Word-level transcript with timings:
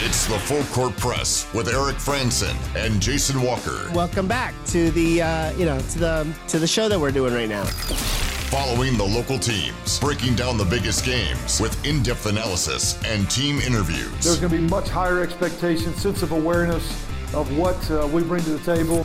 It's 0.00 0.26
the 0.26 0.38
Full 0.38 0.62
Court 0.66 0.96
Press 0.96 1.52
with 1.52 1.66
Eric 1.66 1.96
Frandsen 1.96 2.54
and 2.76 3.02
Jason 3.02 3.42
Walker. 3.42 3.90
Welcome 3.92 4.28
back 4.28 4.54
to 4.66 4.92
the 4.92 5.20
uh, 5.20 5.50
you 5.54 5.66
know 5.66 5.76
to 5.76 5.98
the 5.98 6.34
to 6.46 6.60
the 6.60 6.68
show 6.68 6.88
that 6.88 6.98
we're 6.98 7.10
doing 7.10 7.34
right 7.34 7.48
now. 7.48 7.64
Following 7.64 8.96
the 8.96 9.02
local 9.02 9.40
teams, 9.40 9.98
breaking 9.98 10.36
down 10.36 10.56
the 10.56 10.64
biggest 10.64 11.04
games 11.04 11.60
with 11.60 11.84
in-depth 11.84 12.26
analysis 12.26 12.96
and 13.04 13.28
team 13.28 13.58
interviews. 13.58 14.12
There's 14.22 14.38
going 14.38 14.52
to 14.52 14.58
be 14.58 14.62
much 14.68 14.88
higher 14.88 15.20
expectations, 15.20 16.00
sense 16.00 16.22
of 16.22 16.30
awareness 16.30 16.88
of 17.34 17.54
what 17.58 17.90
uh, 17.90 18.08
we 18.12 18.22
bring 18.22 18.44
to 18.44 18.50
the 18.50 18.76
table. 18.76 19.04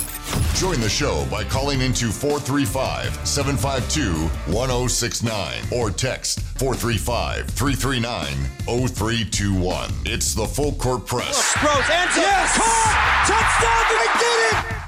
Join 0.56 0.80
the 0.80 0.90
show 0.90 1.26
by 1.32 1.44
calling 1.44 1.82
into 1.82 2.10
435 2.12 3.28
752 3.28 4.28
1069 4.54 5.62
or 5.72 5.90
text 5.90 6.42
435 6.60 7.48
339 7.50 8.28
0321. 8.88 9.90
It's 10.06 10.34
the 10.36 10.46
Full 10.46 10.74
Court 10.74 11.06
Press. 11.08 11.54
Sproles, 11.54 11.90
answer. 11.90 12.22
Yes! 12.22 12.58
Caught! 12.58 13.26
Touchdown! 13.28 13.84
They 13.90 14.20
did 14.20 14.40
it! 14.70 14.84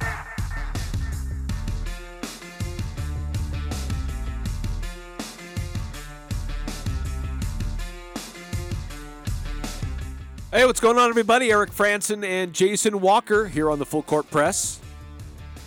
Hey, 10.52 10.66
what's 10.66 10.80
going 10.80 10.97
on, 10.97 11.09
everybody? 11.09 11.52
Eric 11.52 11.72
Frandsen 11.72 12.23
and 12.23 12.53
Jason 12.53 13.02
Walker 13.02 13.47
here 13.47 13.70
on 13.70 13.77
the 13.77 13.86
Full 13.86 14.03
Court 14.03 14.30
Press, 14.31 14.80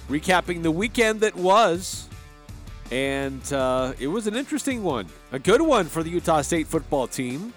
recapping 0.09 0.63
the 0.63 0.71
weekend 0.71 1.21
that 1.21 1.37
was. 1.37 2.09
And 2.91 3.53
uh, 3.53 3.93
it 3.99 4.07
was 4.09 4.27
an 4.27 4.35
interesting 4.35 4.83
one, 4.83 5.07
a 5.31 5.39
good 5.39 5.61
one 5.61 5.87
for 5.87 6.03
the 6.03 6.11
Utah 6.11 6.41
State 6.41 6.67
football 6.67 7.07
team. 7.07 7.53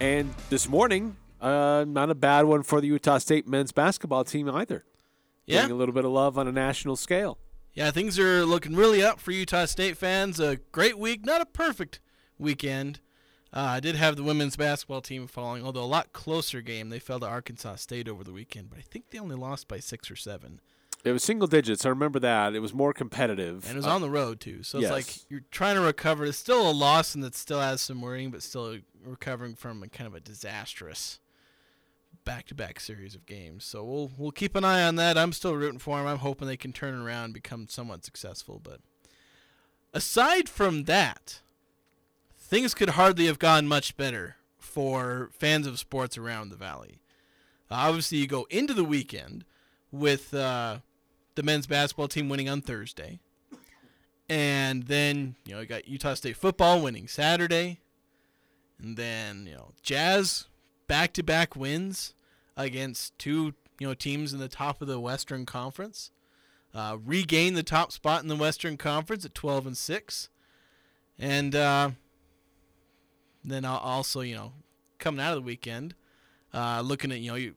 And 0.00 0.34
this 0.48 0.68
morning, 0.68 1.16
uh, 1.40 1.84
not 1.86 2.10
a 2.10 2.14
bad 2.14 2.46
one 2.46 2.62
for 2.62 2.80
the 2.80 2.86
Utah 2.86 3.18
State 3.18 3.46
men's 3.46 3.72
basketball 3.72 4.24
team 4.24 4.48
either. 4.48 4.84
Yeah. 5.44 5.60
Getting 5.60 5.72
a 5.72 5.78
little 5.78 5.94
bit 5.94 6.04
of 6.04 6.12
love 6.12 6.38
on 6.38 6.48
a 6.48 6.52
national 6.52 6.96
scale. 6.96 7.38
Yeah, 7.74 7.90
things 7.90 8.18
are 8.18 8.44
looking 8.44 8.74
really 8.74 9.02
up 9.02 9.20
for 9.20 9.32
Utah 9.32 9.66
State 9.66 9.96
fans. 9.96 10.40
A 10.40 10.56
great 10.72 10.98
week, 10.98 11.24
not 11.24 11.40
a 11.40 11.46
perfect 11.46 12.00
weekend. 12.38 13.00
Uh, 13.52 13.60
I 13.60 13.80
did 13.80 13.94
have 13.94 14.16
the 14.16 14.22
women's 14.22 14.56
basketball 14.56 15.00
team 15.00 15.26
falling, 15.26 15.64
although 15.64 15.82
a 15.82 15.84
lot 15.84 16.12
closer 16.12 16.60
game. 16.60 16.90
They 16.90 16.98
fell 16.98 17.20
to 17.20 17.26
Arkansas 17.26 17.76
State 17.76 18.08
over 18.08 18.24
the 18.24 18.32
weekend, 18.32 18.68
but 18.68 18.78
I 18.78 18.82
think 18.82 19.10
they 19.10 19.18
only 19.18 19.36
lost 19.36 19.68
by 19.68 19.78
six 19.78 20.10
or 20.10 20.16
seven. 20.16 20.60
It 21.08 21.12
was 21.12 21.22
single 21.22 21.48
digits. 21.48 21.84
I 21.86 21.88
remember 21.88 22.18
that. 22.20 22.54
It 22.54 22.60
was 22.60 22.72
more 22.74 22.92
competitive. 22.92 23.64
And 23.64 23.72
it 23.72 23.76
was 23.76 23.86
Uh, 23.86 23.94
on 23.94 24.00
the 24.00 24.10
road, 24.10 24.40
too. 24.40 24.62
So 24.62 24.78
yes. 24.78 24.90
it's 24.90 24.92
like 24.92 25.30
you're 25.30 25.44
trying 25.50 25.76
to 25.76 25.80
recover. 25.80 26.24
It's 26.26 26.38
still 26.38 26.68
a 26.68 26.72
loss 26.72 27.14
and 27.14 27.24
it 27.24 27.34
still 27.34 27.60
has 27.60 27.80
some 27.80 28.00
worrying, 28.00 28.30
but 28.30 28.42
still 28.42 28.78
recovering 29.04 29.54
from 29.54 29.82
a 29.82 29.88
kind 29.88 30.06
of 30.06 30.14
a 30.14 30.20
disastrous 30.20 31.18
back 32.24 32.46
to 32.46 32.54
back 32.54 32.78
series 32.78 33.14
of 33.14 33.24
games. 33.26 33.64
So 33.64 33.82
we'll 33.84 34.10
we'll 34.18 34.32
keep 34.32 34.54
an 34.54 34.64
eye 34.64 34.82
on 34.82 34.96
that. 34.96 35.16
I'm 35.16 35.32
still 35.32 35.54
rooting 35.56 35.78
for 35.78 35.96
them. 35.98 36.06
I'm 36.06 36.18
hoping 36.18 36.46
they 36.46 36.56
can 36.58 36.72
turn 36.72 36.94
around 36.94 37.24
and 37.24 37.34
become 37.34 37.68
somewhat 37.68 38.04
successful. 38.04 38.60
But 38.62 38.80
aside 39.94 40.48
from 40.48 40.84
that, 40.84 41.40
things 42.36 42.74
could 42.74 42.90
hardly 42.90 43.26
have 43.26 43.38
gone 43.38 43.66
much 43.66 43.96
better 43.96 44.36
for 44.58 45.30
fans 45.32 45.66
of 45.66 45.78
sports 45.78 46.18
around 46.18 46.50
the 46.50 46.56
valley. 46.56 47.00
Uh, 47.70 47.76
obviously, 47.76 48.18
you 48.18 48.26
go 48.26 48.46
into 48.50 48.74
the 48.74 48.84
weekend 48.84 49.44
with 49.90 50.34
uh, 50.34 50.78
the 51.38 51.44
men's 51.44 51.68
basketball 51.68 52.08
team 52.08 52.28
winning 52.28 52.48
on 52.48 52.60
Thursday, 52.60 53.20
and 54.28 54.82
then 54.88 55.36
you 55.46 55.54
know 55.54 55.60
you 55.60 55.66
got 55.66 55.86
Utah 55.86 56.14
State 56.14 56.36
football 56.36 56.82
winning 56.82 57.06
Saturday, 57.06 57.78
and 58.80 58.96
then 58.96 59.46
you 59.46 59.54
know 59.54 59.70
Jazz 59.80 60.48
back-to-back 60.88 61.54
wins 61.54 62.14
against 62.56 63.16
two 63.20 63.54
you 63.78 63.86
know 63.86 63.94
teams 63.94 64.32
in 64.32 64.40
the 64.40 64.48
top 64.48 64.82
of 64.82 64.88
the 64.88 64.98
Western 64.98 65.46
Conference, 65.46 66.10
uh, 66.74 66.96
regain 67.06 67.54
the 67.54 67.62
top 67.62 67.92
spot 67.92 68.20
in 68.20 68.28
the 68.28 68.34
Western 68.34 68.76
Conference 68.76 69.24
at 69.24 69.32
12 69.32 69.68
and 69.68 69.76
six, 69.76 70.30
and 71.20 71.54
uh, 71.54 71.90
then 73.44 73.64
also 73.64 74.22
you 74.22 74.34
know 74.34 74.54
coming 74.98 75.24
out 75.24 75.36
of 75.36 75.44
the 75.44 75.46
weekend, 75.46 75.94
uh, 76.52 76.80
looking 76.84 77.12
at 77.12 77.20
you 77.20 77.30
know 77.30 77.36
you. 77.36 77.54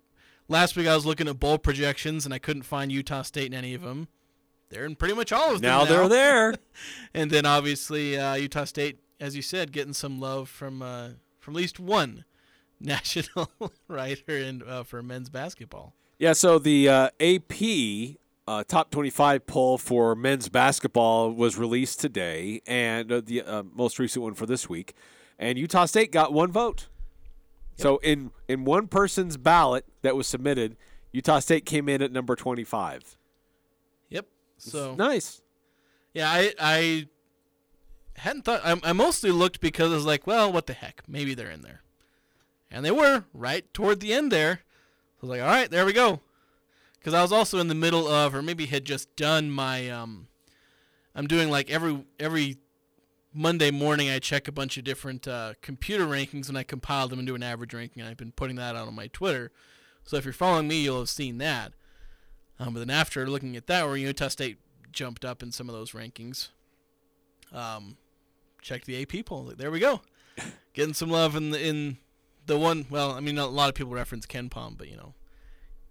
Last 0.47 0.75
week 0.75 0.88
I 0.88 0.96
was 0.96 1.06
looking 1.06 1.28
at 1.28 1.40
bowl 1.40 1.57
projections 1.57 2.25
and 2.25 2.34
I 2.34 2.40
couldn't 2.40 2.63
find 2.63 2.91
Utah 2.91 3.22
State 3.22 3.47
in 3.47 3.53
any 3.53 3.74
of 3.74 3.81
them. 3.81 4.07
They're 4.69 4.85
in 4.85 4.96
pretty 4.96 5.13
much 5.13 5.31
all 5.31 5.53
of 5.53 5.62
them 5.62 5.69
now 5.69 5.84
now. 5.84 5.85
they're 5.85 6.09
there. 6.09 6.56
and 7.13 7.31
then 7.31 7.46
obviously 7.46 8.18
uh, 8.18 8.35
Utah 8.35 8.66
State, 8.66 9.00
as 9.19 9.35
you 9.35 9.41
said, 9.41 9.72
getting 9.72 9.94
some 9.94 10.19
love 10.19 10.50
from 10.50 10.81
uh, 10.81 11.09
from 11.40 11.56
at 11.56 11.57
least 11.57 11.79
one 11.79 12.25
national 12.79 13.52
writer 13.88 14.38
in 14.38 14.63
uh, 14.68 14.84
for 14.84 15.02
men's 15.03 15.29
basketball. 15.29 15.94
Yeah, 16.19 16.34
so 16.34 16.59
the 16.59 16.88
uh, 16.88 17.09
AP 17.19 18.18
uh, 18.47 18.63
top 18.68 18.91
25 18.91 19.46
poll 19.47 19.78
for 19.78 20.16
men's 20.16 20.50
basketball 20.50 21.31
was 21.31 21.58
released 21.58 22.00
today, 22.00 22.62
and 22.68 23.12
uh, 23.12 23.22
the 23.23 23.41
uh, 23.41 23.63
most 23.73 23.97
recent 24.00 24.23
one 24.23 24.34
for 24.34 24.46
this 24.46 24.69
week. 24.69 24.94
And 25.40 25.58
Utah 25.58 25.85
State 25.85 26.12
got 26.12 26.34
one 26.34 26.52
vote. 26.52 26.88
So 27.78 27.98
in 27.98 28.32
in 28.48 28.64
one 28.66 28.88
person's 28.88 29.38
ballot 29.38 29.86
that 30.04 30.16
was 30.16 30.28
submitted, 30.28 30.78
Utah 31.12 31.40
State 31.40 31.66
came 31.66 31.90
in 31.90 32.02
at 32.02 32.12
number 32.12 32.36
25. 32.36 33.18
Yep. 34.09 34.28
So 34.58 34.96
Nice. 34.96 35.42
yeah, 36.14 36.30
I 36.30 36.54
I 36.59 37.08
hadn't 38.18 38.44
thought. 38.46 38.62
I, 38.64 38.80
I 38.84 38.94
mostly 38.94 39.32
looked 39.32 39.62
because 39.62 39.92
I 39.92 39.96
was 39.96 40.06
like, 40.06 40.28
well, 40.28 40.52
what 40.52 40.68
the 40.68 40.74
heck? 40.74 41.02
Maybe 41.08 41.34
they're 41.34 41.50
in 41.50 41.62
there, 41.64 41.82
and 42.70 42.86
they 42.86 42.92
were 42.92 43.26
right 43.34 43.72
toward 43.74 44.00
the 44.00 44.14
end 44.14 44.32
there. 44.32 44.59
I 44.62 45.18
was 45.22 45.30
like, 45.30 45.42
all 45.42 45.48
right, 45.48 45.70
there 45.72 45.86
we 45.86 45.94
go. 45.94 46.22
Because 47.00 47.14
I 47.16 47.22
was 47.24 47.32
also 47.32 47.58
in 47.58 47.68
the 47.68 47.74
middle 47.76 48.08
of, 48.08 48.36
or 48.36 48.44
maybe 48.44 48.68
had 48.68 48.86
just 48.86 49.16
done 49.16 49.50
my 49.50 49.90
um, 49.90 50.28
I'm 51.16 51.26
doing 51.26 51.50
like 51.50 51.72
every 51.72 52.06
every 52.20 52.58
Monday 53.34 53.72
morning 53.72 54.09
I 54.09 54.19
check 54.19 54.47
a 54.47 54.52
bunch 54.52 54.78
of 54.78 54.84
different 54.84 55.28
uh, 55.28 55.53
computer 55.62 56.06
rankings 56.06 56.50
and 56.50 56.58
I 56.58 56.64
compile 56.64 57.08
them 57.08 57.19
into 57.19 57.36
an 57.36 57.44
average 57.44 57.74
ranking. 57.74 58.02
And 58.02 58.09
I've 58.09 58.18
been 58.18 58.34
putting 58.34 58.58
that 58.58 58.75
out 58.75 58.88
on 58.88 58.96
my 58.96 59.08
Twitter. 59.08 59.52
So 60.03 60.18
if 60.18 60.25
you're 60.25 60.34
following 60.34 60.68
me, 60.68 60.81
you'll 60.81 61.00
have 61.00 61.09
seen 61.09 61.38
that. 61.38 61.74
Um, 62.59 62.74
but 62.74 62.80
then 62.80 62.90
after 62.90 63.28
looking 63.28 63.56
at 63.56 63.68
that, 63.68 63.86
where 63.86 63.97
Utah 63.97 64.28
State 64.28 64.58
jumped 64.91 65.25
up 65.25 65.41
in 65.41 65.52
some 65.52 65.68
of 65.70 65.74
those 65.74 65.91
rankings, 65.91 66.50
um, 67.52 67.97
check 68.62 68.86
the 68.86 69.02
AP 69.02 69.25
poll. 69.25 69.52
There 69.56 69.72
we 69.72 69.80
go, 69.80 70.02
getting 70.74 70.94
some 70.94 71.09
love 71.09 71.36
in 71.36 71.50
the 71.52 71.66
in 71.66 71.97
the 72.46 72.58
one. 72.58 72.86
Well, 72.90 73.12
I 73.12 73.20
mean, 73.20 73.38
a 73.38 73.47
lot 73.47 73.70
of 73.70 73.75
people 73.75 73.94
reference 73.94 74.28
KenPom, 74.28 74.78
but 74.78 74.90
you 74.90 74.96
know, 74.96 75.16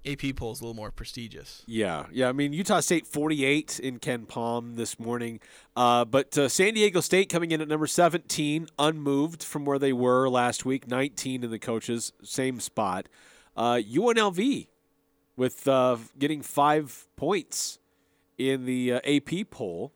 AP 0.07 0.35
poll 0.37 0.53
is 0.53 0.61
a 0.61 0.65
little 0.65 0.75
more 0.75 0.91
prestigious. 0.91 1.63
Yeah, 1.67 2.07
yeah. 2.11 2.29
I 2.29 2.33
mean, 2.33 2.53
Utah 2.53 2.81
State 2.81 3.07
48 3.07 3.81
in 3.81 3.99
KenPom 3.99 4.77
this 4.77 4.99
morning, 4.99 5.41
uh, 5.77 6.07
but 6.07 6.37
uh, 6.39 6.49
San 6.49 6.75
Diego 6.75 7.01
State 7.01 7.29
coming 7.29 7.51
in 7.51 7.61
at 7.61 7.69
number 7.69 7.87
17, 7.87 8.69
unmoved 8.79 9.43
from 9.43 9.67
where 9.67 9.79
they 9.79 9.93
were 9.93 10.29
last 10.29 10.65
week. 10.65 10.89
19 10.89 11.45
in 11.45 11.51
the 11.51 11.59
coaches, 11.59 12.13
same 12.23 12.61
spot. 12.61 13.09
Uh, 13.57 13.75
UNLV 13.75 14.69
with 15.37 15.69
uh, 15.69 15.99
getting 16.19 16.41
five 16.41 17.07
points 17.17 17.79
in 18.39 18.65
the 18.65 18.95
uh, 18.95 19.01
AP 19.05 19.51
poll, 19.51 19.93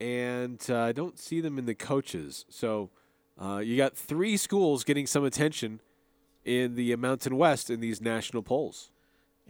and 0.00 0.64
uh, 0.70 0.80
I 0.80 0.92
don't 0.92 1.18
see 1.18 1.42
them 1.42 1.58
in 1.58 1.66
the 1.66 1.74
coaches. 1.74 2.46
So 2.48 2.90
you 3.60 3.76
got 3.76 3.94
three 3.94 4.38
schools 4.38 4.84
getting 4.84 5.06
some 5.06 5.24
attention 5.24 5.80
in 6.46 6.76
the 6.76 6.96
Mountain 6.96 7.36
West 7.36 7.68
in 7.68 7.80
these 7.80 8.00
national 8.00 8.42
polls. 8.42 8.90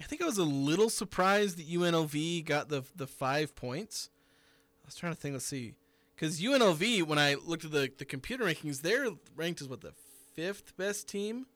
I 0.01 0.05
think 0.05 0.23
I 0.23 0.27
was 0.27 0.39
a 0.39 0.45
little 0.45 0.89
surprised 0.91 1.59
that 1.59 1.69
UNLV 1.69 2.45
got 2.45 2.69
the 2.69 2.83
the 2.95 3.07
five 3.07 3.55
points. 3.57 4.11
I 4.83 4.87
was 4.87 4.95
trying 4.95 5.13
to 5.15 5.19
think. 5.21 5.33
Let's 5.35 5.45
see, 5.47 5.75
because 6.15 6.41
UNLV, 6.41 7.03
when 7.05 7.19
I 7.19 7.35
looked 7.35 7.65
at 7.65 7.73
the 7.73 7.91
the 7.97 8.05
computer 8.05 8.45
rankings, 8.45 8.81
they're 8.83 9.09
ranked 9.37 9.61
as 9.61 9.69
what 9.69 9.81
the 9.81 9.93
fifth 10.35 10.77
best 10.77 11.09
team. 11.09 11.47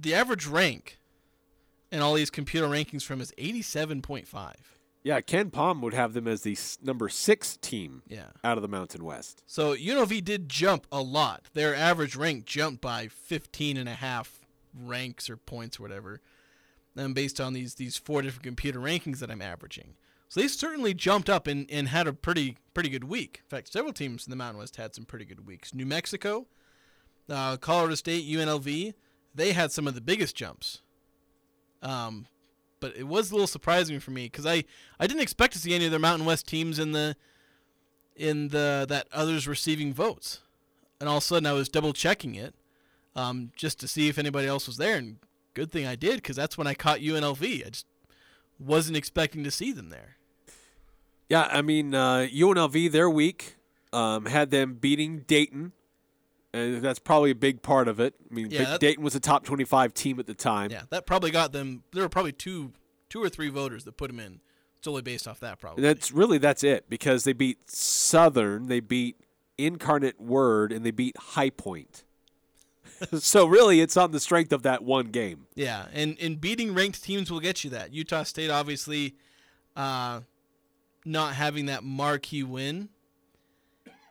The 0.00 0.14
average 0.14 0.46
rank 0.46 0.98
in 1.90 2.00
all 2.00 2.14
these 2.14 2.30
computer 2.30 2.68
rankings 2.68 3.02
from 3.02 3.20
is 3.20 3.32
eighty 3.38 3.62
seven 3.62 4.00
point 4.02 4.28
five. 4.28 4.78
Yeah, 5.02 5.20
KenPom 5.20 5.80
would 5.80 5.94
have 5.94 6.12
them 6.12 6.26
as 6.28 6.42
the 6.42 6.56
number 6.82 7.08
six 7.08 7.56
team 7.56 8.02
Yeah. 8.08 8.26
out 8.44 8.58
of 8.58 8.62
the 8.62 8.68
Mountain 8.68 9.04
West. 9.04 9.42
So 9.46 9.74
UNLV 9.74 10.22
did 10.24 10.48
jump 10.48 10.86
a 10.92 11.00
lot. 11.00 11.44
Their 11.54 11.74
average 11.74 12.14
rank 12.16 12.44
jumped 12.44 12.82
by 12.82 13.06
15 13.08 13.76
and 13.76 13.88
a 13.88 13.94
half 13.94 14.40
ranks 14.74 15.30
or 15.30 15.36
points 15.36 15.78
or 15.78 15.84
whatever. 15.84 16.20
And 16.98 17.14
based 17.14 17.40
on 17.40 17.52
these 17.52 17.74
these 17.74 17.96
four 17.96 18.22
different 18.22 18.42
computer 18.42 18.80
rankings 18.80 19.20
that 19.20 19.30
I'm 19.30 19.42
averaging. 19.42 19.94
So 20.28 20.40
they 20.40 20.48
certainly 20.48 20.92
jumped 20.92 21.30
up 21.30 21.46
and, 21.46 21.70
and 21.70 21.88
had 21.88 22.06
a 22.06 22.12
pretty 22.12 22.56
pretty 22.74 22.90
good 22.90 23.04
week. 23.04 23.42
In 23.44 23.48
fact, 23.48 23.72
several 23.72 23.92
teams 23.92 24.26
in 24.26 24.30
the 24.30 24.36
Mountain 24.36 24.58
West 24.58 24.76
had 24.76 24.94
some 24.94 25.04
pretty 25.04 25.24
good 25.24 25.46
weeks. 25.46 25.72
New 25.72 25.86
Mexico, 25.86 26.46
uh, 27.30 27.56
Colorado 27.56 27.94
State, 27.94 28.26
UNLV, 28.26 28.94
they 29.34 29.52
had 29.52 29.72
some 29.72 29.86
of 29.86 29.94
the 29.94 30.00
biggest 30.00 30.36
jumps. 30.36 30.82
Um, 31.82 32.26
but 32.80 32.96
it 32.96 33.06
was 33.06 33.30
a 33.30 33.34
little 33.34 33.46
surprising 33.46 34.00
for 34.00 34.10
me 34.10 34.26
because 34.26 34.46
I, 34.46 34.64
I 34.98 35.06
didn't 35.06 35.22
expect 35.22 35.52
to 35.54 35.58
see 35.58 35.74
any 35.74 35.86
of 35.86 35.90
their 35.90 36.00
Mountain 36.00 36.26
West 36.26 36.46
teams 36.46 36.78
in 36.78 36.92
the 36.92 37.16
in 38.14 38.48
the 38.48 38.84
that 38.88 39.06
others 39.12 39.46
receiving 39.46 39.94
votes, 39.94 40.40
and 41.00 41.08
all 41.08 41.18
of 41.18 41.22
a 41.22 41.26
sudden 41.26 41.46
I 41.46 41.52
was 41.52 41.68
double 41.68 41.92
checking 41.92 42.34
it, 42.34 42.54
um, 43.14 43.52
just 43.56 43.78
to 43.80 43.88
see 43.88 44.08
if 44.08 44.18
anybody 44.18 44.48
else 44.48 44.66
was 44.66 44.76
there. 44.76 44.96
And 44.96 45.18
good 45.58 45.72
thing 45.72 45.86
I 45.86 45.96
did 45.96 46.16
because 46.16 46.36
that's 46.36 46.56
when 46.56 46.66
I 46.68 46.74
caught 46.74 47.00
UNLV. 47.00 47.66
I 47.66 47.70
just 47.70 47.86
wasn't 48.60 48.96
expecting 48.96 49.42
to 49.44 49.50
see 49.50 49.72
them 49.72 49.90
there. 49.90 50.16
Yeah, 51.28 51.48
I 51.50 51.62
mean 51.62 51.94
uh, 51.94 52.26
UNLV 52.32 52.92
their 52.92 53.10
week 53.10 53.56
um, 53.92 54.26
had 54.26 54.50
them 54.50 54.74
beating 54.74 55.20
Dayton, 55.26 55.72
and 56.52 56.80
that's 56.80 56.98
probably 57.00 57.30
a 57.32 57.34
big 57.34 57.60
part 57.62 57.88
of 57.88 57.98
it. 58.00 58.14
I 58.30 58.34
mean, 58.34 58.50
Yeah, 58.50 58.64
that- 58.64 58.80
Dayton 58.80 59.02
was 59.02 59.14
a 59.14 59.20
top 59.20 59.44
twenty-five 59.44 59.94
team 59.94 60.18
at 60.20 60.26
the 60.26 60.34
time. 60.34 60.70
Yeah, 60.70 60.82
that 60.90 61.06
probably 61.06 61.30
got 61.30 61.52
them. 61.52 61.82
There 61.92 62.02
were 62.02 62.08
probably 62.08 62.32
two, 62.32 62.72
two 63.08 63.22
or 63.22 63.28
three 63.28 63.48
voters 63.48 63.84
that 63.84 63.96
put 63.96 64.08
them 64.10 64.20
in 64.20 64.40
solely 64.80 65.02
based 65.02 65.26
off 65.26 65.40
that. 65.40 65.58
Probably. 65.58 65.82
And 65.82 65.96
that's 65.96 66.12
really 66.12 66.38
that's 66.38 66.62
it 66.62 66.88
because 66.88 67.24
they 67.24 67.32
beat 67.32 67.68
Southern, 67.70 68.68
they 68.68 68.80
beat 68.80 69.16
Incarnate 69.58 70.20
Word, 70.20 70.72
and 70.72 70.86
they 70.86 70.92
beat 70.92 71.16
High 71.18 71.50
Point. 71.50 72.04
so 73.18 73.46
really, 73.46 73.80
it's 73.80 73.96
on 73.96 74.10
the 74.10 74.20
strength 74.20 74.52
of 74.52 74.62
that 74.62 74.82
one 74.82 75.06
game. 75.06 75.46
Yeah, 75.54 75.86
and 75.92 76.16
and 76.20 76.40
beating 76.40 76.74
ranked 76.74 77.02
teams 77.02 77.30
will 77.30 77.40
get 77.40 77.64
you 77.64 77.70
that. 77.70 77.92
Utah 77.92 78.22
State 78.22 78.50
obviously 78.50 79.16
uh, 79.76 80.20
not 81.04 81.34
having 81.34 81.66
that 81.66 81.84
marquee 81.84 82.42
win, 82.42 82.88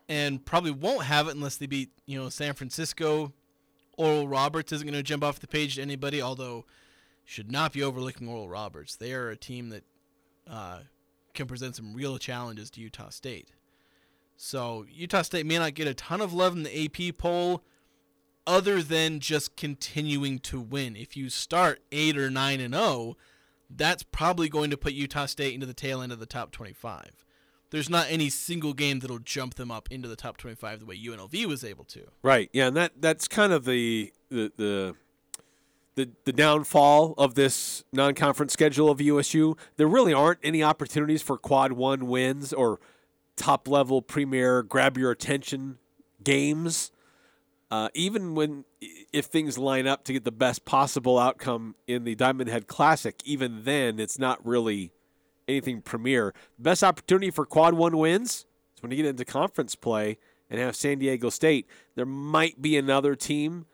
and 0.07 0.45
probably 0.45 0.71
won't 0.71 1.03
have 1.03 1.27
it 1.27 1.35
unless 1.35 1.57
they 1.57 1.65
beat 1.65 1.91
you 2.05 2.19
know 2.19 2.29
San 2.29 2.53
Francisco. 2.53 3.33
Oral 3.97 4.27
Roberts 4.27 4.71
isn't 4.71 4.85
going 4.85 4.93
to 4.93 5.03
jump 5.03 5.23
off 5.23 5.39
the 5.39 5.47
page 5.47 5.75
to 5.75 5.81
anybody, 5.81 6.21
although 6.21 6.65
should 7.25 7.51
not 7.51 7.73
be 7.73 7.81
overlooking 7.81 8.27
Oral 8.27 8.47
Roberts. 8.47 8.95
They 8.95 9.11
are 9.13 9.29
a 9.29 9.35
team 9.35 9.69
that 9.69 9.83
uh, 10.47 10.79
can 11.33 11.47
present 11.47 11.75
some 11.75 11.93
real 11.93 12.17
challenges 12.17 12.69
to 12.71 12.81
Utah 12.81 13.09
State. 13.09 13.49
So 14.37 14.85
Utah 14.89 15.23
State 15.23 15.45
may 15.45 15.57
not 15.57 15.73
get 15.73 15.87
a 15.87 15.95
ton 15.95 16.21
of 16.21 16.31
love 16.31 16.55
in 16.55 16.63
the 16.63 16.85
AP 16.85 17.17
poll 17.17 17.63
other 18.47 18.81
than 18.81 19.19
just 19.19 19.55
continuing 19.55 20.39
to 20.39 20.59
win. 20.59 20.95
If 20.95 21.15
you 21.15 21.29
start 21.29 21.81
8 21.91 22.17
or 22.17 22.31
9 22.31 22.59
and 22.59 22.73
0, 22.73 23.17
that's 23.69 24.03
probably 24.03 24.49
going 24.49 24.71
to 24.71 24.77
put 24.77 24.93
Utah 24.93 25.25
State 25.25 25.53
into 25.53 25.65
the 25.65 25.73
tail 25.73 26.01
end 26.01 26.11
of 26.11 26.19
the 26.19 26.25
top 26.25 26.51
25. 26.51 27.25
There's 27.69 27.89
not 27.89 28.07
any 28.09 28.29
single 28.29 28.73
game 28.73 28.99
that'll 28.99 29.19
jump 29.19 29.55
them 29.55 29.69
up 29.69 29.89
into 29.91 30.07
the 30.07 30.15
top 30.15 30.37
25 30.37 30.79
the 30.79 30.85
way 30.85 30.97
UNLV 30.97 31.45
was 31.45 31.65
able 31.65 31.83
to. 31.85 32.07
Right. 32.23 32.49
Yeah, 32.53 32.67
and 32.67 32.77
that 32.77 32.93
that's 33.01 33.27
kind 33.27 33.51
of 33.51 33.65
the 33.65 34.13
the 34.29 34.51
the 34.55 34.95
the, 35.95 36.09
the 36.25 36.31
downfall 36.31 37.15
of 37.17 37.33
this 37.33 37.83
non-conference 37.91 38.53
schedule 38.53 38.89
of 38.89 39.01
USU. 39.01 39.57
There 39.77 39.87
really 39.87 40.13
aren't 40.13 40.39
any 40.43 40.63
opportunities 40.63 41.23
for 41.23 41.37
quad 41.39 41.73
one 41.73 42.05
wins 42.05 42.53
or 42.53 42.79
top 43.35 43.67
level 43.67 44.01
premier 44.01 44.63
grab 44.63 44.97
your 44.97 45.11
attention 45.11 45.79
games. 46.23 46.91
Uh, 47.69 47.89
even 47.93 48.33
when 48.33 48.63
if 49.11 49.25
things 49.25 49.57
line 49.57 49.87
up 49.87 50.03
to 50.05 50.13
get 50.13 50.23
the 50.23 50.31
best 50.31 50.63
possible 50.63 51.19
outcome 51.19 51.75
in 51.85 52.05
the 52.05 52.15
Diamond 52.15 52.49
Head 52.49 52.67
Classic, 52.67 53.21
even 53.25 53.63
then 53.63 53.99
it's 53.99 54.17
not 54.17 54.45
really 54.45 54.91
anything 55.47 55.81
premier. 55.81 56.33
Best 56.57 56.83
opportunity 56.83 57.29
for 57.31 57.45
quad 57.45 57.73
one 57.73 57.97
wins 57.97 58.45
is 58.75 58.81
when 58.81 58.91
you 58.91 58.97
get 58.97 59.05
into 59.05 59.25
conference 59.25 59.75
play 59.75 60.17
and 60.49 60.59
have 60.59 60.75
San 60.75 60.99
Diego 60.99 61.29
State. 61.29 61.67
There 61.95 62.05
might 62.05 62.61
be 62.61 62.77
another 62.77 63.15
team 63.15 63.65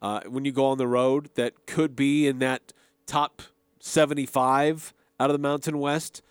uh, 0.00 0.20
when 0.28 0.44
you 0.44 0.52
go 0.52 0.66
on 0.66 0.78
the 0.78 0.86
road 0.86 1.30
that 1.34 1.66
could 1.66 1.96
be 1.96 2.26
in 2.26 2.38
that 2.38 2.72
top 3.06 3.42
75 3.80 4.94
out 5.18 5.30
of 5.30 5.34
the 5.34 5.38
Mountain 5.38 5.78
West. 5.78 6.22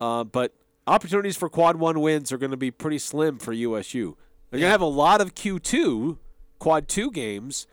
Uh, 0.00 0.24
but 0.24 0.54
opportunities 0.86 1.36
for 1.36 1.48
quad 1.48 1.76
one 1.76 2.00
wins 2.00 2.32
are 2.32 2.38
going 2.38 2.50
to 2.50 2.56
be 2.56 2.70
pretty 2.70 2.98
slim 2.98 3.38
for 3.38 3.52
USU. 3.52 4.16
They're 4.50 4.60
going 4.60 4.68
to 4.68 4.72
have 4.72 4.80
a 4.80 4.86
lot 4.86 5.20
of 5.20 5.34
Q2, 5.34 6.18
quad 6.62 6.86
two 6.86 7.10
games, 7.10 7.66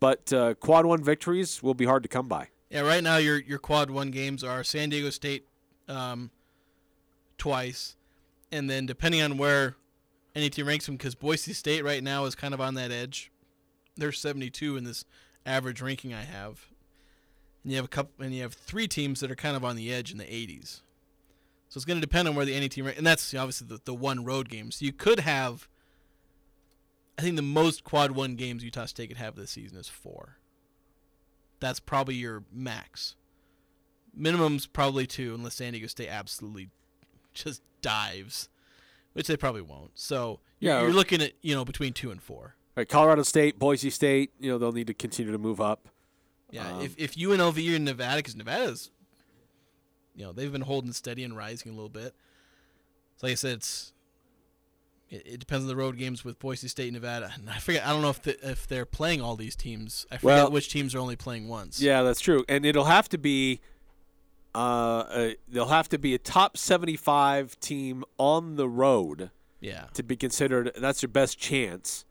but 0.00 0.32
uh, 0.32 0.54
quad 0.54 0.84
one 0.84 1.00
victories 1.00 1.62
will 1.62 1.74
be 1.74 1.84
hard 1.84 2.02
to 2.02 2.08
come 2.08 2.26
by. 2.26 2.48
Yeah, 2.70 2.80
right 2.80 3.02
now 3.02 3.18
your 3.18 3.38
your 3.38 3.60
quad 3.60 3.88
one 3.88 4.10
games 4.10 4.42
are 4.42 4.64
San 4.64 4.88
Diego 4.88 5.10
State 5.10 5.46
um, 5.88 6.32
twice, 7.38 7.94
and 8.50 8.68
then 8.68 8.84
depending 8.84 9.22
on 9.22 9.38
where 9.38 9.76
any 10.34 10.50
team 10.50 10.66
ranks 10.66 10.86
them, 10.86 10.96
because 10.96 11.14
Boise 11.14 11.52
State 11.52 11.84
right 11.84 12.02
now 12.02 12.24
is 12.24 12.34
kind 12.34 12.52
of 12.52 12.60
on 12.60 12.74
that 12.74 12.90
edge. 12.90 13.30
They're 13.96 14.10
72 14.10 14.76
in 14.76 14.82
this 14.82 15.04
average 15.46 15.80
ranking 15.80 16.12
I 16.12 16.22
have. 16.22 16.66
And 17.62 17.70
you 17.70 17.76
have 17.76 17.84
a 17.84 17.88
couple, 17.88 18.24
and 18.24 18.34
you 18.34 18.42
have 18.42 18.54
three 18.54 18.88
teams 18.88 19.20
that 19.20 19.30
are 19.30 19.36
kind 19.36 19.54
of 19.54 19.64
on 19.64 19.76
the 19.76 19.92
edge 19.92 20.10
in 20.10 20.18
the 20.18 20.24
80s. 20.24 20.80
So 21.68 21.78
it's 21.78 21.84
going 21.84 22.00
to 22.00 22.06
depend 22.06 22.26
on 22.26 22.34
where 22.34 22.44
the 22.46 22.54
any 22.54 22.68
team, 22.68 22.86
and 22.86 23.06
that's 23.06 23.34
obviously 23.34 23.68
the, 23.68 23.80
the 23.84 23.94
one 23.94 24.24
road 24.24 24.48
game. 24.48 24.70
So 24.72 24.84
you 24.84 24.92
could 24.92 25.20
have, 25.20 25.68
I 27.18 27.22
think 27.22 27.36
the 27.36 27.42
most 27.42 27.84
quad 27.84 28.12
one 28.12 28.36
games 28.36 28.64
Utah 28.64 28.86
State 28.86 29.08
could 29.08 29.18
have 29.18 29.36
this 29.36 29.50
season 29.50 29.78
is 29.78 29.88
four 29.88 30.38
that's 31.62 31.80
probably 31.80 32.16
your 32.16 32.42
max. 32.52 33.14
Minimum's 34.14 34.66
probably 34.66 35.06
two, 35.06 35.34
unless 35.34 35.54
San 35.54 35.72
Diego 35.72 35.86
State 35.86 36.08
absolutely 36.08 36.68
just 37.32 37.62
dives, 37.80 38.50
which 39.14 39.28
they 39.28 39.36
probably 39.36 39.62
won't. 39.62 39.92
So 39.94 40.40
Yeah, 40.58 40.82
you're 40.82 40.92
looking 40.92 41.22
at 41.22 41.32
you 41.40 41.54
know 41.54 41.64
between 41.64 41.94
two 41.94 42.10
and 42.10 42.20
four. 42.20 42.56
Right, 42.76 42.88
Colorado 42.88 43.22
State, 43.22 43.58
Boise 43.58 43.90
State, 43.90 44.32
you 44.40 44.50
know, 44.50 44.56
they'll 44.58 44.72
need 44.72 44.86
to 44.86 44.94
continue 44.94 45.30
to 45.30 45.38
move 45.38 45.60
up. 45.60 45.88
Yeah, 46.50 46.76
Um, 46.76 46.82
if 46.82 46.94
if 46.98 47.14
UNLV 47.14 47.76
or 47.76 47.78
Nevada, 47.78 48.16
because 48.16 48.34
Nevada's, 48.34 48.90
you 50.16 50.24
know, 50.24 50.32
they've 50.32 50.52
been 50.52 50.62
holding 50.62 50.92
steady 50.92 51.22
and 51.22 51.36
rising 51.36 51.70
a 51.70 51.74
little 51.74 51.88
bit. 51.88 52.14
So 53.16 53.26
like 53.28 53.32
I 53.32 53.36
said, 53.36 53.52
it's 53.58 53.91
it, 55.12 55.22
it 55.26 55.40
depends 55.40 55.64
on 55.64 55.68
the 55.68 55.76
road 55.76 55.98
games 55.98 56.24
with 56.24 56.38
Boise 56.38 56.68
State, 56.68 56.92
Nevada. 56.92 57.32
And 57.34 57.48
I 57.48 57.58
forget, 57.58 57.86
I 57.86 57.90
don't 57.90 58.02
know 58.02 58.10
if 58.10 58.22
the, 58.22 58.50
if 58.50 58.66
they're 58.66 58.86
playing 58.86 59.20
all 59.20 59.36
these 59.36 59.54
teams. 59.54 60.06
I 60.10 60.16
forget 60.16 60.24
Well- 60.24 60.50
which 60.50 60.70
teams 60.70 60.94
are 60.94 60.98
only 60.98 61.16
playing 61.16 61.48
once. 61.48 61.80
Yeah, 61.80 62.02
that's 62.02 62.20
true, 62.20 62.44
and 62.48 62.64
it'll 62.64 62.84
have 62.84 63.08
to 63.10 63.18
be. 63.18 63.60
Uh, 64.54 64.58
uh, 64.58 65.30
they'll 65.48 65.68
have 65.68 65.88
to 65.88 65.98
be 65.98 66.14
a 66.14 66.18
top 66.18 66.58
seventy-five 66.58 67.58
team 67.60 68.04
on 68.18 68.56
the 68.56 68.68
road 68.68 69.30
yeah, 69.60 69.84
to 69.94 70.02
be 70.02 70.14
considered. 70.14 70.72
That's 70.76 71.00
your 71.00 71.08
best 71.08 71.38
chance 71.38 72.04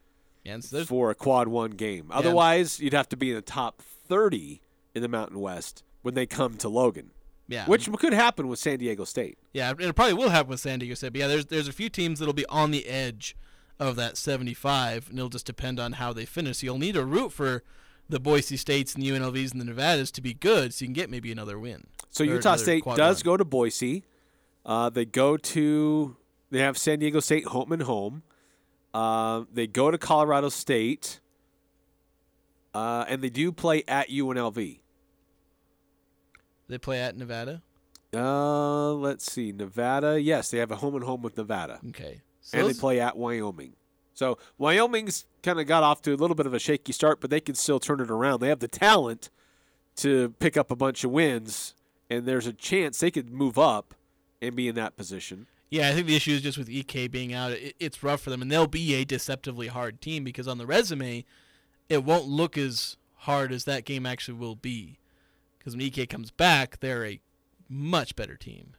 yeah. 0.44 0.60
So 0.60 0.84
for 0.84 1.12
a 1.12 1.16
quad 1.16 1.50
one 1.50 1.72
game. 1.72 2.08
Otherwise, 2.10 2.80
you'd 2.80 2.94
have 2.94 3.10
to 3.10 3.18
be 3.18 3.30
in 3.30 3.36
the 3.36 3.44
top 3.44 3.82
thirty 3.82 4.62
in 4.96 5.04
the 5.04 5.08
Mountain 5.08 5.40
West 5.40 5.84
when 6.02 6.16
they 6.16 6.26
come 6.26 6.58
to 6.58 6.68
Logan, 6.68 7.12
yeah, 7.52 7.66
which 7.66 7.92
could 7.92 8.14
happen 8.14 8.48
with 8.48 8.60
San 8.60 8.80
Diego 8.80 9.04
State. 9.04 9.38
Yeah, 9.54 9.74
it 9.78 9.96
probably 9.96 10.14
will 10.14 10.30
happen 10.30 10.50
with 10.50 10.62
San 10.62 10.80
Diego 10.80 10.96
State. 10.96 11.14
But 11.14 11.20
yeah, 11.20 11.28
there's 11.28 11.46
there's 11.48 11.68
a 11.68 11.74
few 11.74 11.90
teams 11.90 12.20
that'll 12.20 12.34
be 12.34 12.46
on 12.48 12.72
the 12.72 12.88
edge 12.88 13.36
of 13.80 13.96
that 13.98 14.16
75, 14.16 15.10
and 15.10 15.18
it'll 15.18 15.30
just 15.30 15.46
depend 15.46 15.80
on 15.80 15.94
how 15.94 16.14
they 16.14 16.26
finish. 16.26 16.60
So 16.60 16.66
you'll 16.66 16.78
need 16.78 16.94
to 16.94 17.04
root 17.04 17.32
for 17.32 17.64
the 18.08 18.20
Boise 18.20 18.58
States 18.58 18.94
and 18.94 19.04
the 19.04 19.10
UNLVs 19.10 19.52
and 19.52 19.60
the 19.60 19.66
Nevadas 19.66 20.12
to 20.12 20.22
be 20.22 20.34
good, 20.34 20.74
so 20.74 20.84
you 20.84 20.88
can 20.88 20.94
get 20.94 21.10
maybe 21.10 21.32
another 21.32 21.60
win. 21.60 21.88
So 22.10 22.24
Utah 22.24 22.56
State 22.56 22.84
does 22.96 23.18
one. 23.18 23.34
go 23.34 23.38
to 23.38 23.46
Boise. 23.46 24.04
Uh, 24.66 24.90
they 24.90 25.06
go 25.06 25.36
to 25.36 26.16
they 26.52 26.60
have 26.60 26.78
San 26.78 27.00
Diego 27.00 27.20
State 27.20 27.46
home 27.48 27.72
and 27.72 27.84
home. 27.84 28.24
Uh, 28.94 29.46
they 29.52 29.68
go 29.68 29.90
to 29.90 29.98
Colorado 29.98 30.50
State, 30.50 31.20
uh, 32.74 33.06
and 33.08 33.22
they 33.22 33.30
do 33.30 33.52
play 33.52 33.84
at 33.88 34.10
UNLV. 34.10 34.81
They 36.72 36.78
play 36.78 37.02
at 37.02 37.18
Nevada. 37.18 37.62
Uh, 38.14 38.94
let's 38.94 39.30
see, 39.30 39.52
Nevada. 39.52 40.22
Yes, 40.22 40.50
they 40.52 40.58
have 40.58 40.72
a 40.72 40.78
home 40.78 40.96
and 40.96 41.04
home 41.04 41.22
with 41.22 41.36
Nevada, 41.36 41.80
Okay, 41.90 42.22
so 42.40 42.58
and 42.58 42.70
they 42.70 42.74
play 42.74 43.00
at 43.00 43.18
Wyoming. 43.18 43.74
So 44.14 44.38
Wyoming's 44.58 45.26
kind 45.44 45.60
of 45.60 45.68
got 45.68 45.84
off 45.84 46.02
to 46.04 46.14
a 46.14 46.16
little 46.16 46.36
bit 46.36 46.46
of 46.46 46.54
a 46.54 46.60
shaky 46.60 46.94
start, 46.94 47.20
but 47.20 47.30
they 47.30 47.42
can 47.42 47.56
still 47.56 47.80
turn 47.80 48.00
it 48.00 48.10
around. 48.10 48.40
They 48.40 48.48
have 48.48 48.60
the 48.60 48.68
talent 48.70 49.30
to 49.98 50.30
pick 50.40 50.56
up 50.56 50.72
a 50.72 50.76
bunch 50.76 51.04
of 51.04 51.12
wins, 51.12 51.76
and 52.10 52.26
there's 52.26 52.48
a 52.48 52.54
chance 52.54 53.00
they 53.00 53.12
could 53.12 53.30
move 53.30 53.60
up 53.60 53.94
and 54.42 54.56
be 54.56 54.68
in 54.70 54.76
that 54.76 54.96
position. 54.96 55.48
Yeah, 55.70 55.90
I 55.90 55.94
think 55.94 56.08
the 56.08 56.16
issue 56.16 56.32
is 56.32 56.42
just 56.42 56.58
with 56.58 56.70
Ike 56.70 57.12
being 57.12 57.34
out. 57.34 57.52
It, 57.52 57.76
it's 57.80 58.02
rough 58.02 58.22
for 58.22 58.30
them, 58.30 58.42
and 58.42 58.50
they'll 58.50 58.68
be 58.68 58.94
a 58.96 59.06
deceptively 59.06 59.68
hard 59.68 60.02
team 60.02 60.24
because 60.24 60.48
on 60.48 60.58
the 60.58 60.66
resume, 60.66 61.26
it 61.90 62.04
won't 62.06 62.28
look 62.28 62.58
as 62.58 62.98
hard 63.20 63.52
as 63.52 63.66
that 63.66 63.86
game 63.86 64.06
actually 64.06 64.38
will 64.38 64.56
be. 64.56 64.98
Because 65.62 65.78
when 65.78 65.86
Ike 65.86 66.10
comes 66.10 66.32
back, 66.32 66.80
they're 66.80 67.06
a 67.06 67.22
much 67.70 68.16
better 68.16 68.36
team. 68.36 68.74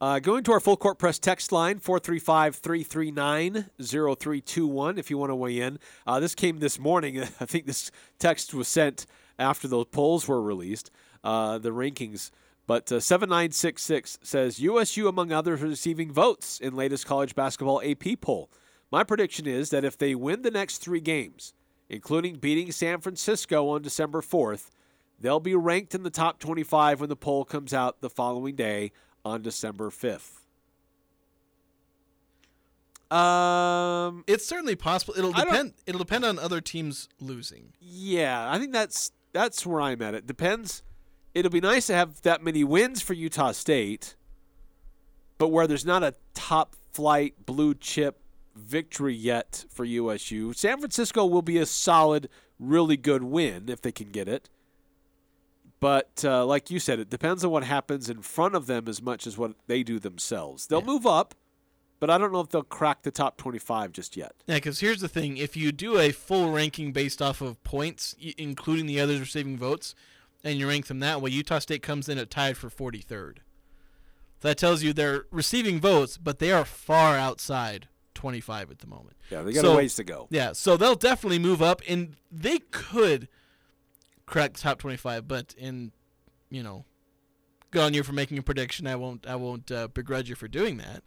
Uh, 0.00 0.20
going 0.20 0.44
to 0.44 0.52
our 0.52 0.60
full 0.60 0.76
court 0.76 0.96
press 0.96 1.18
text 1.18 1.50
line, 1.50 1.80
435 1.80 2.54
339 2.54 3.66
0321, 3.82 4.96
if 4.96 5.10
you 5.10 5.18
want 5.18 5.30
to 5.30 5.34
weigh 5.34 5.58
in. 5.58 5.80
Uh, 6.06 6.20
this 6.20 6.36
came 6.36 6.60
this 6.60 6.78
morning. 6.78 7.20
I 7.40 7.46
think 7.46 7.66
this 7.66 7.90
text 8.20 8.54
was 8.54 8.68
sent 8.68 9.06
after 9.40 9.66
the 9.66 9.84
polls 9.84 10.28
were 10.28 10.40
released, 10.40 10.92
uh, 11.24 11.58
the 11.58 11.70
rankings. 11.70 12.30
But 12.68 12.92
uh, 12.92 13.00
7966 13.00 14.20
says 14.22 14.60
USU, 14.60 15.08
among 15.08 15.32
others, 15.32 15.60
receiving 15.60 16.12
votes 16.12 16.60
in 16.60 16.76
latest 16.76 17.06
college 17.06 17.34
basketball 17.34 17.82
AP 17.84 18.20
poll. 18.20 18.48
My 18.92 19.02
prediction 19.02 19.48
is 19.48 19.70
that 19.70 19.84
if 19.84 19.98
they 19.98 20.14
win 20.14 20.42
the 20.42 20.52
next 20.52 20.78
three 20.78 21.00
games, 21.00 21.54
including 21.88 22.36
beating 22.36 22.70
San 22.70 23.00
Francisco 23.00 23.68
on 23.68 23.82
December 23.82 24.20
4th, 24.20 24.70
they'll 25.20 25.40
be 25.40 25.54
ranked 25.54 25.94
in 25.94 26.02
the 26.02 26.10
top 26.10 26.38
25 26.38 27.00
when 27.00 27.08
the 27.08 27.16
poll 27.16 27.44
comes 27.44 27.74
out 27.74 28.00
the 28.00 28.10
following 28.10 28.56
day 28.56 28.92
on 29.24 29.42
December 29.42 29.90
5th. 29.90 30.36
Um, 33.14 34.24
It's 34.26 34.46
certainly 34.46 34.76
possible. 34.76 35.14
It'll 35.16 35.32
depend. 35.32 35.74
It'll 35.86 35.98
depend 35.98 36.24
on 36.24 36.38
other 36.38 36.60
teams 36.60 37.08
losing. 37.20 37.72
yeah, 37.80 38.48
I 38.50 38.58
think 38.58 38.72
that's 38.72 39.10
that's 39.32 39.66
where 39.66 39.80
I'm 39.80 40.00
at. 40.02 40.14
It 40.14 40.26
depends. 40.26 40.82
It'll 41.34 41.50
be 41.50 41.60
nice 41.60 41.86
to 41.88 41.94
have 41.94 42.22
that 42.22 42.42
many 42.42 42.64
wins 42.64 43.02
for 43.02 43.14
Utah 43.14 43.52
State, 43.52 44.16
but 45.38 45.48
where 45.48 45.66
there's 45.66 45.84
not 45.86 46.02
a 46.02 46.14
top 46.34 46.74
flight 46.92 47.46
blue 47.46 47.74
chip 47.74 48.20
victory 48.56 49.14
yet 49.14 49.64
for 49.70 49.84
USU, 49.84 50.52
San 50.52 50.78
Francisco 50.78 51.24
will 51.24 51.42
be 51.42 51.58
a 51.58 51.66
solid, 51.66 52.28
really 52.58 52.96
good 52.96 53.22
win 53.22 53.68
if 53.68 53.80
they 53.80 53.92
can 53.92 54.10
get 54.10 54.28
it. 54.28 54.48
But 55.80 56.24
uh, 56.24 56.44
like 56.44 56.70
you 56.70 56.78
said, 56.78 56.98
it 57.00 57.08
depends 57.08 57.42
on 57.44 57.50
what 57.50 57.64
happens 57.64 58.10
in 58.10 58.20
front 58.22 58.54
of 58.54 58.66
them 58.66 58.86
as 58.86 59.00
much 59.00 59.26
as 59.26 59.38
what 59.38 59.52
they 59.66 59.82
do 59.82 59.98
themselves. 59.98 60.66
They'll 60.66 60.82
move 60.82 61.06
up, 61.06 61.34
but 61.98 62.10
I 62.10 62.18
don't 62.18 62.32
know 62.32 62.40
if 62.40 62.50
they'll 62.50 62.62
crack 62.62 63.02
the 63.02 63.10
top 63.10 63.38
25 63.38 63.92
just 63.92 64.14
yet. 64.16 64.32
Yeah, 64.46 64.56
because 64.56 64.80
here's 64.80 65.00
the 65.00 65.08
thing: 65.08 65.38
if 65.38 65.56
you 65.56 65.72
do 65.72 65.98
a 65.98 66.10
full 66.12 66.52
ranking 66.52 66.92
based 66.92 67.22
off 67.22 67.40
of 67.40 67.62
points, 67.64 68.14
including 68.36 68.86
the 68.86 69.00
others 69.00 69.20
receiving 69.20 69.56
votes, 69.56 69.94
and 70.44 70.58
you 70.58 70.68
rank 70.68 70.86
them 70.86 71.00
that 71.00 71.22
way, 71.22 71.30
Utah 71.30 71.58
State 71.60 71.82
comes 71.82 72.08
in 72.10 72.18
at 72.18 72.30
tied 72.30 72.58
for 72.58 72.68
43rd. 72.68 73.38
That 74.42 74.56
tells 74.58 74.82
you 74.82 74.92
they're 74.92 75.24
receiving 75.30 75.80
votes, 75.80 76.16
but 76.18 76.38
they 76.38 76.52
are 76.52 76.64
far 76.64 77.16
outside 77.16 77.88
25 78.14 78.70
at 78.70 78.78
the 78.80 78.86
moment. 78.86 79.16
Yeah, 79.30 79.42
they 79.42 79.52
got 79.52 79.62
So- 79.62 79.72
a 79.72 79.76
ways 79.76 79.94
to 79.96 80.04
go. 80.04 80.28
Yeah, 80.30 80.52
so 80.52 80.76
they'll 80.76 80.94
definitely 80.94 81.38
move 81.38 81.60
up, 81.62 81.80
and 81.88 82.16
they 82.30 82.58
could 82.70 83.28
crack 84.30 84.54
top 84.54 84.78
25. 84.78 85.28
But 85.28 85.54
in, 85.58 85.92
you 86.48 86.62
know, 86.62 86.86
good 87.70 87.82
on 87.82 87.92
you 87.92 88.02
for 88.02 88.12
making 88.12 88.38
a 88.38 88.42
prediction. 88.42 88.86
I 88.86 88.96
won't. 88.96 89.26
I 89.26 89.36
won't 89.36 89.70
uh, 89.70 89.88
begrudge 89.88 90.30
you 90.30 90.34
for 90.34 90.48
doing 90.48 90.78
that. 90.78 91.02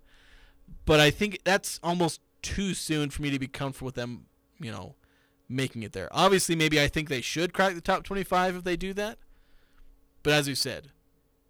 But 0.86 1.00
I 1.00 1.10
think 1.10 1.40
that's 1.44 1.80
almost 1.82 2.22
too 2.42 2.74
soon 2.74 3.10
for 3.10 3.22
me 3.22 3.32
to 3.32 3.40
be 3.40 3.48
comfortable 3.48 3.88
with 3.88 3.96
them. 3.96 4.26
You 4.60 4.72
know, 4.72 4.96
making 5.50 5.84
it 5.84 5.94
there. 5.94 6.10
Obviously, 6.12 6.56
maybe 6.56 6.80
I 6.80 6.88
think 6.88 7.10
they 7.10 7.22
should 7.22 7.54
crack 7.54 7.74
the 7.74 7.82
top 7.82 8.04
25 8.04 8.58
if 8.58 8.64
they 8.64 8.76
do 8.76 8.94
that. 8.94 9.18
But 10.22 10.34
as 10.34 10.48
you 10.48 10.56
said, 10.56 10.90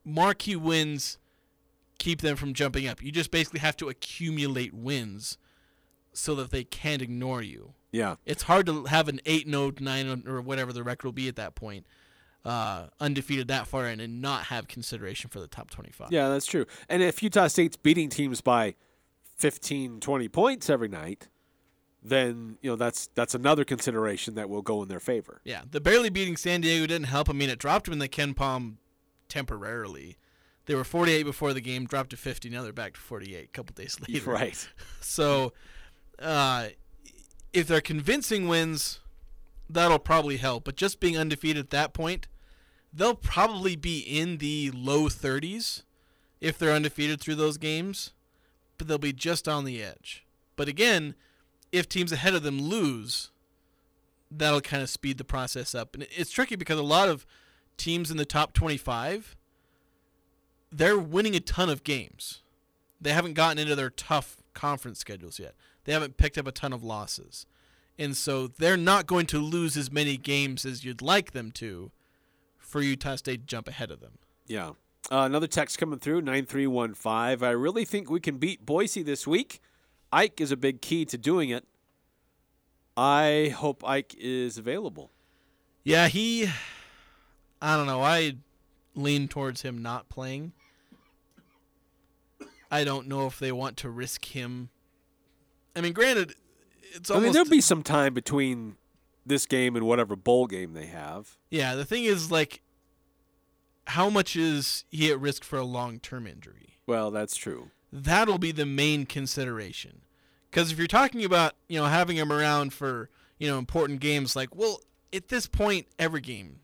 marquee 0.03 0.55
wins 0.55 1.19
keep 1.99 2.21
them 2.21 2.35
from 2.35 2.53
jumping 2.53 2.87
up. 2.87 3.03
You 3.03 3.11
just 3.11 3.31
basically 3.31 3.59
have 3.59 3.77
to 3.77 3.89
accumulate 3.89 4.73
wins 4.73 5.37
so 6.11 6.33
that 6.35 6.51
they 6.51 6.63
can't 6.63 7.01
ignore 7.01 7.41
you. 7.41 7.73
Yeah. 7.93 8.15
It's 8.25 8.43
hard 8.43 8.65
to 8.65 8.85
have 8.85 9.07
an 9.07 9.21
8 9.25 9.47
0, 9.47 9.71
9 9.79 10.23
or 10.27 10.41
whatever 10.41 10.73
the 10.73 10.83
record 10.83 11.05
will 11.05 11.13
be 11.13 11.29
at 11.29 11.37
that 11.37 11.55
point, 11.55 11.85
uh, 12.43 12.87
undefeated 12.99 13.47
that 13.47 13.67
far 13.67 13.87
in, 13.87 14.01
and 14.01 14.21
not 14.21 14.45
have 14.45 14.67
consideration 14.67 15.29
for 15.29 15.39
the 15.39 15.47
top 15.47 15.69
25. 15.69 16.11
Yeah, 16.11 16.27
that's 16.27 16.47
true. 16.47 16.65
And 16.89 17.01
if 17.01 17.23
Utah 17.23 17.47
State's 17.47 17.77
beating 17.77 18.09
teams 18.09 18.41
by 18.41 18.75
15, 19.37 19.99
20 20.01 20.27
points 20.27 20.69
every 20.69 20.89
night, 20.89 21.29
then 22.05 22.57
you 22.61 22.69
know 22.69 22.75
that's 22.75 23.07
that's 23.15 23.33
another 23.33 23.63
consideration 23.63 24.35
that 24.35 24.49
will 24.49 24.61
go 24.61 24.81
in 24.81 24.89
their 24.89 24.99
favor. 24.99 25.39
Yeah, 25.45 25.61
the 25.69 25.79
barely 25.79 26.09
beating 26.09 26.35
San 26.35 26.59
Diego 26.59 26.85
didn't 26.85 27.07
help. 27.07 27.29
I 27.29 27.33
mean, 27.33 27.49
it 27.49 27.59
dropped 27.59 27.85
them 27.85 27.93
in 27.93 27.99
the 27.99 28.09
KenPom 28.09 28.75
temporarily. 29.29 30.17
They 30.65 30.75
were 30.75 30.83
48 30.83 31.23
before 31.23 31.53
the 31.53 31.61
game, 31.61 31.85
dropped 31.85 32.09
to 32.11 32.17
50. 32.17 32.49
Now 32.49 32.63
they're 32.63 32.73
back 32.73 32.93
to 32.93 32.99
48 32.99 33.43
a 33.43 33.47
couple 33.47 33.73
days 33.73 33.97
later. 34.07 34.31
Right. 34.31 34.67
So, 35.01 35.53
uh, 36.19 36.67
if 37.53 37.67
they're 37.67 37.81
convincing 37.81 38.47
wins, 38.47 38.99
that'll 39.69 39.99
probably 39.99 40.37
help. 40.37 40.63
But 40.65 40.75
just 40.75 40.99
being 40.99 41.17
undefeated 41.17 41.63
at 41.63 41.69
that 41.69 41.93
point, 41.93 42.27
they'll 42.91 43.15
probably 43.15 43.75
be 43.75 43.99
in 43.99 44.37
the 44.37 44.71
low 44.71 45.03
30s 45.03 45.83
if 46.41 46.57
they're 46.57 46.73
undefeated 46.73 47.21
through 47.21 47.35
those 47.35 47.57
games, 47.57 48.11
but 48.77 48.87
they'll 48.87 48.97
be 48.97 49.13
just 49.13 49.47
on 49.47 49.63
the 49.63 49.81
edge. 49.81 50.25
But 50.55 50.67
again, 50.67 51.15
if 51.71 51.87
teams 51.87 52.11
ahead 52.11 52.33
of 52.33 52.43
them 52.43 52.61
lose, 52.61 53.31
that'll 54.29 54.61
kind 54.61 54.83
of 54.83 54.89
speed 54.89 55.17
the 55.17 55.23
process 55.23 55.73
up. 55.73 55.93
And 55.93 56.05
it's 56.11 56.31
tricky 56.31 56.55
because 56.55 56.79
a 56.79 56.83
lot 56.83 57.09
of 57.09 57.25
teams 57.77 58.11
in 58.11 58.17
the 58.17 58.25
top 58.25 58.53
25, 58.53 59.35
they're 60.71 60.99
winning 60.99 61.35
a 61.35 61.39
ton 61.39 61.69
of 61.69 61.83
games. 61.83 62.41
They 62.99 63.13
haven't 63.13 63.33
gotten 63.33 63.57
into 63.57 63.75
their 63.75 63.89
tough 63.89 64.37
conference 64.53 64.99
schedules 64.99 65.39
yet. 65.39 65.55
They 65.85 65.93
haven't 65.93 66.17
picked 66.17 66.37
up 66.37 66.47
a 66.47 66.51
ton 66.51 66.73
of 66.73 66.83
losses. 66.83 67.45
And 67.97 68.17
so 68.17 68.47
they're 68.47 68.77
not 68.77 69.05
going 69.05 69.27
to 69.27 69.39
lose 69.39 69.77
as 69.77 69.91
many 69.91 70.17
games 70.17 70.65
as 70.65 70.83
you'd 70.83 71.01
like 71.01 71.31
them 71.31 71.51
to 71.53 71.91
for 72.57 72.81
Utah 72.81 73.15
State 73.15 73.41
to 73.41 73.45
jump 73.45 73.67
ahead 73.67 73.91
of 73.91 73.99
them. 73.99 74.17
Yeah. 74.47 74.71
Uh, 75.11 75.19
another 75.25 75.47
text 75.47 75.77
coming 75.77 75.99
through 75.99 76.21
9315. 76.21 77.47
I 77.47 77.51
really 77.51 77.85
think 77.85 78.09
we 78.09 78.19
can 78.19 78.37
beat 78.37 78.65
Boise 78.65 79.03
this 79.03 79.27
week. 79.27 79.59
Ike 80.11 80.39
is 80.39 80.51
a 80.51 80.57
big 80.57 80.81
key 80.81 81.05
to 81.05 81.17
doing 81.17 81.49
it. 81.49 81.65
I 82.95 83.53
hope 83.55 83.83
Ike 83.87 84.15
is 84.17 84.57
available. 84.57 85.11
Yeah, 85.83 86.07
he 86.07 86.49
I 87.61 87.77
don't 87.77 87.87
know, 87.87 88.01
I 88.01 88.35
lean 88.93 89.29
towards 89.29 89.61
him 89.61 89.81
not 89.81 90.09
playing. 90.09 90.51
I 92.69 92.83
don't 92.83 93.07
know 93.07 93.25
if 93.25 93.39
they 93.39 93.53
want 93.53 93.77
to 93.77 93.89
risk 93.89 94.25
him. 94.25 94.69
I 95.75 95.81
mean, 95.81 95.93
granted, 95.93 96.35
it's 96.93 97.09
I 97.09 97.19
mean, 97.19 97.31
there'll 97.33 97.47
be 97.49 97.61
some 97.61 97.83
time 97.83 98.13
between 98.13 98.75
this 99.25 99.45
game 99.45 99.75
and 99.75 99.85
whatever 99.85 100.15
bowl 100.15 100.47
game 100.47 100.73
they 100.73 100.85
have. 100.87 101.37
Yeah, 101.49 101.75
the 101.75 101.85
thing 101.85 102.03
is 102.05 102.29
like 102.31 102.61
how 103.87 104.09
much 104.09 104.35
is 104.35 104.85
he 104.89 105.11
at 105.11 105.19
risk 105.19 105.43
for 105.43 105.57
a 105.57 105.63
long-term 105.65 106.25
injury? 106.25 106.77
Well, 106.87 107.11
that's 107.11 107.35
true. 107.35 107.71
That'll 107.91 108.37
be 108.37 108.51
the 108.53 108.65
main 108.65 109.05
consideration. 109.05 110.01
Cuz 110.51 110.71
if 110.71 110.77
you're 110.77 110.87
talking 110.87 111.25
about, 111.25 111.55
you 111.67 111.79
know, 111.79 111.85
having 111.87 112.15
him 112.17 112.31
around 112.31 112.73
for, 112.73 113.09
you 113.39 113.47
know, 113.49 113.57
important 113.57 113.99
games 113.99 114.35
like, 114.35 114.55
well, 114.55 114.79
at 115.11 115.27
this 115.29 115.47
point 115.47 115.87
every 115.99 116.21
game 116.21 116.59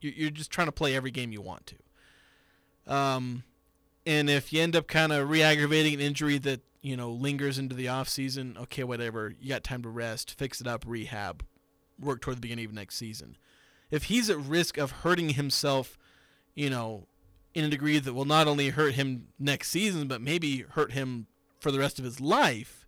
you- 0.00 0.12
you're 0.14 0.30
just 0.30 0.50
trying 0.50 0.66
to 0.68 0.72
play 0.72 0.94
every 0.94 1.10
game 1.10 1.32
you 1.32 1.40
want 1.40 1.66
to. 1.66 2.92
Um 2.92 3.44
and 4.06 4.30
if 4.30 4.52
you 4.52 4.62
end 4.62 4.76
up 4.76 4.86
kind 4.86 5.12
of 5.12 5.28
re-aggravating 5.28 5.94
an 5.94 6.00
injury 6.00 6.38
that, 6.38 6.60
you 6.86 6.96
know, 6.96 7.10
lingers 7.10 7.58
into 7.58 7.74
the 7.74 7.88
off 7.88 8.08
season, 8.08 8.56
okay, 8.56 8.84
whatever, 8.84 9.34
you 9.40 9.48
got 9.48 9.64
time 9.64 9.82
to 9.82 9.88
rest, 9.88 10.38
fix 10.38 10.60
it 10.60 10.68
up, 10.68 10.84
rehab, 10.86 11.44
work 11.98 12.20
toward 12.20 12.36
the 12.36 12.40
beginning 12.40 12.64
of 12.64 12.72
next 12.72 12.94
season. 12.94 13.36
If 13.90 14.04
he's 14.04 14.30
at 14.30 14.38
risk 14.38 14.78
of 14.78 14.92
hurting 14.92 15.30
himself, 15.30 15.98
you 16.54 16.70
know, 16.70 17.08
in 17.54 17.64
a 17.64 17.68
degree 17.68 17.98
that 17.98 18.14
will 18.14 18.24
not 18.24 18.46
only 18.46 18.68
hurt 18.68 18.94
him 18.94 19.26
next 19.36 19.70
season, 19.70 20.06
but 20.06 20.20
maybe 20.20 20.60
hurt 20.60 20.92
him 20.92 21.26
for 21.58 21.72
the 21.72 21.80
rest 21.80 21.98
of 21.98 22.04
his 22.04 22.20
life, 22.20 22.86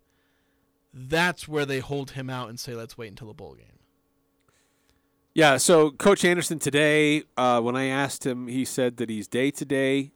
that's 0.94 1.48
where 1.48 1.66
they 1.66 1.80
hold 1.80 2.12
him 2.12 2.30
out 2.30 2.48
and 2.48 2.60
say, 2.60 2.76
let's 2.76 2.96
wait 2.96 3.08
until 3.08 3.26
the 3.26 3.34
bowl 3.34 3.54
game. 3.54 3.80
Yeah, 5.34 5.56
so 5.56 5.90
Coach 5.90 6.24
Anderson 6.24 6.60
today, 6.60 7.24
uh, 7.36 7.60
when 7.60 7.74
I 7.74 7.86
asked 7.86 8.24
him, 8.24 8.46
he 8.46 8.64
said 8.64 8.98
that 8.98 9.10
he's 9.10 9.26
day 9.26 9.50
to 9.50 9.64
day. 9.64 10.12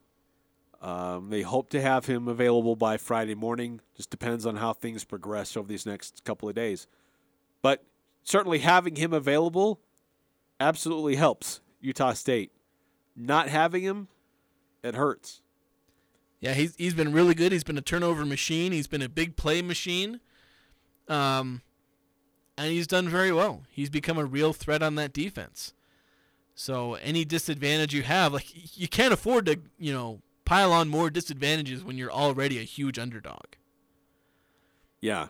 Um, 0.82 1.30
they 1.30 1.42
hope 1.42 1.70
to 1.70 1.80
have 1.80 2.06
him 2.06 2.26
available 2.26 2.74
by 2.74 2.96
Friday 2.96 3.36
morning. 3.36 3.80
Just 3.96 4.10
depends 4.10 4.44
on 4.44 4.56
how 4.56 4.72
things 4.72 5.04
progress 5.04 5.56
over 5.56 5.68
these 5.68 5.86
next 5.86 6.24
couple 6.24 6.48
of 6.48 6.56
days. 6.56 6.88
But 7.62 7.84
certainly 8.24 8.58
having 8.58 8.96
him 8.96 9.12
available 9.12 9.80
absolutely 10.58 11.14
helps 11.14 11.60
Utah 11.80 12.14
State. 12.14 12.50
Not 13.14 13.48
having 13.48 13.84
him, 13.84 14.08
it 14.82 14.96
hurts. 14.96 15.40
Yeah, 16.40 16.54
he's 16.54 16.74
he's 16.74 16.94
been 16.94 17.12
really 17.12 17.34
good. 17.34 17.52
He's 17.52 17.62
been 17.62 17.78
a 17.78 17.82
turnover 17.82 18.24
machine. 18.24 18.72
He's 18.72 18.88
been 18.88 19.02
a 19.02 19.08
big 19.08 19.36
play 19.36 19.62
machine. 19.62 20.18
Um, 21.06 21.62
and 22.58 22.72
he's 22.72 22.88
done 22.88 23.08
very 23.08 23.30
well. 23.30 23.62
He's 23.70 23.90
become 23.90 24.18
a 24.18 24.24
real 24.24 24.52
threat 24.52 24.82
on 24.82 24.96
that 24.96 25.12
defense. 25.12 25.74
So 26.56 26.94
any 26.94 27.24
disadvantage 27.24 27.94
you 27.94 28.02
have, 28.02 28.32
like 28.32 28.76
you 28.76 28.88
can't 28.88 29.12
afford 29.12 29.46
to, 29.46 29.60
you 29.78 29.92
know, 29.92 30.20
pile 30.52 30.70
on 30.70 30.86
more 30.86 31.08
disadvantages 31.08 31.82
when 31.82 31.96
you're 31.96 32.12
already 32.12 32.58
a 32.58 32.62
huge 32.62 32.98
underdog. 32.98 33.56
Yeah. 35.00 35.28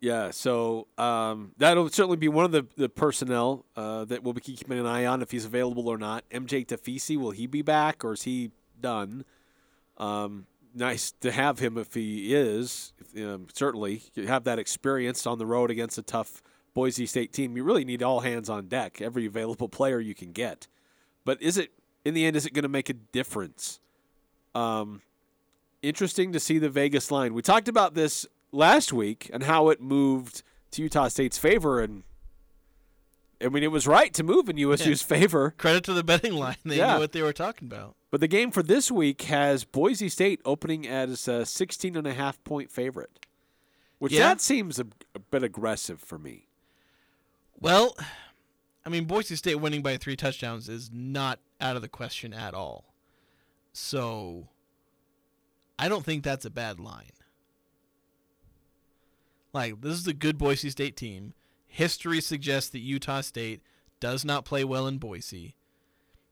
Yeah, 0.00 0.30
so 0.30 0.86
um, 0.98 1.50
that'll 1.58 1.88
certainly 1.88 2.16
be 2.16 2.28
one 2.28 2.44
of 2.44 2.52
the, 2.52 2.64
the 2.76 2.88
personnel 2.88 3.64
uh, 3.74 4.04
that 4.04 4.22
we'll 4.22 4.34
be 4.34 4.40
keeping 4.40 4.78
an 4.78 4.86
eye 4.86 5.04
on 5.04 5.20
if 5.20 5.32
he's 5.32 5.44
available 5.44 5.88
or 5.88 5.98
not. 5.98 6.22
MJ 6.30 6.64
Tafisi, 6.64 7.16
will 7.16 7.32
he 7.32 7.48
be 7.48 7.60
back 7.60 8.04
or 8.04 8.12
is 8.12 8.22
he 8.22 8.52
done? 8.80 9.24
Um, 9.96 10.46
nice 10.72 11.10
to 11.22 11.32
have 11.32 11.58
him 11.58 11.76
if 11.76 11.94
he 11.94 12.32
is. 12.32 12.92
Um, 13.16 13.48
certainly, 13.52 14.04
you 14.14 14.28
have 14.28 14.44
that 14.44 14.60
experience 14.60 15.26
on 15.26 15.38
the 15.38 15.46
road 15.46 15.72
against 15.72 15.98
a 15.98 16.02
tough 16.02 16.40
Boise 16.72 17.06
State 17.06 17.32
team. 17.32 17.56
You 17.56 17.64
really 17.64 17.84
need 17.84 18.00
all 18.00 18.20
hands 18.20 18.48
on 18.48 18.68
deck, 18.68 19.00
every 19.00 19.26
available 19.26 19.68
player 19.68 19.98
you 19.98 20.14
can 20.14 20.30
get. 20.30 20.68
But 21.24 21.42
is 21.42 21.58
it, 21.58 21.72
in 22.04 22.14
the 22.14 22.26
end, 22.26 22.36
is 22.36 22.46
it 22.46 22.52
going 22.52 22.62
to 22.62 22.68
make 22.68 22.88
a 22.88 22.94
difference? 22.94 23.80
Um, 24.56 25.02
interesting 25.82 26.32
to 26.32 26.40
see 26.40 26.58
the 26.58 26.70
Vegas 26.70 27.10
line. 27.10 27.34
We 27.34 27.42
talked 27.42 27.68
about 27.68 27.94
this 27.94 28.26
last 28.52 28.92
week 28.92 29.30
and 29.32 29.42
how 29.42 29.68
it 29.68 29.80
moved 29.80 30.42
to 30.72 30.82
Utah 30.82 31.08
State's 31.08 31.38
favor, 31.38 31.80
and 31.82 32.02
I 33.40 33.48
mean 33.48 33.62
it 33.62 33.70
was 33.70 33.86
right 33.86 34.12
to 34.14 34.22
move 34.22 34.48
in 34.48 34.56
USU's 34.56 35.02
favor. 35.02 35.54
Credit 35.58 35.84
to 35.84 35.92
the 35.92 36.02
betting 36.04 36.32
line; 36.34 36.56
they 36.64 36.78
Yeah. 36.78 36.94
knew 36.94 37.00
what 37.00 37.12
they 37.12 37.22
were 37.22 37.32
talking 37.32 37.68
about. 37.68 37.94
But 38.10 38.20
the 38.20 38.28
game 38.28 38.50
for 38.50 38.62
this 38.62 38.90
week 38.90 39.22
has 39.22 39.64
Boise 39.64 40.08
State 40.08 40.40
opening 40.44 40.86
as 40.86 41.28
a 41.28 41.44
16 41.44 41.96
and 41.96 42.06
a 42.06 42.14
half 42.14 42.42
point 42.44 42.70
favorite. 42.70 43.18
which 43.98 44.12
Yeah. 44.12 44.28
that 44.28 44.40
seems 44.42 44.78
a, 44.78 44.86
a 45.14 45.18
bit 45.18 45.42
aggressive 45.42 46.00
for 46.00 46.18
me. 46.18 46.48
Well, 47.58 47.96
I 48.84 48.90
mean, 48.90 49.04
Boise 49.06 49.36
State 49.36 49.54
winning 49.56 49.80
by 49.82 49.96
three 49.96 50.16
touchdowns 50.16 50.68
is 50.68 50.90
not 50.92 51.40
out 51.62 51.76
of 51.76 51.82
the 51.82 51.88
question 51.88 52.34
at 52.34 52.52
all. 52.52 52.84
So, 53.78 54.48
I 55.78 55.90
don't 55.90 56.02
think 56.02 56.24
that's 56.24 56.46
a 56.46 56.50
bad 56.50 56.80
line. 56.80 57.12
Like, 59.52 59.82
this 59.82 59.98
is 59.98 60.06
a 60.06 60.14
good 60.14 60.38
Boise 60.38 60.70
State 60.70 60.96
team. 60.96 61.34
History 61.66 62.22
suggests 62.22 62.70
that 62.70 62.78
Utah 62.78 63.20
State 63.20 63.60
does 64.00 64.24
not 64.24 64.46
play 64.46 64.64
well 64.64 64.86
in 64.86 64.96
Boise. 64.96 65.56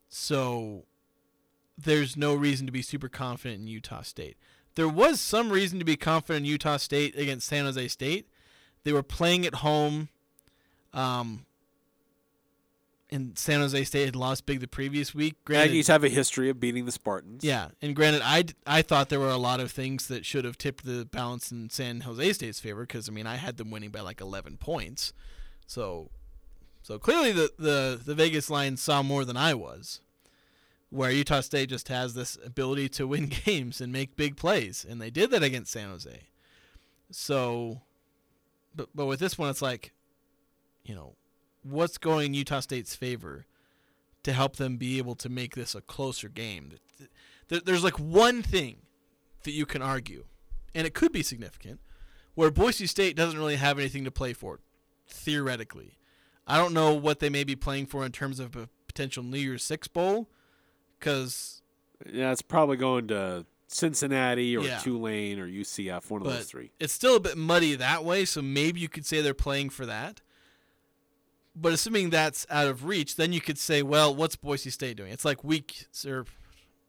So, 0.09 0.87
there's 1.77 2.17
no 2.17 2.35
reason 2.35 2.65
to 2.65 2.73
be 2.73 2.81
super 2.81 3.11
confident 3.11 3.61
in 3.61 3.69
Utah 3.69 4.01
State. 4.01 4.39
There 4.75 4.89
was 4.89 5.21
some 5.21 5.51
reason 5.51 5.79
to 5.79 5.85
be 5.85 5.97
confident 5.97 6.47
in 6.47 6.51
Utah 6.51 6.79
State 6.79 7.15
against 7.15 7.47
San 7.47 7.67
Jose 7.67 7.89
State. 7.89 8.27
They 8.85 8.93
were 8.95 9.03
playing 9.03 9.45
at 9.45 9.57
home. 9.57 10.09
Um, 10.95 11.45
and 13.11 13.39
San 13.39 13.61
Jose 13.61 13.85
State 13.85 14.07
had 14.07 14.17
lost 14.17 14.47
big 14.47 14.61
the 14.61 14.69
previous 14.69 15.15
week. 15.15 15.37
Granted, 15.45 15.75
Aggies 15.75 15.89
have 15.89 16.05
a 16.05 16.09
history 16.09 16.49
of 16.49 16.59
beating 16.59 16.85
the 16.87 16.93
Spartans. 16.93 17.45
yeah, 17.45 17.69
and 17.83 17.95
granted, 17.95 18.23
I, 18.25 18.45
I 18.67 18.83
thought 18.83 19.09
there 19.09 19.21
were 19.21 19.29
a 19.29 19.37
lot 19.37 19.61
of 19.61 19.71
things 19.71 20.09
that 20.09 20.25
should 20.25 20.45
have 20.45 20.59
tipped 20.59 20.85
the 20.85 21.05
balance 21.05 21.53
in 21.53 21.71
San 21.71 22.01
Jose 22.01 22.33
State's 22.33 22.61
favor 22.61 22.83
because 22.83 23.09
I 23.09 23.13
mean 23.13 23.27
I 23.27 23.37
had 23.37 23.57
them 23.57 23.71
winning 23.71 23.91
by 23.91 24.01
like 24.01 24.21
11 24.21 24.57
points, 24.57 25.13
so 25.67 26.11
so 26.83 26.99
clearly 26.99 27.33
the, 27.33 27.51
the 27.59 28.01
the 28.05 28.15
Vegas 28.15 28.51
line 28.51 28.77
saw 28.77 29.03
more 29.03 29.25
than 29.25 29.37
I 29.37 29.55
was. 29.55 30.01
Where 30.91 31.11
Utah 31.11 31.41
State 31.41 31.71
just 31.71 31.89
has 31.89 32.15
this 32.15 32.39
ability 32.47 32.89
to 32.91 33.07
win 33.09 33.27
games 33.45 33.81
and 33.81 33.93
make 33.93 34.15
big 34.17 34.37
plays, 34.37 34.87
and 34.89 35.01
they 35.01 35.11
did 35.11 35.31
that 35.33 35.43
against 35.43 35.73
San 35.73 35.89
Jose. 35.89 36.21
So, 37.11 37.81
but 38.77 38.89
but 38.95 39.07
with 39.07 39.19
this 39.19 39.37
one, 39.37 39.51
it's 39.51 39.63
like, 39.63 39.93
you 40.85 40.95
know, 40.95 41.17
what's 41.65 41.99
going 41.99 42.27
in 42.27 42.35
Utah 42.35 42.61
State's 42.61 42.95
favor 42.95 43.47
to 44.23 44.33
help 44.33 44.57
them 44.57 44.77
be 44.77 44.99
able 44.99 45.15
to 45.17 45.29
make 45.29 45.55
this 45.55 45.75
a 45.75 45.81
closer 45.81 46.29
game. 46.29 46.73
There's 47.49 47.85
like 47.85 47.99
one 47.99 48.43
thing 48.43 48.77
that 49.43 49.51
you 49.53 49.67
can 49.67 49.83
argue, 49.83 50.25
and 50.75 50.87
it 50.87 50.95
could 50.95 51.13
be 51.13 51.23
significant, 51.23 51.81
where 52.35 52.51
Boise 52.51 52.87
State 52.87 53.17
doesn't 53.17 53.39
really 53.39 53.57
have 53.57 53.79
anything 53.79 54.05
to 54.05 54.11
play 54.11 54.33
for, 54.33 54.61
theoretically. 55.07 55.99
I 56.47 56.57
don't 56.59 56.73
know 56.75 56.93
what 56.95 57.21
they 57.21 57.29
may 57.31 57.45
be 57.45 57.57
playing 57.57 57.87
for 57.87 58.05
in 58.05 58.13
terms 58.13 58.39
of 58.41 58.57
a 58.57 58.69
potential 58.87 59.23
New 59.23 59.39
Year's 59.39 59.63
Six 59.65 59.89
bowl, 59.89 60.29
because 60.99 61.63
Yeah, 62.11 62.33
it's 62.33 62.43
probably 62.43 62.77
going 62.77 63.09
to 63.09 63.47
Cincinnati 63.69 64.57
or 64.57 64.65
Yeah. 64.65 64.79
Tulane 64.79 65.39
or 65.39 65.47
UCF, 65.49 66.11
one 66.11 66.23
of 66.23 66.27
those 66.29 66.47
three. 66.47 66.71
it's 66.81 66.93
still 66.93 67.17
a 67.17 67.21
bit 67.21 67.37
muddy 67.37 67.75
that 67.75 68.05
way. 68.05 68.25
So 68.25 68.41
maybe 68.43 68.81
you 68.81 68.89
could 68.89 69.05
say 69.07 69.21
they're 69.21 69.35
playing 69.35 69.71
for 69.71 69.85
that. 69.87 70.21
But 71.57 71.73
assuming 71.73 72.11
that's 72.11 72.47
out 72.51 72.67
of 72.67 72.85
reach, 72.85 73.17
then 73.17 73.33
you 73.33 73.41
could 73.41 73.59
say, 73.59 73.83
well, 73.83 74.15
what's 74.15 74.37
Boise 74.37 74.71
State 74.71 74.97
doing? 74.97 75.13
It's 75.13 75.25
like 75.25 75.45
week 75.45 75.87
or 76.07 76.25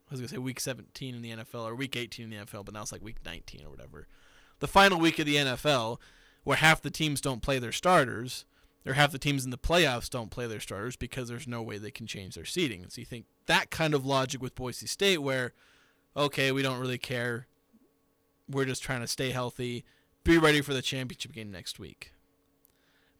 I 0.09 0.11
was 0.11 0.19
gonna 0.19 0.27
say 0.27 0.37
week 0.37 0.59
17 0.59 1.15
in 1.15 1.21
the 1.21 1.31
NFL 1.31 1.65
or 1.65 1.75
week 1.75 1.95
18 1.95 2.25
in 2.25 2.29
the 2.31 2.45
NFL, 2.45 2.65
but 2.65 2.73
now 2.73 2.81
it's 2.81 2.91
like 2.91 3.03
week 3.03 3.17
19 3.25 3.65
or 3.65 3.69
whatever. 3.69 4.07
The 4.59 4.67
final 4.67 4.99
week 4.99 5.19
of 5.19 5.25
the 5.25 5.35
NFL, 5.35 5.99
where 6.43 6.57
half 6.57 6.81
the 6.81 6.91
teams 6.91 7.21
don't 7.21 7.41
play 7.41 7.59
their 7.59 7.71
starters, 7.71 8.45
or 8.85 8.93
half 8.93 9.11
the 9.11 9.19
teams 9.19 9.43
in 9.43 9.51
the 9.51 9.57
playoffs 9.57 10.09
don't 10.09 10.29
play 10.29 10.47
their 10.47 10.59
starters 10.59 10.95
because 10.95 11.27
there's 11.27 11.47
no 11.47 11.61
way 11.61 11.77
they 11.77 11.91
can 11.91 12.07
change 12.07 12.35
their 12.35 12.45
seating. 12.45 12.83
And 12.83 12.91
so 12.91 13.01
you 13.01 13.05
think 13.05 13.25
that 13.47 13.71
kind 13.71 13.93
of 13.93 14.05
logic 14.05 14.41
with 14.41 14.55
Boise 14.55 14.87
State, 14.87 15.19
where 15.19 15.53
okay, 16.17 16.51
we 16.51 16.61
don't 16.61 16.79
really 16.79 16.97
care 16.97 17.47
we're 18.49 18.65
just 18.65 18.83
trying 18.83 19.01
to 19.01 19.07
stay 19.07 19.31
healthy, 19.31 19.83
be 20.23 20.37
ready 20.37 20.61
for 20.61 20.73
the 20.73 20.81
championship 20.81 21.33
game 21.33 21.51
next 21.51 21.79
week. 21.79 22.11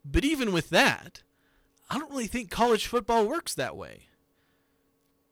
But 0.04 0.24
even 0.24 0.52
with 0.52 0.70
that, 0.70 1.24
I 1.90 2.00
don't 2.00 2.12
really 2.12 2.28
think 2.28 2.50
college 2.50 2.88
football 2.88 3.28
works 3.28 3.54
that 3.56 3.76
way. 3.76 4.08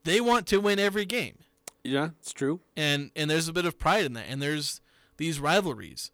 They 0.04 0.22
want 0.22 0.48
to 0.48 0.60
win 0.60 0.80
every 0.80 1.06
game. 1.06 1.40
Yeah, 1.84 2.10
it's 2.20 2.34
true. 2.34 2.62
And 2.78 3.12
and 3.16 3.30
there's 3.30 3.48
a 3.48 3.54
bit 3.54 3.66
of 3.66 3.80
pride 3.80 4.06
in 4.06 4.14
that. 4.14 4.26
And 4.30 4.42
there's 4.42 4.82
these 5.18 5.40
rivalries. 5.40 6.12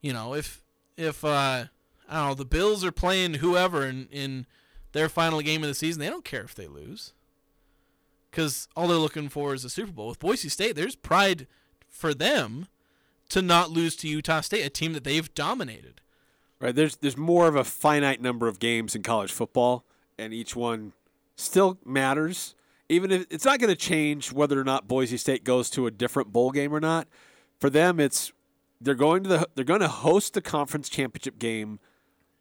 You 0.00 0.12
know, 0.12 0.34
if 0.34 0.62
if 0.96 1.24
uh 1.24 1.66
I 2.08 2.14
don't 2.18 2.28
know, 2.28 2.34
the 2.34 2.44
Bills 2.44 2.84
are 2.84 2.92
playing 2.92 3.34
whoever 3.34 3.86
in, 3.86 4.08
in 4.10 4.46
their 4.92 5.08
final 5.08 5.40
game 5.40 5.62
of 5.62 5.68
the 5.68 5.74
season, 5.74 6.00
they 6.00 6.10
don't 6.10 6.24
care 6.24 6.42
if 6.42 6.54
they 6.54 6.66
lose. 6.66 7.12
Cuz 8.32 8.68
all 8.74 8.88
they're 8.88 8.98
looking 8.98 9.28
for 9.28 9.54
is 9.54 9.64
a 9.64 9.70
Super 9.70 9.92
Bowl. 9.92 10.08
With 10.08 10.18
Boise 10.18 10.48
State, 10.48 10.76
there's 10.76 10.96
pride 10.96 11.46
for 11.88 12.12
them 12.14 12.66
to 13.28 13.40
not 13.40 13.70
lose 13.70 13.96
to 13.96 14.08
Utah 14.08 14.40
State, 14.40 14.64
a 14.64 14.70
team 14.70 14.92
that 14.92 15.04
they've 15.04 15.32
dominated. 15.34 16.00
Right. 16.64 16.74
There's 16.74 16.96
there's 16.96 17.18
more 17.18 17.46
of 17.46 17.56
a 17.56 17.62
finite 17.62 18.22
number 18.22 18.48
of 18.48 18.58
games 18.58 18.94
in 18.96 19.02
college 19.02 19.30
football, 19.30 19.84
and 20.16 20.32
each 20.32 20.56
one 20.56 20.94
still 21.36 21.76
matters. 21.84 22.54
Even 22.88 23.10
if 23.10 23.26
it's 23.28 23.44
not 23.44 23.58
going 23.58 23.68
to 23.68 23.76
change 23.76 24.32
whether 24.32 24.58
or 24.58 24.64
not 24.64 24.88
Boise 24.88 25.18
State 25.18 25.44
goes 25.44 25.68
to 25.70 25.86
a 25.86 25.90
different 25.90 26.32
bowl 26.32 26.50
game 26.50 26.72
or 26.74 26.80
not. 26.80 27.06
For 27.60 27.68
them, 27.68 28.00
it's 28.00 28.32
they're 28.80 28.94
going 28.94 29.24
to 29.24 29.28
the 29.28 29.48
they're 29.54 29.66
going 29.66 29.82
to 29.82 29.88
host 29.88 30.32
the 30.32 30.40
conference 30.40 30.88
championship 30.88 31.38
game 31.38 31.80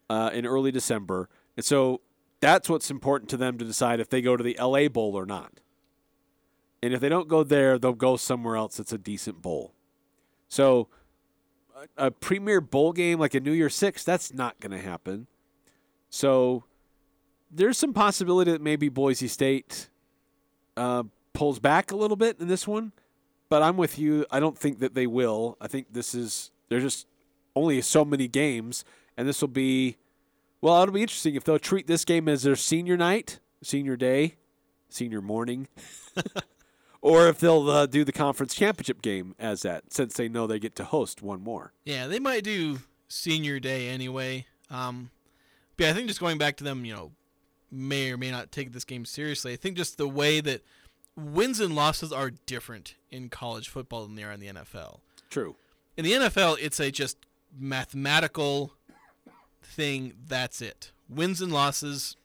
uh, 0.10 0.30
in 0.34 0.46
early 0.46 0.72
December, 0.72 1.28
and 1.58 1.66
so 1.66 2.00
that's 2.40 2.70
what's 2.70 2.90
important 2.90 3.30
to 3.32 3.36
them 3.36 3.58
to 3.58 3.66
decide 3.66 4.00
if 4.00 4.10
they 4.10 4.22
go 4.22 4.38
to 4.38 4.44
the 4.44 4.58
LA 4.58 4.88
Bowl 4.88 5.18
or 5.18 5.26
not. 5.26 5.60
And 6.82 6.94
if 6.94 7.02
they 7.02 7.10
don't 7.10 7.28
go 7.28 7.44
there, 7.44 7.78
they'll 7.78 7.92
go 7.92 8.16
somewhere 8.16 8.56
else 8.56 8.78
that's 8.78 8.94
a 8.94 8.98
decent 8.98 9.42
bowl. 9.42 9.74
So 10.48 10.88
a 11.98 12.12
premier 12.12 12.62
bowl 12.62 12.94
game 12.94 13.20
like 13.20 13.34
a 13.34 13.40
New 13.40 13.52
Year 13.52 13.70
Six, 13.70 14.04
that's 14.04 14.34
not 14.34 14.60
going 14.60 14.72
to 14.72 14.80
happen. 14.80 15.28
So 16.10 16.64
there's 17.52 17.78
some 17.78 17.94
possibility 17.94 18.52
that 18.52 18.62
maybe 18.62 18.90
Boise 18.90 19.28
State 19.28 19.90
uh, 20.78 21.04
pulls 21.34 21.60
back 21.60 21.92
a 21.92 21.96
little 21.96 22.18
bit 22.18 22.40
in 22.40 22.48
this 22.48 22.68
one, 22.68 22.92
but 23.50 23.62
I'm 23.62 23.78
with 23.78 23.98
you. 23.98 24.26
I 24.32 24.40
don't 24.40 24.58
think 24.58 24.80
that 24.80 24.94
they 24.94 25.08
will. 25.08 25.58
I 25.62 25.68
think 25.68 25.94
this 25.94 26.14
is 26.16 26.52
there's 26.70 26.84
just 26.84 27.08
only 27.56 27.82
so 27.82 28.04
many 28.04 28.28
games, 28.28 28.84
and 29.18 29.28
this 29.28 29.42
will 29.42 29.48
be 29.48 29.98
well. 30.62 30.82
It'll 30.82 30.94
be 30.94 31.02
interesting 31.02 31.36
if 31.36 31.44
they'll 31.44 31.60
treat 31.60 31.88
this 31.88 32.06
game 32.06 32.28
as 32.28 32.44
their 32.44 32.56
senior 32.56 32.98
night, 32.98 33.40
senior 33.62 33.96
day, 33.96 34.36
senior 34.90 35.22
morning. 35.22 35.68
Or 37.04 37.28
if 37.28 37.38
they'll 37.38 37.70
uh, 37.70 37.86
do 37.86 38.06
the 38.06 38.14
conference 38.14 38.56
championship 38.56 39.02
game 39.02 39.36
as 39.38 39.64
that, 39.64 39.92
since 39.92 40.14
they 40.14 40.30
know 40.30 40.48
they 40.48 40.58
get 40.58 40.74
to 40.78 40.86
host 40.86 41.22
one 41.22 41.44
more. 41.44 41.74
Yeah, 41.84 42.08
they 42.08 42.18
might 42.18 42.46
do 42.46 42.80
senior 43.10 43.60
day 43.60 43.90
anyway. 43.90 44.46
Um, 44.70 45.12
but 45.76 45.84
yeah, 45.84 45.90
I 45.90 45.94
think 45.94 46.08
just 46.08 46.22
going 46.22 46.38
back 46.38 46.56
to 46.58 46.64
them, 46.64 46.86
you 46.86 46.96
know, 46.96 47.12
may 47.70 48.10
or 48.10 48.16
may 48.16 48.32
not 48.32 48.54
take 48.54 48.72
this 48.72 48.86
game 48.86 49.04
seriously. 49.04 49.52
I 49.52 49.58
think 49.58 49.76
just 49.76 49.98
the 49.98 50.08
way 50.08 50.40
that 50.40 50.64
wins 51.18 51.60
and 51.60 51.76
losses 51.76 52.14
are 52.14 52.32
different 52.46 52.96
in 53.12 53.28
college 53.28 53.68
football 53.68 54.04
than 54.04 54.16
they 54.16 54.24
are 54.24 54.32
in 54.32 54.40
the 54.40 54.48
NFL. 54.48 55.00
True. 55.30 55.58
In 55.98 56.06
the 56.06 56.14
NFL, 56.14 56.56
it's 56.62 56.80
a 56.80 56.90
just 56.90 57.18
mathematical 57.54 58.76
thing. 59.62 60.14
That's 60.26 60.62
it. 60.62 60.94
Wins 61.10 61.42
and 61.42 61.52
losses, 61.52 62.16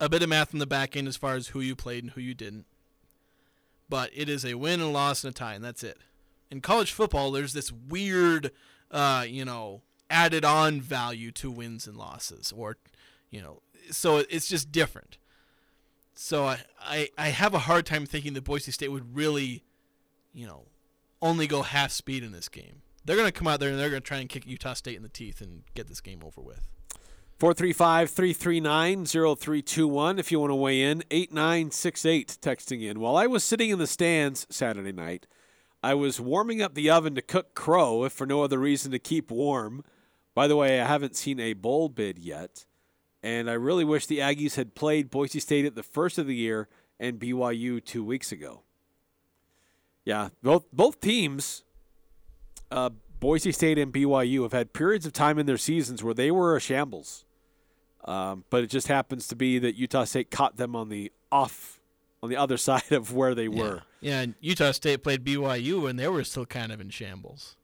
a 0.00 0.08
bit 0.08 0.22
of 0.22 0.30
math 0.30 0.54
in 0.54 0.58
the 0.58 0.66
back 0.66 0.96
end 0.96 1.06
as 1.06 1.18
far 1.18 1.34
as 1.34 1.48
who 1.48 1.60
you 1.60 1.76
played 1.76 2.02
and 2.02 2.12
who 2.12 2.22
you 2.22 2.32
didn't. 2.32 2.64
But 3.88 4.10
it 4.14 4.28
is 4.28 4.44
a 4.44 4.54
win, 4.54 4.80
a 4.80 4.90
loss, 4.90 5.24
and 5.24 5.32
a 5.32 5.34
tie, 5.34 5.54
and 5.54 5.64
that's 5.64 5.84
it. 5.84 5.98
In 6.50 6.60
college 6.60 6.92
football, 6.92 7.30
there's 7.30 7.52
this 7.52 7.72
weird, 7.72 8.50
uh, 8.90 9.24
you 9.28 9.44
know, 9.44 9.82
added 10.10 10.44
on 10.44 10.80
value 10.80 11.30
to 11.32 11.50
wins 11.50 11.86
and 11.86 11.96
losses, 11.96 12.52
or, 12.56 12.76
you 13.30 13.40
know, 13.40 13.62
so 13.90 14.18
it's 14.18 14.48
just 14.48 14.72
different. 14.72 15.18
So 16.14 16.46
I, 16.46 16.60
I, 16.80 17.08
I 17.18 17.28
have 17.28 17.54
a 17.54 17.60
hard 17.60 17.84
time 17.86 18.06
thinking 18.06 18.32
that 18.34 18.44
Boise 18.44 18.72
State 18.72 18.88
would 18.88 19.14
really, 19.14 19.62
you 20.32 20.46
know, 20.46 20.64
only 21.20 21.46
go 21.46 21.62
half 21.62 21.92
speed 21.92 22.22
in 22.24 22.32
this 22.32 22.48
game. 22.48 22.82
They're 23.04 23.16
going 23.16 23.28
to 23.28 23.32
come 23.32 23.46
out 23.46 23.60
there 23.60 23.70
and 23.70 23.78
they're 23.78 23.90
going 23.90 24.02
to 24.02 24.06
try 24.06 24.18
and 24.18 24.28
kick 24.28 24.46
Utah 24.46 24.74
State 24.74 24.96
in 24.96 25.02
the 25.02 25.08
teeth 25.08 25.40
and 25.40 25.62
get 25.74 25.88
this 25.88 26.00
game 26.00 26.22
over 26.24 26.40
with. 26.40 26.66
435 27.38 28.08
339 28.10 29.04
0321 29.04 30.18
if 30.18 30.32
you 30.32 30.40
want 30.40 30.50
to 30.50 30.54
weigh 30.54 30.80
in. 30.80 31.04
8968 31.10 32.38
texting 32.40 32.82
in. 32.82 32.98
While 32.98 33.14
I 33.14 33.26
was 33.26 33.44
sitting 33.44 33.68
in 33.68 33.78
the 33.78 33.86
stands 33.86 34.46
Saturday 34.48 34.92
night, 34.92 35.26
I 35.82 35.92
was 35.92 36.18
warming 36.18 36.62
up 36.62 36.72
the 36.72 36.88
oven 36.88 37.14
to 37.14 37.20
cook 37.20 37.54
crow, 37.54 38.04
if 38.04 38.12
for 38.14 38.26
no 38.26 38.42
other 38.42 38.58
reason 38.58 38.90
to 38.92 38.98
keep 38.98 39.30
warm. 39.30 39.84
By 40.34 40.48
the 40.48 40.56
way, 40.56 40.80
I 40.80 40.86
haven't 40.86 41.14
seen 41.14 41.38
a 41.38 41.52
bowl 41.52 41.90
bid 41.90 42.18
yet, 42.18 42.64
and 43.22 43.50
I 43.50 43.52
really 43.52 43.84
wish 43.84 44.06
the 44.06 44.20
Aggies 44.20 44.56
had 44.56 44.74
played 44.74 45.10
Boise 45.10 45.38
State 45.38 45.66
at 45.66 45.74
the 45.74 45.82
first 45.82 46.16
of 46.16 46.26
the 46.26 46.34
year 46.34 46.68
and 46.98 47.20
BYU 47.20 47.84
two 47.84 48.02
weeks 48.02 48.32
ago. 48.32 48.62
Yeah, 50.06 50.30
both 50.42 50.64
both 50.72 51.02
teams, 51.02 51.64
uh, 52.70 52.90
Boise 53.20 53.52
State 53.52 53.78
and 53.78 53.92
BYU, 53.92 54.42
have 54.42 54.52
had 54.52 54.72
periods 54.72 55.04
of 55.04 55.12
time 55.12 55.38
in 55.38 55.44
their 55.44 55.58
seasons 55.58 56.02
where 56.02 56.14
they 56.14 56.30
were 56.30 56.56
a 56.56 56.60
shambles. 56.60 57.25
Um, 58.06 58.44
but 58.50 58.62
it 58.62 58.70
just 58.70 58.88
happens 58.88 59.26
to 59.28 59.36
be 59.36 59.58
that 59.58 59.74
Utah 59.74 60.04
State 60.04 60.30
caught 60.30 60.56
them 60.56 60.76
on 60.76 60.88
the 60.88 61.12
off, 61.32 61.80
on 62.22 62.30
the 62.30 62.36
other 62.36 62.56
side 62.56 62.92
of 62.92 63.12
where 63.12 63.34
they 63.34 63.48
were. 63.48 63.82
Yeah, 64.00 64.20
and 64.20 64.34
Utah 64.40 64.72
State 64.72 65.02
played 65.02 65.24
BYU 65.24 65.88
and 65.90 65.98
they 65.98 66.08
were 66.08 66.24
still 66.24 66.46
kind 66.46 66.70
of 66.70 66.80
in 66.80 66.90
shambles. 66.90 67.56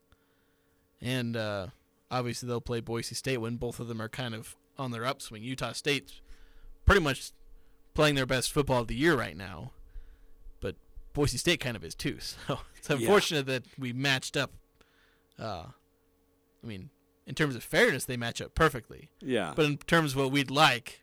And 1.00 1.36
uh, 1.36 1.68
obviously 2.10 2.48
they'll 2.48 2.60
play 2.60 2.80
Boise 2.80 3.14
State 3.14 3.38
when 3.38 3.56
both 3.56 3.80
of 3.80 3.88
them 3.88 4.00
are 4.00 4.08
kind 4.08 4.34
of 4.34 4.56
on 4.78 4.90
their 4.90 5.04
upswing. 5.04 5.42
Utah 5.42 5.72
State's 5.72 6.20
pretty 6.86 7.00
much 7.00 7.30
playing 7.94 8.14
their 8.14 8.26
best 8.26 8.52
football 8.52 8.80
of 8.82 8.88
the 8.88 8.94
year 8.94 9.16
right 9.16 9.36
now, 9.36 9.72
but 10.60 10.76
Boise 11.12 11.38
State 11.38 11.60
kind 11.60 11.76
of 11.76 11.84
is 11.84 11.94
too. 11.94 12.18
So 12.46 12.58
it's 12.76 12.90
unfortunate 12.90 13.46
that 13.46 13.62
we 13.78 13.92
matched 13.92 14.36
up. 14.36 14.50
Uh, 15.38 15.66
I 16.62 16.66
mean, 16.66 16.90
in 17.32 17.34
terms 17.34 17.56
of 17.56 17.62
fairness, 17.64 18.04
they 18.04 18.18
match 18.18 18.42
up 18.42 18.54
perfectly. 18.54 19.08
Yeah. 19.22 19.54
But 19.56 19.64
in 19.64 19.78
terms 19.78 20.12
of 20.12 20.18
what 20.18 20.32
we'd 20.32 20.50
like, 20.50 21.00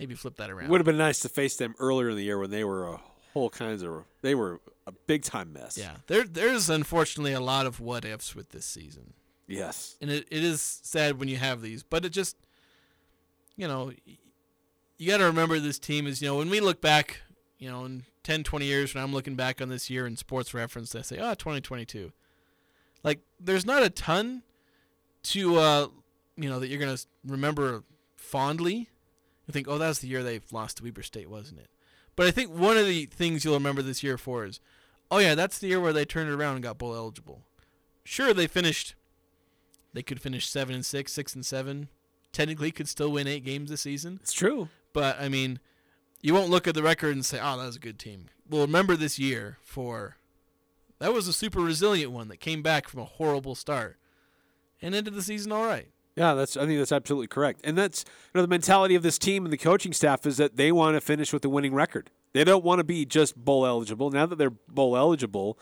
maybe 0.00 0.14
flip 0.14 0.36
that 0.36 0.48
around. 0.48 0.70
Would 0.70 0.80
have 0.80 0.86
been 0.86 0.96
nice 0.96 1.20
to 1.20 1.28
face 1.28 1.56
them 1.56 1.74
earlier 1.78 2.08
in 2.08 2.16
the 2.16 2.24
year 2.24 2.38
when 2.38 2.50
they 2.50 2.64
were 2.64 2.88
a 2.88 3.00
whole 3.34 3.50
kinds 3.50 3.82
of 3.82 4.04
they 4.22 4.34
were 4.34 4.62
a 4.86 4.92
big 5.06 5.22
time 5.22 5.52
mess. 5.52 5.76
yeah, 5.76 5.96
there 6.06 6.24
there's 6.24 6.70
unfortunately 6.70 7.34
a 7.34 7.42
lot 7.42 7.66
of 7.66 7.78
what 7.78 8.06
ifs 8.06 8.34
with 8.34 8.52
this 8.52 8.64
season. 8.64 9.12
Yes. 9.46 9.96
and 10.00 10.10
it, 10.10 10.26
it 10.30 10.42
is 10.42 10.62
sad 10.62 11.18
when 11.18 11.28
you 11.28 11.36
have 11.36 11.60
these 11.60 11.82
but 11.82 12.06
it 12.06 12.08
just 12.08 12.34
you 13.56 13.68
know 13.68 13.92
you 14.96 15.06
got 15.06 15.18
to 15.18 15.26
remember 15.26 15.58
this 15.58 15.78
team 15.78 16.06
is 16.06 16.22
you 16.22 16.28
know 16.28 16.36
when 16.36 16.48
we 16.48 16.60
look 16.60 16.80
back 16.80 17.20
you 17.58 17.70
know 17.70 17.84
in 17.84 18.04
10 18.22 18.42
20 18.42 18.64
years 18.64 18.94
when 18.94 19.04
i'm 19.04 19.12
looking 19.12 19.34
back 19.34 19.60
on 19.60 19.68
this 19.68 19.90
year 19.90 20.06
in 20.06 20.16
sports 20.16 20.54
reference 20.54 20.94
i 20.94 21.02
say 21.02 21.18
ah, 21.18 21.32
oh 21.32 21.34
2022 21.34 22.10
like 23.02 23.20
there's 23.38 23.66
not 23.66 23.82
a 23.82 23.90
ton 23.90 24.42
to 25.24 25.56
uh 25.56 25.88
you 26.36 26.48
know 26.48 26.60
that 26.60 26.68
you're 26.68 26.80
going 26.80 26.96
to 26.96 27.06
remember 27.26 27.82
fondly 28.16 28.88
you 29.46 29.52
think 29.52 29.66
oh 29.68 29.78
that 29.78 29.88
was 29.88 29.98
the 29.98 30.08
year 30.08 30.22
they 30.22 30.40
lost 30.52 30.78
to 30.78 30.82
weber 30.84 31.02
state 31.02 31.28
wasn't 31.28 31.58
it 31.58 31.68
but 32.16 32.26
i 32.26 32.30
think 32.30 32.50
one 32.50 32.76
of 32.76 32.86
the 32.86 33.06
things 33.06 33.44
you'll 33.44 33.54
remember 33.54 33.82
this 33.82 34.02
year 34.02 34.16
for 34.16 34.44
is 34.44 34.60
oh 35.10 35.18
yeah 35.18 35.34
that's 35.34 35.58
the 35.58 35.66
year 35.66 35.80
where 35.80 35.92
they 35.92 36.04
turned 36.04 36.30
it 36.30 36.34
around 36.34 36.54
and 36.54 36.62
got 36.62 36.78
bowl 36.78 36.94
eligible 36.94 37.42
sure 38.04 38.32
they 38.32 38.46
finished 38.46 38.94
they 39.94 40.02
could 40.02 40.20
finish 40.20 40.48
seven 40.48 40.74
and 40.74 40.84
six, 40.84 41.12
six 41.12 41.34
and 41.34 41.46
seven. 41.46 41.88
Technically, 42.32 42.72
could 42.72 42.88
still 42.88 43.12
win 43.12 43.28
eight 43.28 43.44
games 43.44 43.70
this 43.70 43.82
season. 43.82 44.18
It's 44.20 44.32
true. 44.32 44.68
But 44.92 45.20
I 45.20 45.28
mean, 45.28 45.60
you 46.20 46.34
won't 46.34 46.50
look 46.50 46.66
at 46.66 46.74
the 46.74 46.82
record 46.82 47.14
and 47.14 47.24
say, 47.24 47.38
"Oh, 47.40 47.56
that 47.56 47.64
was 47.64 47.76
a 47.76 47.80
good 47.80 47.98
team." 47.98 48.26
Well, 48.50 48.62
remember 48.62 48.96
this 48.96 49.18
year 49.18 49.58
for 49.62 50.16
that 50.98 51.14
was 51.14 51.28
a 51.28 51.32
super 51.32 51.60
resilient 51.60 52.10
one 52.10 52.28
that 52.28 52.38
came 52.38 52.60
back 52.60 52.88
from 52.88 53.00
a 53.00 53.04
horrible 53.04 53.54
start 53.54 53.96
and 54.84 54.94
ended 54.94 55.14
the 55.14 55.22
season 55.22 55.50
all 55.50 55.64
right. 55.64 55.88
Yeah, 56.14 56.34
that's. 56.34 56.56
I 56.56 56.64
think 56.66 56.78
that's 56.78 56.92
absolutely 56.92 57.26
correct, 57.26 57.60
and 57.64 57.76
that's 57.76 58.04
you 58.06 58.38
know 58.38 58.42
the 58.42 58.48
mentality 58.48 58.94
of 58.94 59.02
this 59.02 59.18
team 59.18 59.44
and 59.44 59.52
the 59.52 59.58
coaching 59.58 59.92
staff 59.92 60.26
is 60.26 60.36
that 60.36 60.56
they 60.56 60.70
want 60.70 60.94
to 60.94 61.00
finish 61.00 61.32
with 61.32 61.44
a 61.44 61.48
winning 61.48 61.74
record. 61.74 62.10
They 62.34 62.44
don't 62.44 62.62
want 62.64 62.78
to 62.78 62.84
be 62.84 63.04
just 63.04 63.36
bowl 63.36 63.66
eligible. 63.66 64.10
Now 64.10 64.26
that 64.26 64.36
they're 64.36 64.50
bowl 64.50 64.96
eligible, 64.96 65.58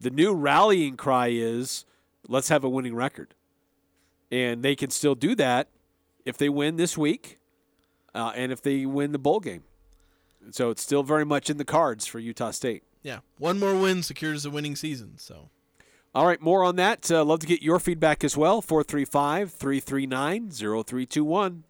the 0.00 0.08
new 0.08 0.32
rallying 0.32 0.96
cry 0.96 1.28
is 1.28 1.84
let's 2.26 2.48
have 2.48 2.64
a 2.64 2.68
winning 2.68 2.94
record, 2.94 3.34
and 4.32 4.62
they 4.62 4.74
can 4.74 4.88
still 4.88 5.14
do 5.14 5.34
that 5.34 5.68
if 6.24 6.38
they 6.38 6.48
win 6.48 6.76
this 6.76 6.96
week, 6.96 7.38
uh, 8.14 8.32
and 8.34 8.52
if 8.52 8.62
they 8.62 8.86
win 8.86 9.12
the 9.12 9.18
bowl 9.18 9.40
game. 9.40 9.64
So 10.50 10.70
it's 10.70 10.80
still 10.80 11.02
very 11.02 11.26
much 11.26 11.50
in 11.50 11.58
the 11.58 11.64
cards 11.66 12.06
for 12.06 12.18
Utah 12.18 12.52
State. 12.52 12.84
Yeah, 13.02 13.18
one 13.36 13.58
more 13.58 13.74
win 13.74 14.02
secures 14.02 14.46
a 14.46 14.50
winning 14.50 14.76
season. 14.76 15.18
So 15.18 15.50
All 16.12 16.26
right, 16.26 16.40
more 16.40 16.64
on 16.64 16.74
that. 16.76 17.08
Uh, 17.08 17.24
love 17.24 17.38
to 17.40 17.46
get 17.46 17.62
your 17.62 17.78
feedback 17.78 18.24
as 18.24 18.36
well. 18.36 18.60
435 18.60 19.52
339 19.52 20.50
0321. 20.50 21.64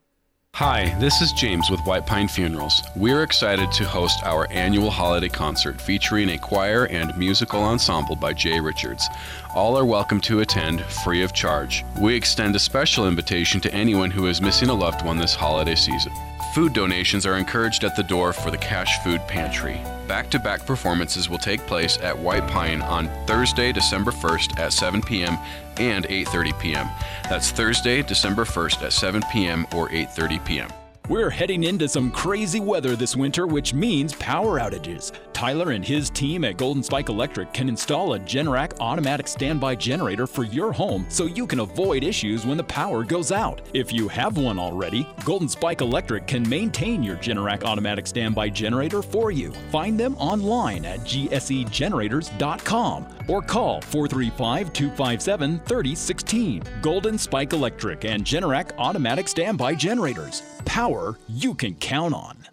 Hi, 0.54 0.98
this 0.98 1.20
is 1.20 1.32
James 1.32 1.70
with 1.70 1.80
White 1.80 2.06
Pine 2.06 2.26
Funerals. 2.26 2.82
We're 2.96 3.22
excited 3.22 3.70
to 3.72 3.84
host 3.84 4.24
our 4.24 4.50
annual 4.50 4.90
holiday 4.90 5.28
concert 5.28 5.80
featuring 5.80 6.30
a 6.30 6.38
choir 6.38 6.86
and 6.86 7.16
musical 7.16 7.62
ensemble 7.62 8.16
by 8.16 8.32
Jay 8.32 8.58
Richards. 8.60 9.08
All 9.54 9.78
are 9.78 9.84
welcome 9.84 10.20
to 10.22 10.40
attend 10.40 10.80
free 10.86 11.22
of 11.22 11.34
charge. 11.34 11.84
We 12.00 12.14
extend 12.14 12.56
a 12.56 12.58
special 12.58 13.06
invitation 13.06 13.60
to 13.60 13.72
anyone 13.74 14.10
who 14.10 14.26
is 14.26 14.40
missing 14.40 14.70
a 14.70 14.74
loved 14.74 15.04
one 15.04 15.18
this 15.18 15.34
holiday 15.34 15.76
season. 15.76 16.12
Food 16.52 16.72
donations 16.72 17.26
are 17.26 17.36
encouraged 17.36 17.84
at 17.84 17.94
the 17.94 18.02
door 18.02 18.32
for 18.32 18.50
the 18.50 18.58
Cache 18.58 18.98
Food 19.04 19.20
Pantry. 19.28 19.80
Back 20.08 20.30
to 20.30 20.38
back 20.40 20.66
performances 20.66 21.30
will 21.30 21.38
take 21.38 21.60
place 21.60 21.96
at 22.00 22.18
White 22.18 22.48
Pine 22.48 22.82
on 22.82 23.08
Thursday, 23.24 23.70
December 23.70 24.10
1st 24.10 24.58
at 24.58 24.72
7 24.72 25.00
p.m. 25.00 25.38
and 25.76 26.06
8:30 26.06 26.58
p.m. 26.58 26.90
That's 27.28 27.52
Thursday, 27.52 28.02
December 28.02 28.44
1st 28.44 28.82
at 28.82 28.92
7 28.92 29.22
p.m. 29.30 29.64
or 29.72 29.90
8:30 29.90 30.44
p.m. 30.44 30.70
We're 31.10 31.28
heading 31.28 31.64
into 31.64 31.86
some 31.88 32.12
crazy 32.12 32.60
weather 32.60 32.94
this 32.94 33.16
winter, 33.16 33.48
which 33.48 33.74
means 33.74 34.14
power 34.14 34.60
outages. 34.60 35.10
Tyler 35.32 35.72
and 35.72 35.84
his 35.84 36.08
team 36.08 36.44
at 36.44 36.56
Golden 36.56 36.84
Spike 36.84 37.08
Electric 37.08 37.52
can 37.52 37.68
install 37.68 38.14
a 38.14 38.20
Generac 38.20 38.78
automatic 38.78 39.26
standby 39.26 39.74
generator 39.74 40.28
for 40.28 40.44
your 40.44 40.70
home 40.70 41.04
so 41.08 41.24
you 41.24 41.48
can 41.48 41.58
avoid 41.58 42.04
issues 42.04 42.46
when 42.46 42.56
the 42.56 42.62
power 42.62 43.02
goes 43.02 43.32
out. 43.32 43.60
If 43.74 43.92
you 43.92 44.06
have 44.06 44.36
one 44.36 44.60
already, 44.60 45.04
Golden 45.24 45.48
Spike 45.48 45.80
Electric 45.80 46.28
can 46.28 46.48
maintain 46.48 47.02
your 47.02 47.16
Generac 47.16 47.64
automatic 47.64 48.06
standby 48.06 48.50
generator 48.50 49.02
for 49.02 49.32
you. 49.32 49.50
Find 49.72 49.98
them 49.98 50.14
online 50.14 50.84
at 50.84 51.00
gsegenerators.com 51.00 53.06
or 53.26 53.42
call 53.42 53.80
435 53.80 54.72
257 54.72 55.58
3016. 55.58 56.62
Golden 56.82 57.18
Spike 57.18 57.52
Electric 57.52 58.04
and 58.04 58.24
Generac 58.24 58.70
automatic 58.78 59.26
standby 59.26 59.74
generators. 59.74 60.44
Power 60.64 61.18
you 61.28 61.54
can 61.54 61.74
count 61.74 62.14
on. 62.14 62.46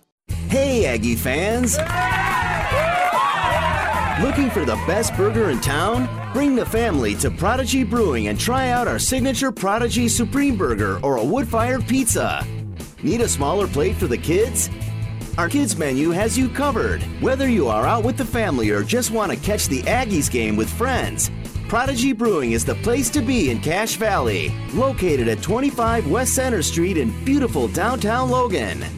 Hey, 0.49 0.85
Aggie 0.85 1.15
fans! 1.15 1.77
Looking 4.23 4.49
for 4.49 4.65
the 4.65 4.75
best 4.87 5.15
burger 5.15 5.51
in 5.51 5.61
town? 5.61 6.09
Bring 6.33 6.55
the 6.55 6.65
family 6.65 7.13
to 7.15 7.29
Prodigy 7.29 7.83
Brewing 7.83 8.27
and 8.27 8.39
try 8.39 8.69
out 8.69 8.87
our 8.87 8.97
signature 8.97 9.51
Prodigy 9.51 10.07
Supreme 10.09 10.57
Burger 10.57 10.99
or 11.03 11.17
a 11.17 11.23
wood 11.23 11.47
fired 11.47 11.87
pizza. 11.87 12.45
Need 13.03 13.21
a 13.21 13.27
smaller 13.27 13.67
plate 13.67 13.95
for 13.95 14.07
the 14.07 14.17
kids? 14.17 14.69
Our 15.37 15.49
kids 15.49 15.77
menu 15.77 16.09
has 16.09 16.35
you 16.35 16.49
covered. 16.49 17.03
Whether 17.21 17.47
you 17.47 17.67
are 17.67 17.85
out 17.85 18.03
with 18.03 18.17
the 18.17 18.25
family 18.25 18.71
or 18.71 18.81
just 18.81 19.11
want 19.11 19.31
to 19.31 19.37
catch 19.37 19.67
the 19.67 19.83
Aggies 19.83 20.31
game 20.31 20.55
with 20.55 20.67
friends, 20.67 21.29
Prodigy 21.67 22.13
Brewing 22.13 22.53
is 22.53 22.63
the 22.63 22.75
place 22.75 23.09
to 23.09 23.21
be 23.21 23.51
in 23.51 23.59
Cache 23.59 23.97
Valley, 23.97 24.53
located 24.73 25.27
at 25.27 25.41
25 25.41 26.09
West 26.09 26.33
Center 26.33 26.61
Street 26.61 26.95
in 26.95 27.11
beautiful 27.25 27.67
downtown 27.67 28.29
Logan. 28.29 28.96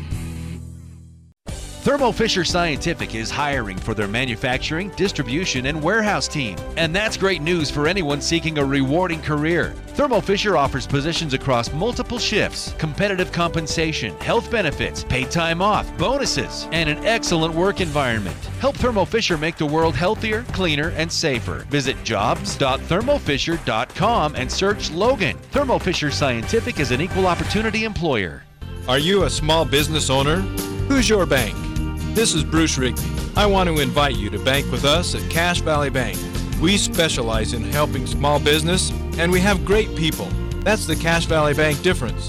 Thermo 1.81 2.11
Fisher 2.11 2.43
Scientific 2.43 3.15
is 3.15 3.31
hiring 3.31 3.77
for 3.77 3.93
their 3.93 4.09
manufacturing, 4.09 4.89
distribution, 4.97 5.67
and 5.67 5.81
warehouse 5.81 6.27
team. 6.27 6.57
And 6.75 6.93
that's 6.93 7.15
great 7.15 7.41
news 7.41 7.71
for 7.71 7.87
anyone 7.87 8.19
seeking 8.19 8.57
a 8.57 8.65
rewarding 8.65 9.21
career. 9.21 9.73
Thermo 9.95 10.19
Fisher 10.19 10.57
offers 10.57 10.85
positions 10.85 11.33
across 11.33 11.71
multiple 11.71 12.19
shifts, 12.19 12.75
competitive 12.77 13.31
compensation, 13.31 14.13
health 14.17 14.51
benefits, 14.51 15.05
paid 15.05 15.31
time 15.31 15.61
off, 15.61 15.89
bonuses, 15.97 16.67
and 16.73 16.89
an 16.89 16.97
excellent 17.05 17.55
work 17.55 17.79
environment. 17.79 18.35
Help 18.59 18.75
Thermo 18.75 19.05
Fisher 19.05 19.37
make 19.37 19.55
the 19.55 19.65
world 19.65 19.95
healthier, 19.95 20.43
cleaner, 20.51 20.89
and 20.97 21.09
safer. 21.09 21.59
Visit 21.69 21.95
jobs.thermofisher.com 22.03 24.35
and 24.35 24.51
search 24.51 24.91
Logan. 24.91 25.37
Thermo 25.51 25.79
Fisher 25.79 26.11
Scientific 26.11 26.81
is 26.81 26.91
an 26.91 26.99
equal 26.99 27.25
opportunity 27.25 27.85
employer. 27.85 28.43
Are 28.89 28.99
you 28.99 29.23
a 29.23 29.29
small 29.29 29.63
business 29.63 30.09
owner? 30.09 30.41
Who's 30.89 31.07
your 31.07 31.25
bank? 31.25 31.68
This 32.15 32.33
is 32.33 32.43
Bruce 32.43 32.77
Rigby. 32.77 33.01
I 33.37 33.45
want 33.45 33.69
to 33.69 33.79
invite 33.79 34.17
you 34.17 34.29
to 34.31 34.39
bank 34.39 34.69
with 34.71 34.83
us 34.83 35.15
at 35.15 35.29
Cache 35.29 35.61
Valley 35.61 35.89
Bank. 35.89 36.17
We 36.59 36.75
specialize 36.75 37.53
in 37.53 37.63
helping 37.63 38.05
small 38.07 38.39
business 38.39 38.91
and 39.17 39.31
we 39.31 39.39
have 39.39 39.63
great 39.63 39.95
people. 39.95 40.25
That's 40.61 40.85
the 40.85 40.95
Cache 40.95 41.25
Valley 41.25 41.53
Bank 41.53 41.81
difference. 41.81 42.27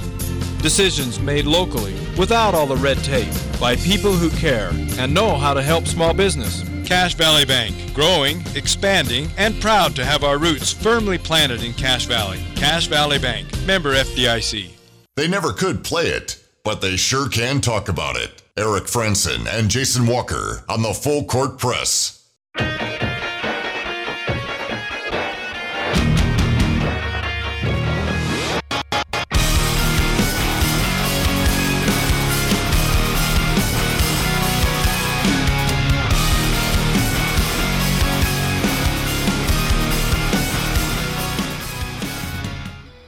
Decisions 0.62 1.18
made 1.18 1.46
locally 1.46 1.94
without 2.16 2.54
all 2.54 2.66
the 2.66 2.76
red 2.76 2.98
tape 2.98 3.32
by 3.58 3.74
people 3.76 4.12
who 4.12 4.30
care 4.30 4.70
and 4.98 5.12
know 5.12 5.36
how 5.36 5.54
to 5.54 5.62
help 5.62 5.86
small 5.86 6.14
business. 6.14 6.62
Cache 6.86 7.14
Valley 7.14 7.44
Bank, 7.44 7.94
growing, 7.94 8.42
expanding, 8.54 9.28
and 9.38 9.60
proud 9.60 9.96
to 9.96 10.04
have 10.04 10.22
our 10.22 10.38
roots 10.38 10.72
firmly 10.72 11.18
planted 11.18 11.64
in 11.64 11.72
Cache 11.72 12.06
Valley. 12.06 12.44
Cache 12.54 12.86
Valley 12.86 13.18
Bank, 13.18 13.48
member 13.66 13.94
FDIC. 13.94 14.70
They 15.16 15.26
never 15.26 15.52
could 15.52 15.82
play 15.82 16.08
it, 16.08 16.38
but 16.64 16.80
they 16.80 16.96
sure 16.96 17.28
can 17.28 17.60
talk 17.60 17.88
about 17.88 18.16
it. 18.16 18.42
Eric 18.56 18.84
Frandsen 18.84 19.46
and 19.46 19.70
Jason 19.70 20.06
Walker 20.06 20.64
on 20.68 20.82
the 20.82 20.92
Full 20.92 21.24
Court 21.24 21.56
Press. 21.56 22.16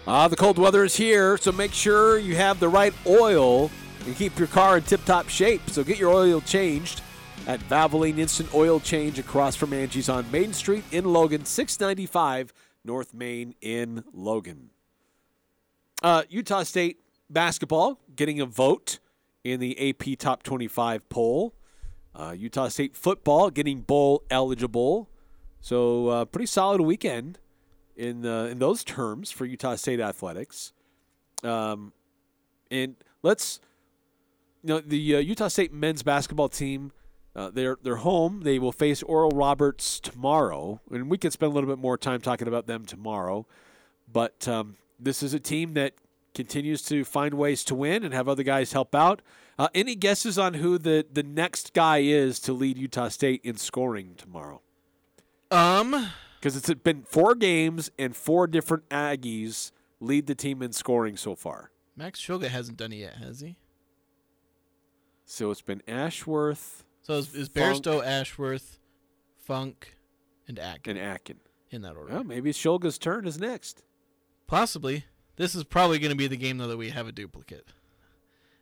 Ah, 0.07 0.29
the 0.29 0.37
cold 0.37 0.59
weather 0.59 0.85
is 0.85 0.95
here, 0.95 1.37
so 1.37 1.51
make 1.51 1.73
sure 1.73 2.19
you 2.19 2.37
have 2.37 2.61
the 2.61 2.69
right 2.69 2.95
oil 3.07 3.71
and 4.07 4.17
keep 4.17 4.39
your 4.39 4.49
car 4.49 4.77
in 4.77 4.83
tip-top 4.83 5.29
shape. 5.29 5.69
So 5.71 5.85
get 5.85 5.99
your 5.99 6.13
oil 6.13 6.41
changed 6.41 7.03
at 7.47 7.61
Valvoline 7.61 8.19
Instant 8.19 8.55
Oil 8.55 8.81
Change 8.81 9.19
across 9.19 9.57
from 9.57 9.73
Angie's 9.73 10.09
on 10.09 10.31
Main 10.31 10.53
Street 10.53 10.85
in 10.93 11.05
Logan, 11.05 11.45
695 11.45 12.53
North 12.85 13.15
Main 13.15 13.55
in 13.61 14.05
Logan. 14.13 14.71
Uh, 16.03 16.23
Utah 16.29 16.63
State 16.63 16.99
basketball 17.31 18.01
getting 18.15 18.41
a 18.41 18.47
vote 18.47 18.99
in 19.45 19.61
the 19.61 19.91
AP 19.91 20.19
Top 20.19 20.43
25 20.43 21.09
poll. 21.09 21.55
Uh, 22.15 22.35
Utah 22.37 22.69
State 22.69 22.97
football 22.97 23.51
getting 23.51 23.81
bowl 23.81 24.23
eligible. 24.31 25.09
So 25.61 26.09
uh, 26.09 26.25
pretty 26.25 26.47
solid 26.47 26.81
weekend 26.81 27.39
in 27.97 28.27
uh, 28.27 28.45
in 28.45 28.59
those 28.59 28.85
terms 28.85 29.31
for 29.31 29.47
Utah 29.47 29.77
State 29.77 30.01
athletics. 30.01 30.73
Um, 31.43 31.93
and 32.71 32.97
let's 33.23 33.61
you 34.63 34.69
know 34.69 34.81
the 34.81 35.17
uh, 35.17 35.19
Utah 35.19 35.49
State 35.49 35.73
men's 35.73 36.03
basketball 36.03 36.49
team. 36.49 36.93
Uh, 37.35 37.51
they're 37.51 37.79
they're 37.83 37.97
home. 37.97 38.43
They 38.43 38.59
will 38.59 38.73
face 38.73 39.03
Oral 39.03 39.31
Roberts 39.31 40.01
tomorrow, 40.01 40.81
and 40.91 41.11
we 41.11 41.19
could 41.19 41.33
spend 41.33 41.53
a 41.53 41.55
little 41.55 41.69
bit 41.69 41.79
more 41.79 41.97
time 41.97 42.21
talking 42.21 42.49
about 42.49 42.67
them 42.67 42.85
tomorrow. 42.85 43.47
But 44.11 44.47
um, 44.47 44.77
this 45.01 45.23
is 45.23 45.33
a 45.33 45.41
team 45.41 45.75
that 45.75 45.95
continues 46.35 46.83
to 46.83 47.05
find 47.05 47.35
ways 47.35 47.65
to 47.65 47.75
win 47.75 48.05
and 48.05 48.15
have 48.15 48.29
other 48.29 48.43
guys 48.43 48.73
help 48.73 48.95
out. 48.95 49.23
Uh, 49.59 49.69
any 49.75 49.95
guesses 49.95 50.39
on 50.39 50.55
who 50.55 50.79
the 50.79 51.07
the 51.11 51.23
next 51.23 51.73
guy 51.73 51.99
is 51.99 52.39
to 52.41 52.53
lead 52.53 52.77
Utah 52.77 53.09
State 53.09 53.41
in 53.45 53.57
scoring 53.57 54.15
tomorrow? 54.17 54.61
Um, 55.51 56.11
because 56.39 56.57
it's 56.57 56.73
been 56.83 57.03
four 57.03 57.35
games 57.35 57.91
and 57.99 58.17
four 58.17 58.47
different 58.47 58.89
Aggies 58.89 59.71
lead 60.01 60.27
the 60.27 60.35
team 60.35 60.63
in 60.63 60.73
scoring 60.73 61.17
so 61.17 61.35
far. 61.35 61.71
Max 61.97 62.21
Shulga 62.21 62.49
hasn't 62.49 62.79
done 62.79 62.93
it 62.93 62.97
yet, 62.97 63.17
has 63.17 63.41
he? 63.41 63.57
So 65.25 65.51
it's 65.51 65.63
been 65.63 65.83
Ashworth. 65.89 66.85
So 67.03 67.15
is, 67.15 67.35
is 67.35 67.49
Bairstow, 67.49 68.05
Ashworth, 68.05 68.79
Funk, 69.37 69.97
and 70.47 70.59
Akin. 70.59 70.97
And 70.97 71.17
Akin. 71.17 71.39
In 71.71 71.83
that 71.83 71.97
order. 71.97 72.13
Well, 72.13 72.25
maybe 72.25 72.53
Shulga's 72.53 72.99
turn 72.99 73.27
is 73.27 73.41
next. 73.41 73.83
Possibly. 74.47 75.07
This 75.37 75.55
is 75.55 75.65
probably 75.65 75.99
going 75.99 76.11
to 76.11 76.17
be 76.17 76.27
the 76.27 76.37
game, 76.37 76.59
though, 76.59 76.69
that 76.69 76.77
we 76.77 76.91
have 76.91 77.07
a 77.07 77.13
duplicate. 77.13 77.69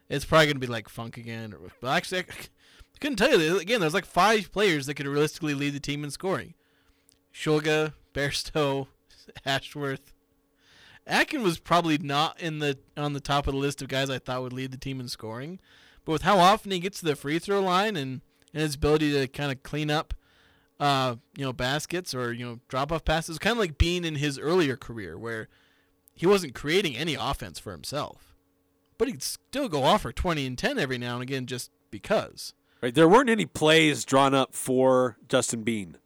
It's 0.09 0.25
probably 0.25 0.47
going 0.47 0.57
to 0.57 0.61
be 0.61 0.69
like 0.69 0.89
Funk 0.89 1.17
again. 1.17 1.53
Or, 1.53 1.71
but 1.81 1.89
actually, 1.89 2.21
I 2.21 2.25
couldn't 3.01 3.17
tell 3.17 3.41
you. 3.41 3.59
Again, 3.59 3.81
there's 3.81 3.95
like 3.95 4.05
five 4.05 4.53
players 4.53 4.87
that 4.87 4.95
could 4.95 5.07
realistically 5.07 5.55
lead 5.55 5.75
the 5.75 5.81
team 5.81 6.05
in 6.05 6.11
scoring. 6.11 6.55
Shulga, 7.35 7.95
Bairstow, 8.15 8.87
Ashworth. 9.45 10.13
Akin 11.07 11.43
was 11.43 11.59
probably 11.59 11.99
not 11.99 12.41
in 12.41 12.61
the 12.61 12.79
on 12.97 13.15
the 13.15 13.21
top 13.21 13.47
of 13.47 13.55
the 13.55 13.61
list 13.61 13.83
of 13.83 13.89
guys 13.89 14.11
I 14.11 14.19
thought 14.19 14.43
would 14.43 14.53
lead 14.53 14.71
the 14.71 14.77
team 14.77 15.01
in 15.01 15.09
scoring, 15.09 15.59
but 16.11 16.15
with 16.15 16.23
how 16.23 16.39
often 16.39 16.73
he 16.73 16.81
gets 16.81 16.99
to 16.99 17.07
the 17.07 17.15
free 17.15 17.39
throw 17.39 17.61
line 17.61 17.95
and, 17.95 18.21
and 18.53 18.63
his 18.63 18.75
ability 18.75 19.13
to 19.13 19.29
kind 19.29 19.53
of 19.53 19.63
clean 19.63 19.93
up, 19.93 20.13
uh, 20.81 21.15
you 21.37 21.45
know, 21.45 21.53
baskets 21.53 22.13
or 22.13 22.33
you 22.33 22.45
know 22.45 22.59
drop 22.67 22.91
off 22.91 23.05
passes, 23.05 23.39
kind 23.39 23.53
of 23.53 23.59
like 23.59 23.79
being 23.79 24.05
in 24.05 24.17
his 24.17 24.37
earlier 24.37 24.77
career 24.77 25.17
where 25.17 25.47
he 26.13 26.27
wasn't 26.27 26.53
creating 26.55 26.97
any 26.97 27.15
offense 27.15 27.61
for 27.61 27.71
himself, 27.71 28.35
but 28.99 29.07
he'd 29.07 29.23
still 29.23 29.69
go 29.69 29.85
off 29.85 30.03
for 30.03 30.13
twenty 30.13 30.47
and 30.47 30.59
ten 30.59 30.81
every 30.81 30.99
now 30.99 31.15
and 31.15 31.23
again 31.23 31.47
just 31.47 31.71
because. 31.93 32.55
Right, 32.83 32.95
there 32.95 33.09
weren't 33.09 33.31
any 33.31 33.47
plays 33.47 34.05
drawn 34.05 34.35
up 34.35 34.55
for 34.55 35.19
Justin 35.29 35.63
Bean 35.63 35.99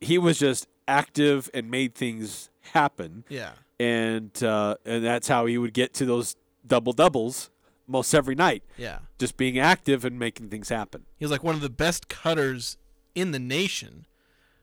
he 0.00 0.18
was 0.18 0.38
just 0.38 0.66
active 0.88 1.50
and 1.54 1.70
made 1.70 1.94
things 1.94 2.50
happen. 2.72 3.24
Yeah. 3.28 3.52
And 3.78 4.42
uh, 4.42 4.76
and 4.84 5.04
that's 5.04 5.28
how 5.28 5.46
he 5.46 5.56
would 5.58 5.72
get 5.72 5.94
to 5.94 6.04
those 6.04 6.36
double 6.66 6.92
doubles 6.92 7.50
most 7.90 8.14
every 8.14 8.34
night. 8.34 8.62
Yeah. 8.76 9.00
Just 9.18 9.36
being 9.36 9.58
active 9.58 10.04
and 10.04 10.18
making 10.18 10.48
things 10.48 10.68
happen. 10.68 11.04
He 11.18 11.24
was 11.24 11.32
like 11.32 11.44
one 11.44 11.54
of 11.54 11.60
the 11.60 11.70
best 11.70 12.08
cutters 12.08 12.76
in 13.14 13.32
the 13.32 13.38
nation 13.38 14.06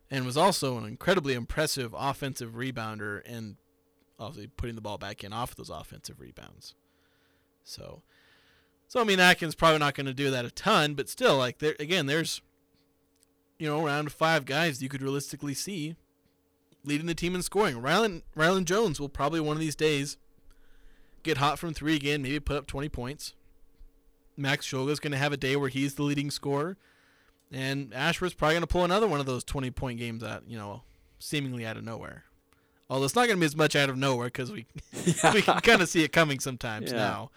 and 0.09 0.25
was 0.25 0.37
also 0.37 0.77
an 0.77 0.85
incredibly 0.85 1.33
impressive 1.33 1.93
offensive 1.97 2.53
rebounder 2.53 3.21
and 3.25 3.57
obviously 4.19 4.47
putting 4.47 4.75
the 4.75 4.81
ball 4.81 4.97
back 4.97 5.23
in 5.23 5.33
off 5.33 5.55
those 5.55 5.69
offensive 5.69 6.19
rebounds. 6.19 6.73
So 7.63 8.01
so 8.87 9.01
I 9.01 9.03
mean 9.03 9.19
Akin's 9.19 9.55
probably 9.55 9.79
not 9.79 9.95
going 9.95 10.05
to 10.05 10.13
do 10.13 10.31
that 10.31 10.45
a 10.45 10.51
ton, 10.51 10.93
but 10.93 11.09
still 11.09 11.37
like 11.37 11.59
there 11.59 11.75
again 11.79 12.05
there's 12.05 12.41
you 13.59 13.67
know, 13.67 13.83
around 13.83 14.11
five 14.11 14.45
guys 14.45 14.81
you 14.81 14.89
could 14.89 15.01
realistically 15.01 15.53
see 15.53 15.95
leading 16.83 17.07
the 17.07 17.15
team 17.15 17.35
in 17.35 17.41
scoring. 17.41 17.81
Rylan, 17.81 18.21
Rylan 18.35 18.65
Jones 18.65 18.99
will 18.99 19.09
probably 19.09 19.39
one 19.39 19.57
of 19.57 19.59
these 19.59 19.75
days 19.75 20.17
get 21.27 21.37
hot 21.37 21.59
from 21.59 21.73
three 21.73 21.95
again, 21.95 22.21
maybe 22.21 22.39
put 22.39 22.57
up 22.57 22.67
20 22.67 22.89
points. 22.89 23.33
Max 24.35 24.67
Shulga 24.67 24.91
is 24.91 24.99
going 24.99 25.11
to 25.11 25.17
have 25.17 25.33
a 25.33 25.37
day 25.37 25.55
where 25.55 25.69
he's 25.69 25.95
the 25.95 26.03
leading 26.03 26.31
scorer. 26.31 26.77
And 27.51 27.93
Ashworth's 27.93 28.35
probably 28.35 28.55
going 28.55 28.61
to 28.61 28.67
pull 28.67 28.83
another 28.83 29.07
one 29.07 29.19
of 29.19 29.25
those 29.25 29.43
20 29.43 29.71
point 29.71 29.99
games 29.99 30.23
out, 30.23 30.43
you 30.47 30.57
know, 30.57 30.83
seemingly 31.19 31.65
out 31.65 31.77
of 31.77 31.83
nowhere. 31.83 32.23
Although 32.89 33.05
it's 33.05 33.15
not 33.15 33.27
going 33.27 33.37
to 33.37 33.39
be 33.39 33.45
as 33.45 33.55
much 33.55 33.75
out 33.75 33.89
of 33.89 33.97
nowhere 33.97 34.27
because 34.27 34.51
we 34.51 34.65
yeah. 35.05 35.33
we 35.33 35.41
can 35.41 35.59
kind 35.59 35.81
of 35.81 35.89
see 35.89 36.03
it 36.03 36.11
coming 36.11 36.39
sometimes 36.39 36.91
yeah. 36.91 36.97
now. 36.97 37.31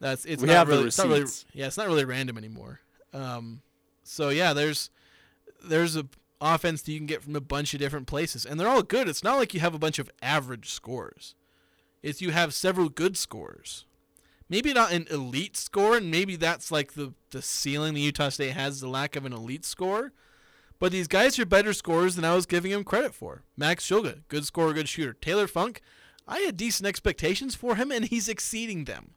That's 0.00 0.24
it's 0.24 0.42
we 0.42 0.48
not 0.48 0.66
really, 0.66 0.86
it's 0.86 0.98
not 0.98 1.08
really 1.08 1.26
yeah 1.52 1.66
it's 1.66 1.76
not 1.76 1.88
really 1.88 2.04
random 2.04 2.38
anymore. 2.38 2.80
Um, 3.12 3.62
so 4.02 4.30
yeah, 4.30 4.52
there's 4.52 4.90
there's 5.62 5.96
a 5.96 6.06
offense 6.40 6.82
that 6.82 6.92
you 6.92 6.98
can 6.98 7.06
get 7.06 7.22
from 7.22 7.36
a 7.36 7.40
bunch 7.40 7.74
of 7.74 7.80
different 7.80 8.06
places, 8.06 8.46
and 8.46 8.58
they're 8.58 8.68
all 8.68 8.82
good. 8.82 9.08
It's 9.08 9.24
not 9.24 9.36
like 9.36 9.52
you 9.52 9.60
have 9.60 9.74
a 9.74 9.78
bunch 9.78 9.98
of 9.98 10.10
average 10.22 10.70
scores. 10.70 11.34
It's 12.02 12.20
you 12.22 12.30
have 12.30 12.54
several 12.54 12.88
good 12.88 13.16
scores. 13.16 13.84
Maybe 14.48 14.72
not 14.72 14.92
an 14.92 15.06
elite 15.10 15.56
score, 15.56 15.96
and 15.96 16.10
maybe 16.10 16.36
that's 16.36 16.70
like 16.72 16.94
the 16.94 17.12
the 17.30 17.42
ceiling 17.42 17.94
the 17.94 18.00
Utah 18.00 18.30
State 18.30 18.52
has 18.52 18.80
the 18.80 18.88
lack 18.88 19.14
of 19.16 19.26
an 19.26 19.32
elite 19.32 19.64
score. 19.64 20.12
But 20.78 20.92
these 20.92 21.08
guys 21.08 21.38
are 21.38 21.44
better 21.44 21.72
scorers 21.72 22.14
than 22.14 22.24
I 22.24 22.34
was 22.36 22.46
giving 22.46 22.70
them 22.70 22.84
credit 22.84 23.12
for. 23.12 23.42
Max 23.56 23.84
Shulga, 23.86 24.22
good 24.28 24.44
scorer, 24.46 24.72
good 24.72 24.88
shooter. 24.88 25.12
Taylor 25.12 25.48
Funk, 25.48 25.82
I 26.26 26.38
had 26.38 26.56
decent 26.56 26.86
expectations 26.86 27.56
for 27.56 27.74
him, 27.74 27.90
and 27.90 28.04
he's 28.04 28.28
exceeding 28.28 28.84
them, 28.84 29.10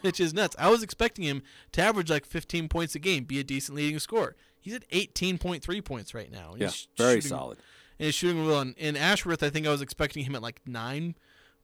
which 0.00 0.18
is 0.18 0.32
nuts. 0.32 0.56
I 0.58 0.70
was 0.70 0.82
expecting 0.82 1.24
him 1.26 1.42
to 1.72 1.82
average 1.82 2.08
like 2.10 2.24
15 2.24 2.68
points 2.70 2.94
a 2.94 2.98
game, 2.98 3.24
be 3.24 3.38
a 3.38 3.44
decent 3.44 3.76
leading 3.76 3.98
scorer. 3.98 4.34
He's 4.62 4.74
at 4.74 4.88
18.3 4.90 5.84
points 5.84 6.14
right 6.14 6.32
now. 6.32 6.54
Yeah, 6.56 6.68
He's 6.68 6.88
very 6.96 7.16
shooting- 7.16 7.28
solid. 7.28 7.58
And 7.98 8.06
he's 8.06 8.14
shooting 8.14 8.46
well. 8.46 8.60
And 8.78 8.96
Ashworth, 8.96 9.42
I 9.42 9.50
think 9.50 9.66
I 9.66 9.70
was 9.70 9.82
expecting 9.82 10.24
him 10.24 10.34
at 10.34 10.40
like 10.42 10.60
nine 10.66 11.16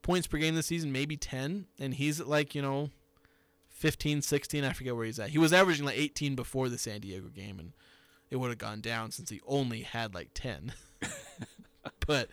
points 0.02 0.26
per 0.26 0.38
game 0.38 0.54
this 0.54 0.66
season, 0.66 0.92
maybe 0.92 1.16
10. 1.16 1.66
And 1.78 1.94
he's 1.94 2.20
at 2.20 2.28
like, 2.28 2.54
you 2.54 2.62
know, 2.62 2.90
15, 3.70 4.22
16. 4.22 4.64
I 4.64 4.72
forget 4.72 4.96
where 4.96 5.06
he's 5.06 5.18
at. 5.18 5.30
He 5.30 5.38
was 5.38 5.52
averaging 5.52 5.86
like 5.86 5.98
18 5.98 6.34
before 6.34 6.68
the 6.68 6.78
San 6.78 7.00
Diego 7.00 7.28
game, 7.28 7.58
and 7.58 7.72
it 8.30 8.36
would 8.36 8.48
have 8.48 8.58
gone 8.58 8.80
down 8.80 9.10
since 9.10 9.30
he 9.30 9.40
only 9.46 9.82
had 9.82 10.14
like 10.14 10.30
10. 10.34 10.72
but, 12.06 12.28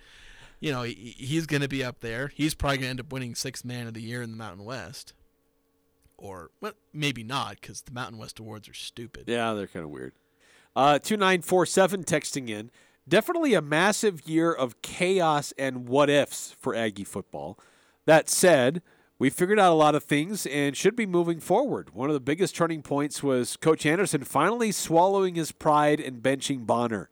you 0.59 0.71
know, 0.71 0.83
he, 0.83 0.93
he's 0.93 1.45
going 1.45 1.61
to 1.61 1.67
be 1.67 1.83
up 1.83 1.99
there. 1.99 2.31
He's 2.33 2.53
probably 2.53 2.77
going 2.77 2.85
to 2.85 2.89
end 2.91 2.99
up 3.01 3.11
winning 3.11 3.35
sixth 3.35 3.63
man 3.63 3.87
of 3.87 3.93
the 3.93 4.01
year 4.01 4.21
in 4.21 4.31
the 4.31 4.37
Mountain 4.37 4.65
West. 4.65 5.13
Or, 6.17 6.49
well, 6.61 6.73
maybe 6.93 7.23
not, 7.23 7.59
because 7.61 7.81
the 7.81 7.91
Mountain 7.91 8.17
West 8.17 8.39
awards 8.39 8.69
are 8.69 8.73
stupid. 8.73 9.25
Yeah, 9.27 9.53
they're 9.53 9.67
kind 9.67 9.83
of 9.83 9.91
weird. 9.91 10.13
Uh, 10.75 10.99
2947 10.99 12.03
texting 12.03 12.49
in. 12.49 12.71
Definitely 13.07 13.53
a 13.53 13.61
massive 13.61 14.27
year 14.27 14.51
of 14.51 14.81
chaos 14.81 15.53
and 15.57 15.87
what 15.87 16.09
ifs 16.09 16.55
for 16.59 16.75
Aggie 16.75 17.03
football. 17.03 17.59
That 18.05 18.29
said, 18.29 18.81
we 19.19 19.29
figured 19.29 19.59
out 19.59 19.71
a 19.71 19.75
lot 19.75 19.93
of 19.95 20.03
things 20.03 20.47
and 20.47 20.75
should 20.75 20.95
be 20.95 21.05
moving 21.05 21.39
forward. 21.39 21.93
One 21.93 22.09
of 22.09 22.15
the 22.15 22.19
biggest 22.19 22.55
turning 22.55 22.81
points 22.81 23.21
was 23.21 23.57
Coach 23.57 23.85
Anderson 23.85 24.23
finally 24.23 24.71
swallowing 24.71 25.35
his 25.35 25.51
pride 25.51 25.99
and 25.99 26.23
benching 26.23 26.65
Bonner. 26.65 27.09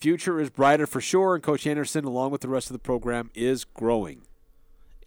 Future 0.00 0.40
is 0.40 0.50
brighter 0.50 0.86
for 0.86 1.00
sure, 1.00 1.34
and 1.34 1.42
Coach 1.42 1.66
Anderson, 1.66 2.04
along 2.04 2.30
with 2.30 2.42
the 2.42 2.48
rest 2.48 2.68
of 2.68 2.74
the 2.74 2.78
program, 2.78 3.30
is 3.34 3.64
growing. 3.64 4.22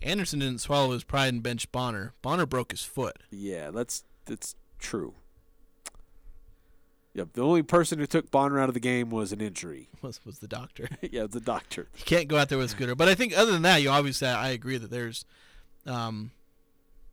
Anderson 0.01 0.39
didn't 0.39 0.61
swallow 0.61 0.91
his 0.91 1.03
pride 1.03 1.33
and 1.33 1.43
bench 1.43 1.71
Bonner. 1.71 2.13
Bonner 2.21 2.45
broke 2.45 2.71
his 2.71 2.83
foot. 2.83 3.17
Yeah, 3.31 3.71
that's 3.71 4.03
that's 4.25 4.55
true. 4.79 5.15
Yep, 7.13 7.33
the 7.33 7.41
only 7.41 7.63
person 7.63 7.99
who 7.99 8.05
took 8.05 8.29
Bonner 8.29 8.59
out 8.59 8.69
of 8.69 8.73
the 8.73 8.79
game 8.79 9.09
was 9.09 9.31
an 9.31 9.41
injury. 9.41 9.89
Was 10.01 10.23
was 10.25 10.39
the 10.39 10.47
doctor? 10.47 10.87
yeah, 11.01 11.25
the 11.27 11.41
doctor. 11.41 11.87
You 11.97 12.05
can't 12.05 12.27
go 12.27 12.37
out 12.37 12.49
there 12.49 12.57
with 12.57 12.67
a 12.67 12.69
scooter. 12.69 12.95
But 12.95 13.09
I 13.09 13.15
think 13.15 13.37
other 13.37 13.51
than 13.51 13.63
that, 13.63 13.81
you 13.81 13.89
obviously 13.89 14.27
I 14.27 14.49
agree 14.49 14.77
that 14.77 14.91
there's, 14.91 15.25
um, 15.85 16.31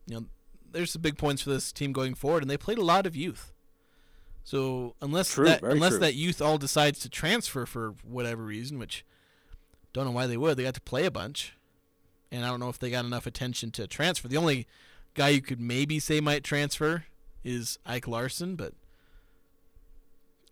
you 0.07 0.21
know, 0.21 0.27
there's 0.71 0.93
some 0.93 1.03
big 1.03 1.17
points 1.19 1.43
for 1.43 1.51
this 1.51 1.73
team 1.73 1.93
going 1.93 2.15
forward, 2.15 2.43
and 2.43 2.51
they 2.51 2.57
played 2.57 2.79
a 2.79 2.85
lot 2.85 3.07
of 3.07 3.17
youth. 3.17 3.53
So 4.45 4.95
unless 5.01 5.35
True, 5.35 5.47
that 5.47 5.63
unless 5.65 5.93
true. 5.93 6.01
that 6.01 6.15
youth 6.15 6.41
all 6.41 6.59
decides 6.59 7.01
to 7.01 7.09
transfer 7.09 7.67
for 7.67 7.95
whatever 8.05 8.45
reason, 8.45 8.79
which 8.79 9.05
don't 9.93 10.05
know 10.05 10.13
why 10.13 10.29
they 10.29 10.37
would, 10.37 10.57
they 10.57 10.63
got 10.63 10.75
to 10.75 10.81
play 10.81 11.05
a 11.07 11.11
bunch, 11.11 11.55
and 12.31 12.45
I 12.45 12.49
don't 12.49 12.61
know 12.61 12.69
if 12.69 12.79
they 12.79 12.91
got 12.91 13.05
enough 13.05 13.27
attention 13.27 13.73
to 13.73 13.89
transfer. 13.89 14.29
The 14.29 14.37
only 14.37 14.69
guy 15.15 15.31
you 15.31 15.43
could 15.43 15.61
maybe 15.61 15.99
say 15.99 16.21
might 16.21 16.45
transfer 16.45 17.07
is 17.43 17.81
Ike 17.85 18.07
Larsen, 18.07 18.55
but 18.55 18.75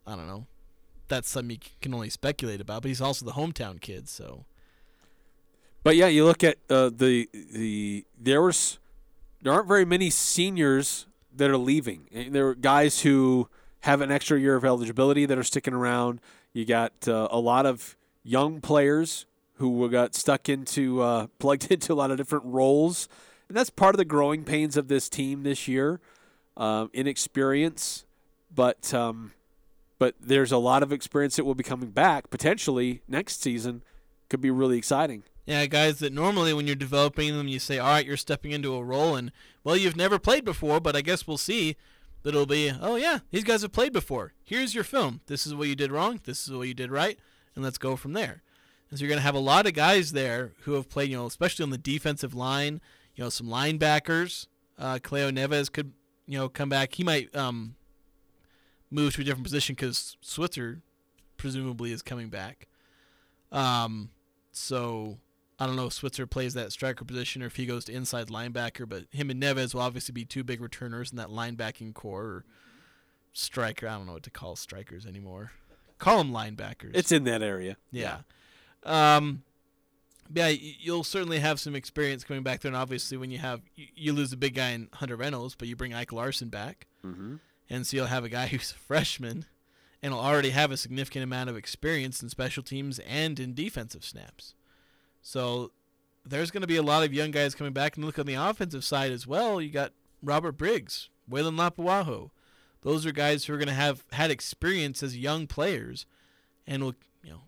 I 0.07 0.17
don't 0.17 0.27
know. 0.27 0.47
That's 1.09 1.29
something 1.29 1.53
you 1.53 1.59
can 1.81 1.95
only 1.95 2.11
speculate 2.11 2.61
about. 2.61 2.83
But 2.83 2.89
he's 2.89 3.01
also 3.01 3.25
the 3.25 3.33
hometown 3.33 3.81
kid, 3.81 4.09
so 4.09 4.45
But 5.83 5.97
yeah, 5.97 6.07
you 6.07 6.25
look 6.25 6.43
at 6.45 6.59
uh, 6.71 6.91
the 6.91 7.29
the 7.33 8.05
there 8.19 8.43
was 8.43 8.79
there 9.43 9.53
aren't 9.53 9.69
very 9.69 9.85
many 9.85 10.11
seniors 10.11 11.07
that 11.35 11.51
are 11.51 11.59
leaving. 11.59 12.09
And 12.13 12.35
There 12.35 12.49
are 12.49 12.55
guys 12.55 13.03
who 13.03 13.49
have 13.81 14.01
an 14.01 14.11
extra 14.11 14.41
year 14.41 14.57
of 14.57 14.65
eligibility 14.65 15.27
that 15.27 15.37
are 15.37 15.45
sticking 15.45 15.75
around. 15.75 16.21
You 16.53 16.65
got 16.65 16.93
uh, 17.07 17.29
a 17.31 17.39
lot 17.39 17.67
of 17.67 17.97
young 18.23 18.61
players 18.61 19.27
who 19.57 19.89
got 19.91 20.15
stuck 20.15 20.49
into 20.49 21.03
uh, 21.03 21.27
plugged 21.39 21.71
into 21.71 21.93
a 21.93 21.97
lot 21.97 22.11
of 22.11 22.17
different 22.17 22.45
roles 22.47 23.09
and 23.49 23.57
that's 23.57 23.71
part 23.71 23.95
of 23.95 23.99
the 23.99 24.05
growing 24.05 24.45
pains 24.45 24.77
of 24.77 24.89
this 24.89 25.09
team 25.09 25.43
this 25.43 25.69
year, 25.69 26.01
um, 26.57 26.91
inexperience, 26.93 28.05
but 28.53 28.93
um, 28.95 29.33
but 30.05 30.17
there's 30.21 30.53
a 30.53 30.59
lot 30.59 30.83
of 30.83 30.93
experience 30.93 31.37
that 31.37 31.47
will 31.47 31.55
be 31.55 31.65
coming 31.65 31.89
back 31.89 32.29
potentially 32.29 33.01
next 33.09 33.41
season. 33.41 33.83
Could 34.29 34.43
be 34.43 34.51
really 34.51 34.77
exciting. 34.77 35.23
Yeah, 35.47 35.65
guys 35.65 35.99
that 36.01 36.13
normally 36.13 36.53
when 36.53 36.67
you're 36.67 36.77
developing 36.77 37.35
them, 37.35 37.49
you 37.49 37.59
say, 37.59 37.79
all 37.79 37.89
right, 37.89 38.05
you're 38.05 38.19
stepping 38.19 38.51
into 38.51 38.75
a 38.75 38.85
role, 38.85 39.17
and 39.17 39.33
well, 39.63 39.79
you've 39.79 39.97
never 39.97 40.19
played 40.19 40.45
before, 40.45 40.79
but 40.79 40.95
I 40.95 41.01
guess 41.01 41.27
we'll 41.27 41.39
see 41.39 41.77
that 42.23 42.35
it'll 42.35 42.45
be, 42.45 42.71
oh 42.83 42.97
yeah, 42.97 43.21
these 43.31 43.45
guys 43.45 43.63
have 43.63 43.73
played 43.73 43.95
before. 43.95 44.35
Here's 44.45 44.75
your 44.75 44.85
film. 44.85 45.23
This 45.25 45.47
is 45.47 45.55
what 45.55 45.69
you 45.69 45.75
did 45.75 45.91
wrong. 45.91 46.21
This 46.25 46.47
is 46.47 46.53
what 46.53 46.69
you 46.69 46.75
did 46.75 46.91
right, 46.91 47.19
and 47.55 47.65
let's 47.65 47.79
go 47.79 47.97
from 47.97 48.13
there. 48.13 48.43
And 48.91 48.99
so 48.99 49.05
you're 49.05 49.09
going 49.09 49.21
to 49.21 49.25
have 49.25 49.35
a 49.35 49.39
lot 49.39 49.67
of 49.67 49.73
guys 49.73 50.13
there 50.13 50.53
who 50.65 50.75
have 50.75 50.91
played, 50.91 51.09
you 51.09 51.17
know, 51.17 51.25
especially 51.25 51.63
on 51.63 51.71
the 51.71 51.79
defensive 51.79 52.35
line. 52.35 52.83
You 53.15 53.25
know, 53.25 53.31
some 53.31 53.47
linebackers. 53.47 54.49
Uh, 54.79 54.99
Cleo 55.03 55.31
Neves 55.31 55.73
could, 55.73 55.95
you 56.27 56.37
know, 56.37 56.51
come 56.51 56.69
back. 56.69 56.93
He 56.93 57.05
might 57.05 57.35
um, 57.35 57.77
move 58.95 59.15
to 59.15 59.23
a 59.23 59.25
different 59.25 59.45
position 59.45 59.75
because 59.75 60.17
Switzer 60.21 60.81
presumably 61.37 61.93
is 61.93 62.03
coming 62.03 62.29
back. 62.29 62.69
Um, 63.51 64.11
so 64.53 65.19
I 65.59 65.67
don't 65.67 65.77
know 65.77 65.87
if 65.87 65.93
Switzer 65.93 66.27
plays 66.27 66.55
that 66.55 66.73
striker 66.73 67.05
position 67.05 67.43
or 67.43 67.47
if 67.47 67.57
he 67.57 67.67
goes 67.67 67.85
to 67.87 67.93
inside 67.93 68.29
linebacker, 68.29 68.89
but 68.89 69.05
him 69.11 69.31
and 69.31 69.43
Neves 69.43 69.75
will 69.75 69.83
obviously 69.83 70.13
be 70.13 70.25
two 70.25 70.45
big 70.45 70.61
returners 70.61 71.11
in 71.11 71.17
that 71.17 71.29
linebacking 71.29 71.95
core 71.95 72.23
or 72.23 72.45
striker. 73.33 73.89
I 73.89 73.97
don't 73.97 74.07
know 74.07 74.15
what 74.15 74.23
to 74.25 74.31
call 74.31 74.57
strikers 74.57 75.07
anymore. 75.07 75.53
Call 75.99 76.19
them 76.19 76.33
linebackers. 76.33 76.93
It's 76.95 77.13
in 77.13 77.25
that 77.25 77.43
area. 77.43 77.77
Yeah. 77.91 78.19
Um, 78.85 79.43
yeah, 80.33 80.49
you'll 80.49 81.05
certainly 81.05 81.39
have 81.41 81.61
some 81.61 81.75
experience 81.75 82.25
coming 82.25 82.43
back 82.43 82.61
there, 82.61 82.71
and 82.71 82.77
obviously 82.77 83.17
when 83.17 83.31
you 83.31 83.39
have 83.39 83.61
you, 83.77 84.13
lose 84.13 84.33
a 84.33 84.37
big 84.37 84.55
guy 84.55 84.71
in 84.71 84.89
Hunter 84.95 85.17
Reynolds, 85.17 85.55
but 85.55 85.69
you 85.69 85.77
bring 85.77 85.93
Ike 85.95 86.13
Larsen 86.13 86.49
back, 86.49 86.87
mm-hmm. 87.05 87.37
And 87.69 87.87
so 87.87 87.97
you'll 87.97 88.07
have 88.07 88.25
a 88.25 88.29
guy 88.29 88.47
who's 88.49 88.73
a 88.73 88.75
freshman, 88.75 89.47
and 90.03 90.13
will 90.13 90.21
already 90.21 90.51
have 90.51 90.71
a 90.71 90.77
significant 90.77 91.25
amount 91.25 91.51
of 91.51 91.57
experience 91.57 92.23
in 92.23 92.29
special 92.29 92.63
teams 92.63 92.99
and 93.01 93.41
in 93.41 93.55
defensive 93.55 94.05
snaps. 94.05 94.55
So 95.23 95.73
there's 96.25 96.51
going 96.51 96.63
to 96.63 96.67
be 96.67 96.77
a 96.77 96.83
lot 96.83 97.05
of 97.05 97.13
young 97.13 97.31
guys 97.31 97.55
coming 97.55 97.73
back. 97.73 97.97
And 97.97 98.05
look 98.05 98.19
on 98.19 98.27
the 98.27 98.35
offensive 98.35 98.85
side 98.85 99.13
as 99.13 99.27
well. 99.27 99.61
You 99.61 99.71
got 99.71 99.93
Robert 100.23 100.53
Briggs, 100.53 101.09
Weylin 101.31 101.57
Lapuaho. 101.57 102.31
Those 102.83 103.07
are 103.07 103.13
guys 103.13 103.45
who 103.45 103.55
are 103.55 103.59
going 103.59 103.69
to 103.69 103.75
have 103.75 104.05
had 104.13 104.31
experience 104.31 105.03
as 105.03 105.17
young 105.17 105.47
players, 105.47 106.05
and 106.67 106.83
will 106.85 106.95
you 107.23 107.31
know 107.31 107.43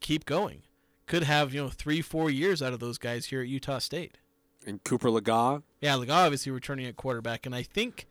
keep 0.00 0.26
going. 0.26 0.62
Could 1.06 1.22
have 1.22 1.54
you 1.54 1.62
know 1.62 1.68
three, 1.70 2.02
four 2.02 2.30
years 2.30 2.62
out 2.62 2.74
of 2.74 2.80
those 2.80 2.98
guys 2.98 3.26
here 3.26 3.40
at 3.40 3.48
Utah 3.48 3.78
State. 3.78 4.18
And 4.66 4.84
Cooper 4.84 5.08
Legas. 5.08 5.62
Yeah, 5.80 5.96
Legas 5.96 6.10
obviously 6.10 6.52
returning 6.52 6.86
at 6.86 6.96
quarterback, 6.96 7.46
and 7.46 7.54
I 7.54 7.62
think 7.62 8.06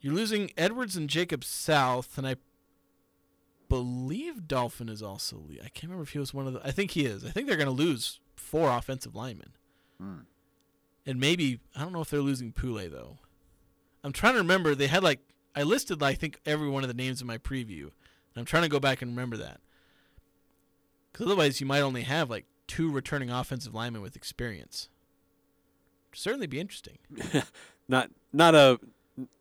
you're 0.00 0.14
losing 0.14 0.50
Edwards 0.56 0.96
and 0.96 1.08
Jacob 1.08 1.44
South, 1.44 2.18
and 2.18 2.26
I 2.26 2.36
believe 3.68 4.48
Dolphin 4.48 4.88
is 4.88 5.02
also. 5.02 5.44
I 5.52 5.68
can't 5.68 5.84
remember 5.84 6.04
if 6.04 6.10
he 6.10 6.18
was 6.18 6.32
one 6.32 6.46
of 6.46 6.52
the. 6.54 6.60
I 6.64 6.70
think 6.70 6.92
he 6.92 7.04
is. 7.04 7.24
I 7.24 7.30
think 7.30 7.46
they're 7.46 7.56
going 7.56 7.66
to 7.66 7.72
lose 7.72 8.20
four 8.36 8.70
offensive 8.70 9.14
linemen. 9.14 9.52
Hmm. 10.00 10.20
And 11.06 11.18
maybe 11.18 11.60
I 11.74 11.80
don't 11.80 11.92
know 11.92 12.00
if 12.00 12.10
they're 12.10 12.20
losing 12.20 12.52
Pule 12.52 12.88
though. 12.88 13.18
I'm 14.04 14.12
trying 14.12 14.34
to 14.34 14.40
remember. 14.40 14.74
They 14.74 14.86
had 14.86 15.02
like 15.02 15.20
I 15.54 15.62
listed 15.62 16.02
I 16.02 16.14
think 16.14 16.40
every 16.46 16.68
one 16.68 16.84
of 16.84 16.88
the 16.88 16.94
names 16.94 17.20
in 17.20 17.26
my 17.26 17.38
preview. 17.38 17.82
And 17.82 18.36
I'm 18.36 18.44
trying 18.44 18.62
to 18.62 18.68
go 18.68 18.78
back 18.78 19.02
and 19.02 19.10
remember 19.10 19.36
that. 19.38 19.60
Because 21.10 21.26
otherwise, 21.26 21.60
you 21.60 21.66
might 21.66 21.80
only 21.80 22.02
have 22.02 22.30
like 22.30 22.44
two 22.66 22.90
returning 22.90 23.30
offensive 23.30 23.74
linemen 23.74 24.02
with 24.02 24.14
experience. 24.14 24.88
Certainly 26.12 26.46
be 26.46 26.60
interesting. 26.60 26.98
not 27.88 28.10
not 28.32 28.54
a 28.54 28.78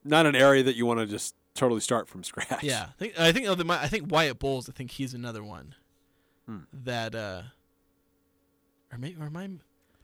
not 0.03 0.25
an 0.25 0.35
area 0.35 0.63
that 0.63 0.75
you 0.75 0.85
want 0.85 0.99
to 0.99 1.05
just 1.05 1.35
totally 1.53 1.81
start 1.81 2.07
from 2.07 2.23
scratch. 2.23 2.63
Yeah, 2.63 2.87
I 2.89 2.93
think 2.97 3.19
I 3.19 3.31
think, 3.31 3.69
I 3.69 3.87
think 3.87 4.11
Wyatt 4.11 4.39
Bowles. 4.39 4.69
I 4.69 4.73
think 4.73 4.91
he's 4.91 5.13
another 5.13 5.43
one 5.43 5.75
hmm. 6.45 6.59
that, 6.73 7.15
uh, 7.15 7.41
or 8.91 8.97
maybe 8.97 9.17
or 9.19 9.25
am 9.25 9.37
I? 9.37 9.49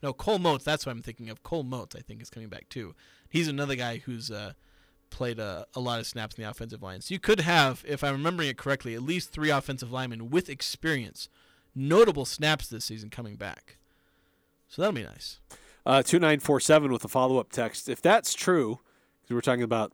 No, 0.02 0.12
Cole 0.12 0.40
Moats. 0.40 0.66
That's 0.66 0.86
what 0.86 0.92
I'm 0.92 1.02
thinking 1.02 1.30
of. 1.30 1.44
Cole 1.44 1.64
Moats, 1.64 1.96
I 1.96 2.00
think, 2.00 2.22
is 2.22 2.30
coming 2.30 2.50
back 2.50 2.68
too. 2.70 2.94
He's 3.30 3.48
another 3.48 3.76
guy 3.76 3.98
who's 3.98 4.30
uh, 4.30 4.54
played 5.10 5.40
a, 5.40 5.66
a 5.74 5.80
lot 5.80 6.00
of 6.00 6.08
snaps 6.08 6.36
in 6.36 6.44
the 6.44 6.50
offensive 6.50 6.84
line. 6.84 7.00
So 7.00 7.14
you 7.14 7.20
could 7.20 7.40
have, 7.40 7.86
if 7.88 8.04
I'm 8.04 8.14
remembering 8.14 8.50
it 8.50 8.58
correctly, 8.58 8.96
at 8.96 9.02
least 9.02 9.32
three 9.32 9.50
offensive 9.50 9.92
linemen 9.92 10.30
with 10.30 10.50
experience, 10.50 11.30
notable 11.74 12.26
snaps 12.26 12.68
this 12.68 12.84
season 12.86 13.10
coming 13.10 13.36
back. 13.36 13.78
So 14.68 14.82
that'll 14.82 14.96
be 14.96 15.04
nice. 15.04 15.40
Uh, 15.86 16.02
2947 16.02 16.92
with 16.92 17.06
a 17.06 17.08
follow 17.08 17.38
up 17.38 17.52
text. 17.52 17.88
If 17.88 18.02
that's 18.02 18.34
true, 18.34 18.80
because 19.24 19.36
we're 19.36 19.42
talking 19.42 19.64
about 19.64 19.94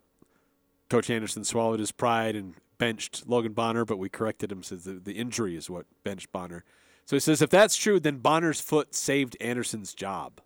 Coach 0.90 1.10
Anderson 1.10 1.44
swallowed 1.44 1.80
his 1.80 1.92
pride 1.92 2.36
and 2.36 2.56
benched 2.78 3.28
Logan 3.28 3.54
Bonner, 3.54 3.86
but 3.86 3.98
we 3.98 4.10
corrected 4.10 4.52
him 4.52 4.64
since 4.64 4.86
the, 4.86 4.94
the 4.94 5.14
injury 5.14 5.56
is 5.56 5.70
what 5.70 5.86
benched 6.04 6.32
Bonner. 6.32 6.64
So 7.06 7.16
he 7.16 7.20
says 7.20 7.42
if 7.42 7.50
that's 7.50 7.76
true, 7.76 8.00
then 8.00 8.18
Bonner's 8.18 8.62
foot 8.62 8.96
saved 8.96 9.38
Anderson's 9.40 9.94
job. 9.94 10.42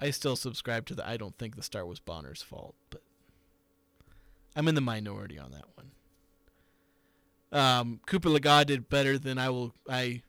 I 0.00 0.10
still 0.10 0.36
subscribe 0.36 0.86
to 0.86 0.94
the 0.94 1.06
I 1.08 1.16
don't 1.16 1.36
think 1.38 1.56
the 1.56 1.62
start 1.62 1.86
was 1.86 2.00
Bonner's 2.00 2.42
fault, 2.42 2.74
but 2.90 3.02
I'm 4.54 4.68
in 4.68 4.74
the 4.74 4.80
minority 4.80 5.38
on 5.38 5.50
that 5.52 5.64
one. 5.74 5.90
Um, 7.50 8.00
Cooper 8.06 8.28
Legas 8.28 8.66
did 8.66 8.88
better 8.88 9.18
than 9.18 9.38
I 9.38 9.48
will 9.50 9.74
I 9.88 10.22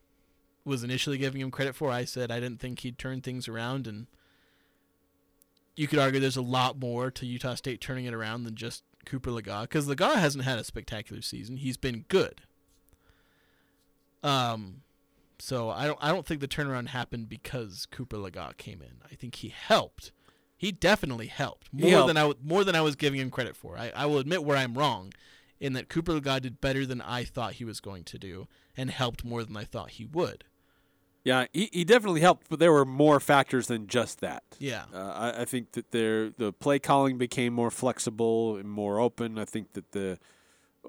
was 0.65 0.83
initially 0.83 1.17
giving 1.17 1.41
him 1.41 1.51
credit 1.51 1.75
for. 1.75 1.91
I 1.91 2.05
said 2.05 2.31
I 2.31 2.39
didn't 2.39 2.59
think 2.59 2.79
he'd 2.79 2.97
turn 2.97 3.21
things 3.21 3.47
around 3.47 3.87
and 3.87 4.07
you 5.79 5.87
could 5.87 5.97
argue 5.97 6.19
there's 6.19 6.35
a 6.35 6.41
lot 6.41 6.77
more 6.77 7.09
to 7.09 7.25
Utah 7.25 7.55
State 7.55 7.79
turning 7.79 8.03
it 8.03 8.13
around 8.13 8.43
than 8.43 8.53
just 8.53 8.83
Cooper 9.05 9.31
Legas 9.31 9.61
because 9.61 9.87
Legas 9.87 10.15
hasn't 10.15 10.43
had 10.43 10.59
a 10.59 10.63
spectacular 10.65 11.21
season. 11.21 11.55
He's 11.55 11.77
been 11.77 12.03
good. 12.09 12.41
Um, 14.21 14.81
so 15.39 15.69
I 15.69 15.87
don't 15.87 15.97
I 16.01 16.09
don't 16.11 16.25
think 16.25 16.41
the 16.41 16.49
turnaround 16.49 16.89
happened 16.89 17.29
because 17.29 17.87
Cooper 17.89 18.17
Legas 18.17 18.57
came 18.57 18.81
in. 18.81 18.97
I 19.09 19.15
think 19.15 19.35
he 19.35 19.47
helped. 19.47 20.11
He 20.57 20.73
definitely 20.73 21.27
helped 21.27 21.69
more 21.71 21.89
helped. 21.89 22.07
than 22.07 22.17
I 22.17 22.33
more 22.43 22.65
than 22.65 22.75
I 22.75 22.81
was 22.81 22.97
giving 22.97 23.21
him 23.21 23.31
credit 23.31 23.55
for. 23.55 23.77
I, 23.77 23.93
I 23.95 24.05
will 24.05 24.17
admit 24.17 24.43
where 24.43 24.57
I'm 24.57 24.77
wrong, 24.77 25.13
in 25.61 25.71
that 25.73 25.87
Cooper 25.87 26.11
Legas 26.11 26.41
did 26.41 26.59
better 26.59 26.85
than 26.85 26.99
I 26.99 27.23
thought 27.23 27.53
he 27.53 27.63
was 27.63 27.79
going 27.79 28.03
to 28.03 28.19
do 28.19 28.49
and 28.75 28.91
helped 28.91 29.23
more 29.23 29.45
than 29.45 29.55
I 29.55 29.63
thought 29.63 29.91
he 29.91 30.03
would. 30.03 30.43
Yeah, 31.23 31.45
he, 31.51 31.69
he 31.73 31.83
definitely 31.83 32.21
helped, 32.21 32.47
but 32.49 32.59
there 32.59 32.71
were 32.71 32.85
more 32.85 33.19
factors 33.19 33.67
than 33.67 33.87
just 33.87 34.21
that. 34.21 34.43
Yeah, 34.57 34.85
uh, 34.93 35.31
I, 35.37 35.41
I 35.41 35.45
think 35.45 35.73
that 35.73 35.91
there 35.91 36.29
the 36.29 36.53
play 36.53 36.79
calling 36.79 37.17
became 37.17 37.53
more 37.53 37.71
flexible 37.71 38.55
and 38.55 38.69
more 38.69 38.99
open. 38.99 39.37
I 39.37 39.45
think 39.45 39.73
that 39.73 39.91
the 39.91 40.17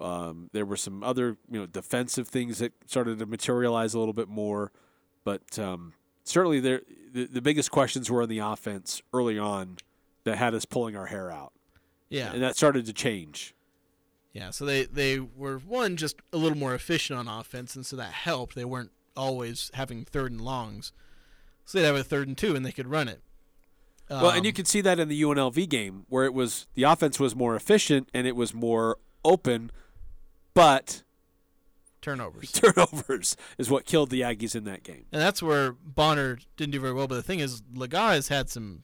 um, 0.00 0.48
there 0.52 0.64
were 0.64 0.76
some 0.76 1.02
other 1.02 1.36
you 1.50 1.58
know 1.58 1.66
defensive 1.66 2.28
things 2.28 2.58
that 2.58 2.72
started 2.86 3.18
to 3.18 3.26
materialize 3.26 3.92
a 3.94 3.98
little 3.98 4.14
bit 4.14 4.28
more, 4.28 4.70
but 5.24 5.58
um, 5.58 5.94
certainly 6.24 6.60
there 6.60 6.82
the, 7.12 7.26
the 7.26 7.42
biggest 7.42 7.70
questions 7.70 8.10
were 8.10 8.22
in 8.22 8.28
the 8.28 8.38
offense 8.38 9.02
early 9.12 9.38
on 9.38 9.78
that 10.24 10.36
had 10.38 10.54
us 10.54 10.64
pulling 10.64 10.96
our 10.96 11.06
hair 11.06 11.30
out. 11.30 11.52
Yeah, 12.08 12.32
and 12.32 12.42
that 12.42 12.56
started 12.56 12.86
to 12.86 12.92
change. 12.92 13.54
Yeah, 14.32 14.50
so 14.50 14.64
they 14.64 14.84
they 14.84 15.18
were 15.18 15.58
one 15.58 15.96
just 15.96 16.16
a 16.32 16.36
little 16.36 16.56
more 16.56 16.74
efficient 16.74 17.18
on 17.18 17.26
offense, 17.26 17.74
and 17.74 17.84
so 17.84 17.96
that 17.96 18.12
helped. 18.12 18.54
They 18.54 18.64
weren't 18.64 18.92
always 19.16 19.70
having 19.74 20.04
third 20.04 20.32
and 20.32 20.40
longs. 20.40 20.92
So 21.64 21.78
they'd 21.78 21.86
have 21.86 21.96
a 21.96 22.04
third 22.04 22.28
and 22.28 22.36
two, 22.36 22.56
and 22.56 22.64
they 22.64 22.72
could 22.72 22.88
run 22.88 23.08
it. 23.08 23.22
Um, 24.08 24.22
well, 24.22 24.30
and 24.32 24.44
you 24.44 24.50
um, 24.50 24.54
could 24.54 24.66
see 24.66 24.80
that 24.80 24.98
in 24.98 25.08
the 25.08 25.22
UNLV 25.22 25.68
game 25.68 26.04
where 26.08 26.24
it 26.24 26.34
was 26.34 26.66
the 26.74 26.82
offense 26.82 27.20
was 27.20 27.36
more 27.36 27.54
efficient 27.54 28.08
and 28.12 28.26
it 28.26 28.34
was 28.34 28.52
more 28.52 28.98
open, 29.24 29.70
but 30.52 31.04
turnovers. 32.02 32.50
Turnovers 32.52 33.36
is 33.56 33.70
what 33.70 33.84
killed 33.84 34.10
the 34.10 34.22
Aggies 34.22 34.56
in 34.56 34.64
that 34.64 34.82
game. 34.82 35.04
And 35.12 35.22
that's 35.22 35.42
where 35.42 35.72
Bonner 35.72 36.38
didn't 36.56 36.72
do 36.72 36.80
very 36.80 36.92
well. 36.92 37.06
But 37.06 37.16
the 37.16 37.22
thing 37.22 37.40
is, 37.40 37.62
Legas 37.74 38.14
has 38.14 38.28
had 38.28 38.50
some 38.50 38.82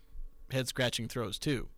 head 0.51 0.69
scratching 0.69 1.09
throws 1.09 1.39
too. 1.39 1.69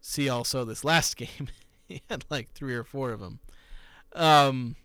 See 0.00 0.28
also 0.28 0.64
this 0.64 0.84
last 0.84 1.16
game, 1.16 1.48
he 1.86 2.02
had 2.08 2.24
like 2.28 2.50
three 2.52 2.74
or 2.74 2.84
four 2.84 3.12
of 3.12 3.20
them. 3.20 3.40
Um, 4.14 4.76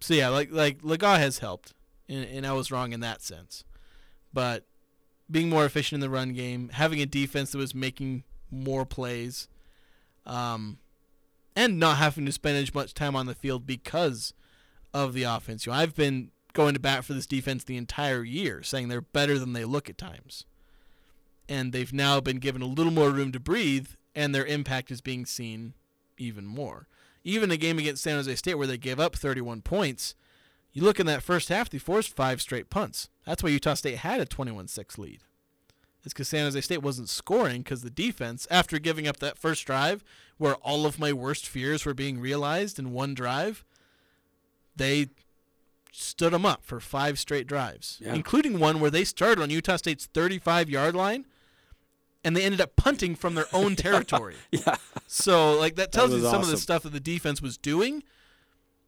so 0.00 0.14
yeah, 0.14 0.28
like 0.28 0.50
like 0.50 0.82
Legas 0.82 1.18
has 1.18 1.38
helped 1.38 1.74
and, 2.08 2.24
and 2.24 2.46
I 2.46 2.52
was 2.52 2.70
wrong 2.70 2.92
in 2.92 3.00
that 3.00 3.22
sense. 3.22 3.64
But 4.32 4.64
being 5.30 5.48
more 5.48 5.64
efficient 5.64 5.96
in 5.96 6.00
the 6.00 6.14
run 6.14 6.32
game, 6.32 6.70
having 6.70 7.00
a 7.00 7.06
defense 7.06 7.52
that 7.52 7.58
was 7.58 7.74
making 7.74 8.24
more 8.50 8.84
plays, 8.84 9.48
um, 10.26 10.78
and 11.56 11.78
not 11.78 11.98
having 11.98 12.26
to 12.26 12.32
spend 12.32 12.56
as 12.56 12.74
much 12.74 12.94
time 12.94 13.14
on 13.14 13.26
the 13.26 13.34
field 13.34 13.66
because 13.66 14.34
of 14.92 15.12
the 15.12 15.22
offense. 15.22 15.66
You 15.66 15.72
know, 15.72 15.78
I've 15.78 15.94
been 15.94 16.30
going 16.52 16.74
to 16.74 16.80
bat 16.80 17.04
for 17.04 17.14
this 17.14 17.26
defense 17.26 17.64
the 17.64 17.76
entire 17.76 18.22
year, 18.22 18.62
saying 18.62 18.88
they're 18.88 19.00
better 19.00 19.38
than 19.38 19.52
they 19.52 19.64
look 19.64 19.88
at 19.88 19.98
times. 19.98 20.44
And 21.48 21.72
they've 21.72 21.92
now 21.92 22.20
been 22.20 22.38
given 22.38 22.62
a 22.62 22.66
little 22.66 22.92
more 22.92 23.10
room 23.10 23.32
to 23.32 23.40
breathe, 23.40 23.88
and 24.14 24.34
their 24.34 24.46
impact 24.46 24.90
is 24.90 25.00
being 25.00 25.26
seen 25.26 25.74
even 26.16 26.46
more. 26.46 26.86
Even 27.22 27.50
a 27.50 27.56
game 27.56 27.78
against 27.78 28.02
San 28.02 28.16
Jose 28.16 28.34
State 28.36 28.54
where 28.54 28.66
they 28.66 28.78
gave 28.78 29.00
up 29.00 29.16
31 29.16 29.62
points, 29.62 30.14
you 30.74 30.82
look 30.82 31.00
in 31.00 31.06
that 31.06 31.22
first 31.22 31.48
half, 31.48 31.70
they 31.70 31.78
forced 31.78 32.14
five 32.14 32.42
straight 32.42 32.68
punts. 32.68 33.08
That's 33.24 33.42
why 33.42 33.48
Utah 33.48 33.74
State 33.74 33.98
had 33.98 34.20
a 34.20 34.26
21 34.26 34.68
6 34.68 34.98
lead. 34.98 35.20
It's 36.04 36.12
because 36.12 36.28
San 36.28 36.44
Jose 36.44 36.60
State 36.60 36.82
wasn't 36.82 37.08
scoring 37.08 37.62
because 37.62 37.80
the 37.80 37.88
defense, 37.88 38.46
after 38.50 38.78
giving 38.78 39.08
up 39.08 39.18
that 39.20 39.38
first 39.38 39.64
drive, 39.64 40.04
where 40.36 40.56
all 40.56 40.84
of 40.84 40.98
my 40.98 41.14
worst 41.14 41.48
fears 41.48 41.86
were 41.86 41.94
being 41.94 42.20
realized 42.20 42.78
in 42.78 42.92
one 42.92 43.14
drive, 43.14 43.64
they 44.76 45.06
stood 45.92 46.32
them 46.32 46.44
up 46.44 46.64
for 46.64 46.80
five 46.80 47.18
straight 47.18 47.46
drives, 47.46 47.98
Yeah. 48.02 48.14
including 48.14 48.58
one 48.58 48.80
where 48.80 48.90
they 48.90 49.04
started 49.04 49.40
on 49.40 49.48
Utah 49.50 49.76
State's 49.76 50.06
35 50.06 50.68
yard 50.68 50.94
line 50.94 51.24
and 52.24 52.36
they 52.36 52.42
ended 52.42 52.60
up 52.60 52.74
punting 52.76 53.14
from 53.14 53.34
their 53.34 53.46
own 53.52 53.76
territory. 53.76 54.34
yeah. 54.50 54.76
So, 55.06 55.54
like, 55.58 55.76
that 55.76 55.92
That 55.92 55.92
tells 55.92 56.10
you 56.10 56.20
was 56.20 56.30
some 56.30 56.42
of 56.42 56.48
the 56.48 56.56
stuff 56.58 56.82
that 56.82 56.92
the 56.92 57.00
defense 57.00 57.40
was 57.40 57.56
doing. 57.56 58.02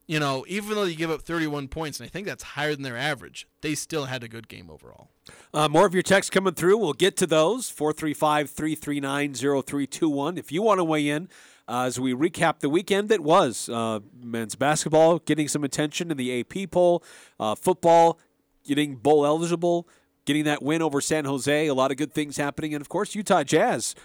You 0.06 0.20
know, 0.20 0.44
even 0.48 0.76
though 0.76 0.84
you 0.84 0.94
give 0.94 1.10
up 1.10 1.22
31 1.22 1.66
points, 1.66 1.98
and 1.98 2.06
I 2.06 2.08
think 2.08 2.26
that's 2.26 2.42
higher 2.42 2.74
than 2.74 2.82
their 2.82 2.96
average, 2.96 3.48
they 3.60 3.74
still 3.74 4.04
had 4.04 4.22
a 4.22 4.28
good 4.28 4.46
game 4.46 4.70
overall. 4.70 5.10
Uh, 5.52 5.68
more 5.68 5.84
of 5.84 5.94
your 5.94 6.04
texts 6.04 6.30
coming 6.30 6.54
through. 6.54 6.78
We'll 6.78 6.92
get 6.92 7.16
to 7.16 7.26
those. 7.26 7.70
435 7.70 8.50
339 8.50 9.34
0321. 9.34 10.38
If 10.38 10.52
you 10.52 10.62
want 10.62 10.78
to 10.78 10.84
weigh 10.84 11.08
in 11.08 11.28
uh, 11.66 11.82
as 11.82 11.98
we 11.98 12.14
recap 12.14 12.60
the 12.60 12.68
weekend 12.68 13.08
that 13.08 13.20
was 13.20 13.68
uh, 13.68 13.98
men's 14.22 14.54
basketball 14.54 15.18
getting 15.18 15.48
some 15.48 15.64
attention 15.64 16.12
in 16.12 16.16
the 16.16 16.40
AP 16.40 16.70
poll, 16.70 17.02
uh, 17.40 17.56
football 17.56 18.20
getting 18.64 18.96
bowl 18.96 19.26
eligible, 19.26 19.88
getting 20.24 20.44
that 20.44 20.62
win 20.62 20.82
over 20.82 21.00
San 21.00 21.24
Jose, 21.24 21.66
a 21.66 21.74
lot 21.74 21.90
of 21.90 21.96
good 21.96 22.12
things 22.12 22.36
happening. 22.36 22.74
And 22.74 22.80
of 22.80 22.88
course, 22.88 23.14
Utah 23.16 23.42
Jazz. 23.42 23.96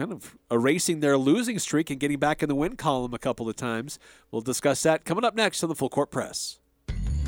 Kind 0.00 0.12
of 0.12 0.34
erasing 0.50 1.00
their 1.00 1.18
losing 1.18 1.58
streak 1.58 1.90
and 1.90 2.00
getting 2.00 2.18
back 2.18 2.42
in 2.42 2.48
the 2.48 2.54
win 2.54 2.74
column 2.74 3.12
a 3.12 3.18
couple 3.18 3.50
of 3.50 3.56
times. 3.56 3.98
We'll 4.30 4.40
discuss 4.40 4.82
that 4.84 5.04
coming 5.04 5.26
up 5.26 5.34
next 5.34 5.62
on 5.62 5.68
the 5.68 5.74
Full 5.74 5.90
Court 5.90 6.10
Press. 6.10 6.58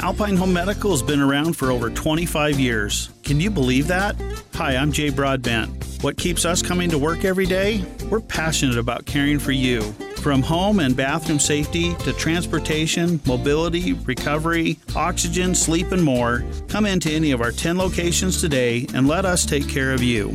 Alpine 0.00 0.38
Home 0.38 0.54
Medical 0.54 0.90
has 0.92 1.02
been 1.02 1.20
around 1.20 1.54
for 1.54 1.70
over 1.70 1.90
25 1.90 2.58
years. 2.58 3.10
Can 3.24 3.40
you 3.40 3.50
believe 3.50 3.88
that? 3.88 4.16
Hi, 4.54 4.74
I'm 4.74 4.90
Jay 4.90 5.10
Broadbent. 5.10 5.84
What 6.00 6.16
keeps 6.16 6.46
us 6.46 6.62
coming 6.62 6.88
to 6.88 6.96
work 6.96 7.26
every 7.26 7.44
day? 7.44 7.84
We're 8.10 8.20
passionate 8.20 8.78
about 8.78 9.04
caring 9.04 9.38
for 9.38 9.52
you. 9.52 9.82
From 10.22 10.40
home 10.40 10.80
and 10.80 10.96
bathroom 10.96 11.40
safety 11.40 11.94
to 11.96 12.14
transportation, 12.14 13.20
mobility, 13.26 13.92
recovery, 13.92 14.78
oxygen, 14.96 15.54
sleep, 15.54 15.92
and 15.92 16.02
more, 16.02 16.42
come 16.68 16.86
into 16.86 17.10
any 17.10 17.32
of 17.32 17.42
our 17.42 17.52
10 17.52 17.76
locations 17.76 18.40
today 18.40 18.86
and 18.94 19.06
let 19.06 19.26
us 19.26 19.44
take 19.44 19.68
care 19.68 19.92
of 19.92 20.02
you. 20.02 20.32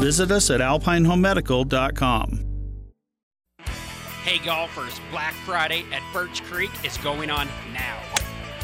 Visit 0.00 0.30
us 0.30 0.48
at 0.48 0.60
alpinehomemedical.com. 0.60 2.46
Hey 4.24 4.38
golfers, 4.38 4.98
Black 5.10 5.34
Friday 5.44 5.84
at 5.92 6.02
Birch 6.14 6.42
Creek 6.44 6.70
is 6.82 6.96
going 6.98 7.30
on 7.30 7.46
now. 7.74 8.00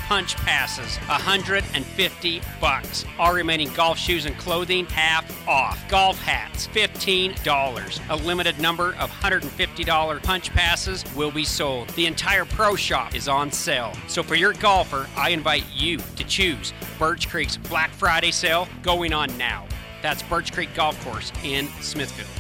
Punch 0.06 0.34
passes, 0.36 0.96
150 1.08 2.40
bucks. 2.58 3.04
All 3.18 3.34
remaining 3.34 3.70
golf 3.74 3.98
shoes 3.98 4.24
and 4.24 4.38
clothing 4.38 4.86
half 4.86 5.46
off. 5.46 5.86
Golf 5.90 6.18
hats, 6.22 6.68
$15. 6.68 8.00
A 8.08 8.16
limited 8.16 8.58
number 8.58 8.94
of 8.94 9.10
$150 9.10 10.22
punch 10.22 10.50
passes 10.50 11.04
will 11.14 11.30
be 11.30 11.44
sold. 11.44 11.90
The 11.90 12.06
entire 12.06 12.46
pro 12.46 12.76
shop 12.76 13.14
is 13.14 13.28
on 13.28 13.52
sale. 13.52 13.92
So 14.06 14.22
for 14.22 14.36
your 14.36 14.54
golfer, 14.54 15.06
I 15.16 15.30
invite 15.30 15.64
you 15.74 15.98
to 15.98 16.24
choose 16.24 16.72
Birch 16.98 17.28
Creek's 17.28 17.58
Black 17.58 17.90
Friday 17.90 18.30
sale 18.30 18.68
going 18.82 19.12
on 19.12 19.36
now. 19.36 19.65
That's 20.06 20.22
Birch 20.22 20.52
Creek 20.52 20.72
Golf 20.72 21.04
Course 21.04 21.32
in 21.42 21.66
Smithfield. 21.80 22.35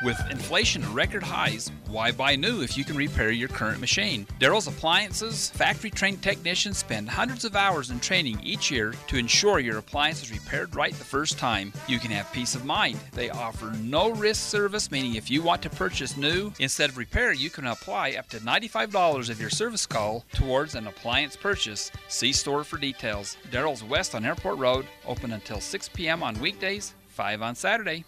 With 0.00 0.30
inflation 0.30 0.84
at 0.84 0.90
record 0.90 1.24
highs, 1.24 1.72
why 1.88 2.12
buy 2.12 2.36
new 2.36 2.62
if 2.62 2.76
you 2.76 2.84
can 2.84 2.96
repair 2.96 3.32
your 3.32 3.48
current 3.48 3.80
machine? 3.80 4.28
Daryl's 4.38 4.68
Appliances 4.68 5.50
factory 5.50 5.90
trained 5.90 6.22
technicians 6.22 6.78
spend 6.78 7.08
hundreds 7.08 7.44
of 7.44 7.56
hours 7.56 7.90
in 7.90 7.98
training 7.98 8.38
each 8.40 8.70
year 8.70 8.94
to 9.08 9.16
ensure 9.16 9.58
your 9.58 9.78
appliance 9.78 10.22
is 10.22 10.30
repaired 10.30 10.76
right 10.76 10.94
the 10.94 11.04
first 11.04 11.36
time. 11.36 11.72
You 11.88 11.98
can 11.98 12.12
have 12.12 12.32
peace 12.32 12.54
of 12.54 12.64
mind. 12.64 13.00
They 13.12 13.30
offer 13.30 13.72
no 13.80 14.10
risk 14.10 14.48
service, 14.48 14.92
meaning 14.92 15.16
if 15.16 15.32
you 15.32 15.42
want 15.42 15.62
to 15.62 15.70
purchase 15.70 16.16
new 16.16 16.52
instead 16.60 16.90
of 16.90 16.96
repair, 16.96 17.32
you 17.32 17.50
can 17.50 17.66
apply 17.66 18.12
up 18.12 18.28
to 18.28 18.38
$95 18.38 19.30
of 19.30 19.40
your 19.40 19.50
service 19.50 19.84
call 19.84 20.24
towards 20.32 20.76
an 20.76 20.86
appliance 20.86 21.34
purchase. 21.34 21.90
See 22.06 22.32
store 22.32 22.62
for 22.62 22.78
details. 22.78 23.36
Daryl's 23.50 23.82
West 23.82 24.14
on 24.14 24.24
Airport 24.24 24.58
Road, 24.58 24.86
open 25.08 25.32
until 25.32 25.60
6 25.60 25.88
p.m. 25.88 26.22
on 26.22 26.38
weekdays, 26.40 26.94
5 27.08 27.42
on 27.42 27.56
Saturday. 27.56 28.04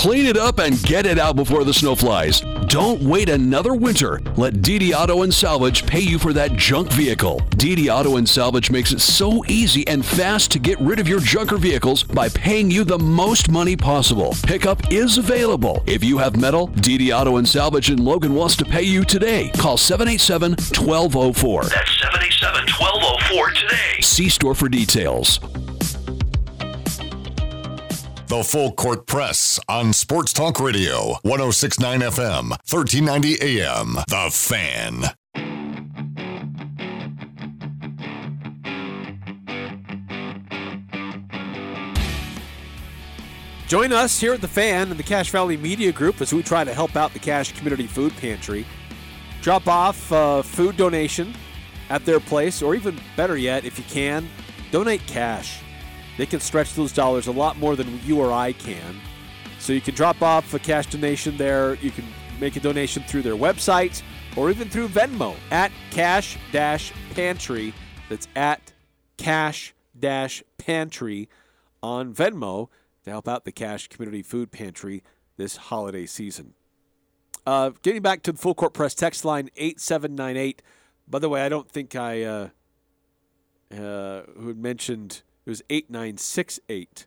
Clean 0.00 0.24
it 0.24 0.38
up 0.38 0.60
and 0.60 0.82
get 0.84 1.04
it 1.04 1.18
out 1.18 1.36
before 1.36 1.62
the 1.62 1.74
snow 1.74 1.94
flies. 1.94 2.40
Don't 2.68 3.02
wait 3.02 3.28
another 3.28 3.74
winter. 3.74 4.18
Let 4.34 4.54
DD 4.62 4.94
Auto 4.94 5.24
and 5.24 5.34
Salvage 5.34 5.84
pay 5.84 6.00
you 6.00 6.18
for 6.18 6.32
that 6.32 6.56
junk 6.56 6.90
vehicle. 6.92 7.40
DD 7.56 7.94
Auto 7.94 8.16
and 8.16 8.26
Salvage 8.26 8.70
makes 8.70 8.92
it 8.92 9.02
so 9.02 9.44
easy 9.44 9.86
and 9.86 10.02
fast 10.02 10.50
to 10.52 10.58
get 10.58 10.80
rid 10.80 11.00
of 11.00 11.06
your 11.06 11.20
junker 11.20 11.58
vehicles 11.58 12.02
by 12.02 12.30
paying 12.30 12.70
you 12.70 12.82
the 12.82 12.98
most 12.98 13.50
money 13.50 13.76
possible. 13.76 14.34
Pickup 14.42 14.90
is 14.90 15.18
available. 15.18 15.82
If 15.84 16.02
you 16.02 16.16
have 16.16 16.40
metal, 16.40 16.68
DD 16.68 17.14
Auto 17.14 17.36
and 17.36 17.46
Salvage 17.46 17.90
in 17.90 18.02
Logan 18.02 18.34
wants 18.34 18.56
to 18.56 18.64
pay 18.64 18.84
you 18.84 19.04
today. 19.04 19.50
Call 19.58 19.76
787 19.76 20.52
1204. 20.52 21.64
That's 21.64 22.00
787 22.00 22.68
1204 22.72 23.50
today. 23.50 24.00
See 24.00 24.30
store 24.30 24.54
for 24.54 24.70
details. 24.70 25.40
The 28.30 28.44
Full 28.44 28.70
Court 28.74 29.08
Press 29.08 29.58
on 29.68 29.92
Sports 29.92 30.32
Talk 30.32 30.60
Radio, 30.60 31.16
1069 31.22 31.98
FM, 31.98 32.50
1390 32.50 33.42
AM. 33.42 33.94
The 34.06 34.30
Fan. 34.30 35.02
Join 43.66 43.92
us 43.92 44.20
here 44.20 44.32
at 44.32 44.40
the 44.40 44.46
Fan 44.46 44.90
and 44.92 44.96
the 44.96 45.02
Cache 45.02 45.30
Valley 45.30 45.56
Media 45.56 45.90
Group 45.90 46.20
as 46.20 46.32
we 46.32 46.44
try 46.44 46.62
to 46.62 46.72
help 46.72 46.94
out 46.94 47.12
the 47.12 47.18
Cache 47.18 47.50
Community 47.50 47.88
Food 47.88 48.12
Pantry. 48.18 48.64
Drop 49.42 49.66
off 49.66 50.12
a 50.12 50.44
food 50.44 50.76
donation 50.76 51.34
at 51.88 52.04
their 52.04 52.20
place, 52.20 52.62
or 52.62 52.76
even 52.76 52.96
better 53.16 53.36
yet, 53.36 53.64
if 53.64 53.76
you 53.76 53.84
can, 53.88 54.28
donate 54.70 55.04
cash. 55.08 55.62
They 56.16 56.26
can 56.26 56.40
stretch 56.40 56.74
those 56.74 56.92
dollars 56.92 57.26
a 57.26 57.32
lot 57.32 57.56
more 57.58 57.76
than 57.76 58.00
you 58.04 58.20
or 58.20 58.32
I 58.32 58.52
can. 58.52 59.00
So 59.58 59.72
you 59.72 59.80
can 59.80 59.94
drop 59.94 60.22
off 60.22 60.52
a 60.54 60.58
cash 60.58 60.86
donation 60.86 61.36
there. 61.36 61.74
You 61.74 61.90
can 61.90 62.04
make 62.40 62.56
a 62.56 62.60
donation 62.60 63.02
through 63.02 63.22
their 63.22 63.36
website 63.36 64.02
or 64.36 64.50
even 64.50 64.68
through 64.68 64.88
Venmo 64.88 65.36
at 65.50 65.70
Cache 65.90 66.38
Pantry. 67.14 67.74
That's 68.08 68.28
at 68.34 68.72
Cache 69.16 69.74
Pantry 70.58 71.28
on 71.82 72.14
Venmo 72.14 72.68
to 73.04 73.10
help 73.10 73.28
out 73.28 73.44
the 73.44 73.52
Cache 73.52 73.88
Community 73.88 74.22
Food 74.22 74.50
Pantry 74.50 75.02
this 75.36 75.56
holiday 75.56 76.06
season. 76.06 76.54
Uh, 77.46 77.70
getting 77.82 78.02
back 78.02 78.22
to 78.22 78.32
the 78.32 78.38
full 78.38 78.54
court 78.54 78.74
press 78.74 78.94
text 78.94 79.24
line 79.24 79.50
8798. 79.56 80.62
By 81.08 81.18
the 81.18 81.28
way, 81.28 81.42
I 81.42 81.48
don't 81.48 81.68
think 81.68 81.96
I 81.96 82.22
uh, 82.22 82.48
uh, 83.72 84.22
who 84.38 84.54
mentioned 84.54 85.22
it 85.50 85.58
was 85.58 85.62
8968 85.68 87.06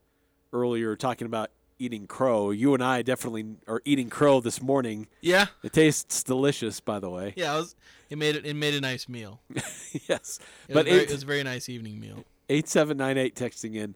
earlier 0.52 0.98
talking 0.98 1.26
about 1.26 1.50
eating 1.80 2.08
crow. 2.08 2.52
You 2.52 2.74
and 2.74 2.84
I 2.84 3.02
definitely 3.02 3.56
are 3.70 3.82
eating 3.86 4.10
crow 4.10 4.41
this 4.41 4.62
morning. 4.62 5.08
Yeah. 5.22 5.46
It 5.64 5.72
tastes 5.72 6.24
delicious, 6.24 6.82
by 6.82 7.00
the 7.00 7.10
way. 7.10 7.34
Yeah, 7.38 7.56
it, 7.56 7.60
was, 7.60 7.76
it 8.10 8.18
made 8.18 8.36
it. 8.36 8.46
It 8.46 8.56
made 8.56 8.74
a 8.74 8.82
nice 8.82 9.08
meal. 9.08 9.39
yes, 10.10 10.39
It 10.68 10.74
but 10.74 10.86
was, 10.86 10.94
very, 10.94 11.06
it 11.06 11.12
was 11.12 11.24
a 11.24 11.26
very 11.26 11.44
nice 11.44 11.70
evening 11.70 12.02
meal. 12.02 12.26
8798 12.50 13.36
texting 13.36 13.76
in. 13.76 13.96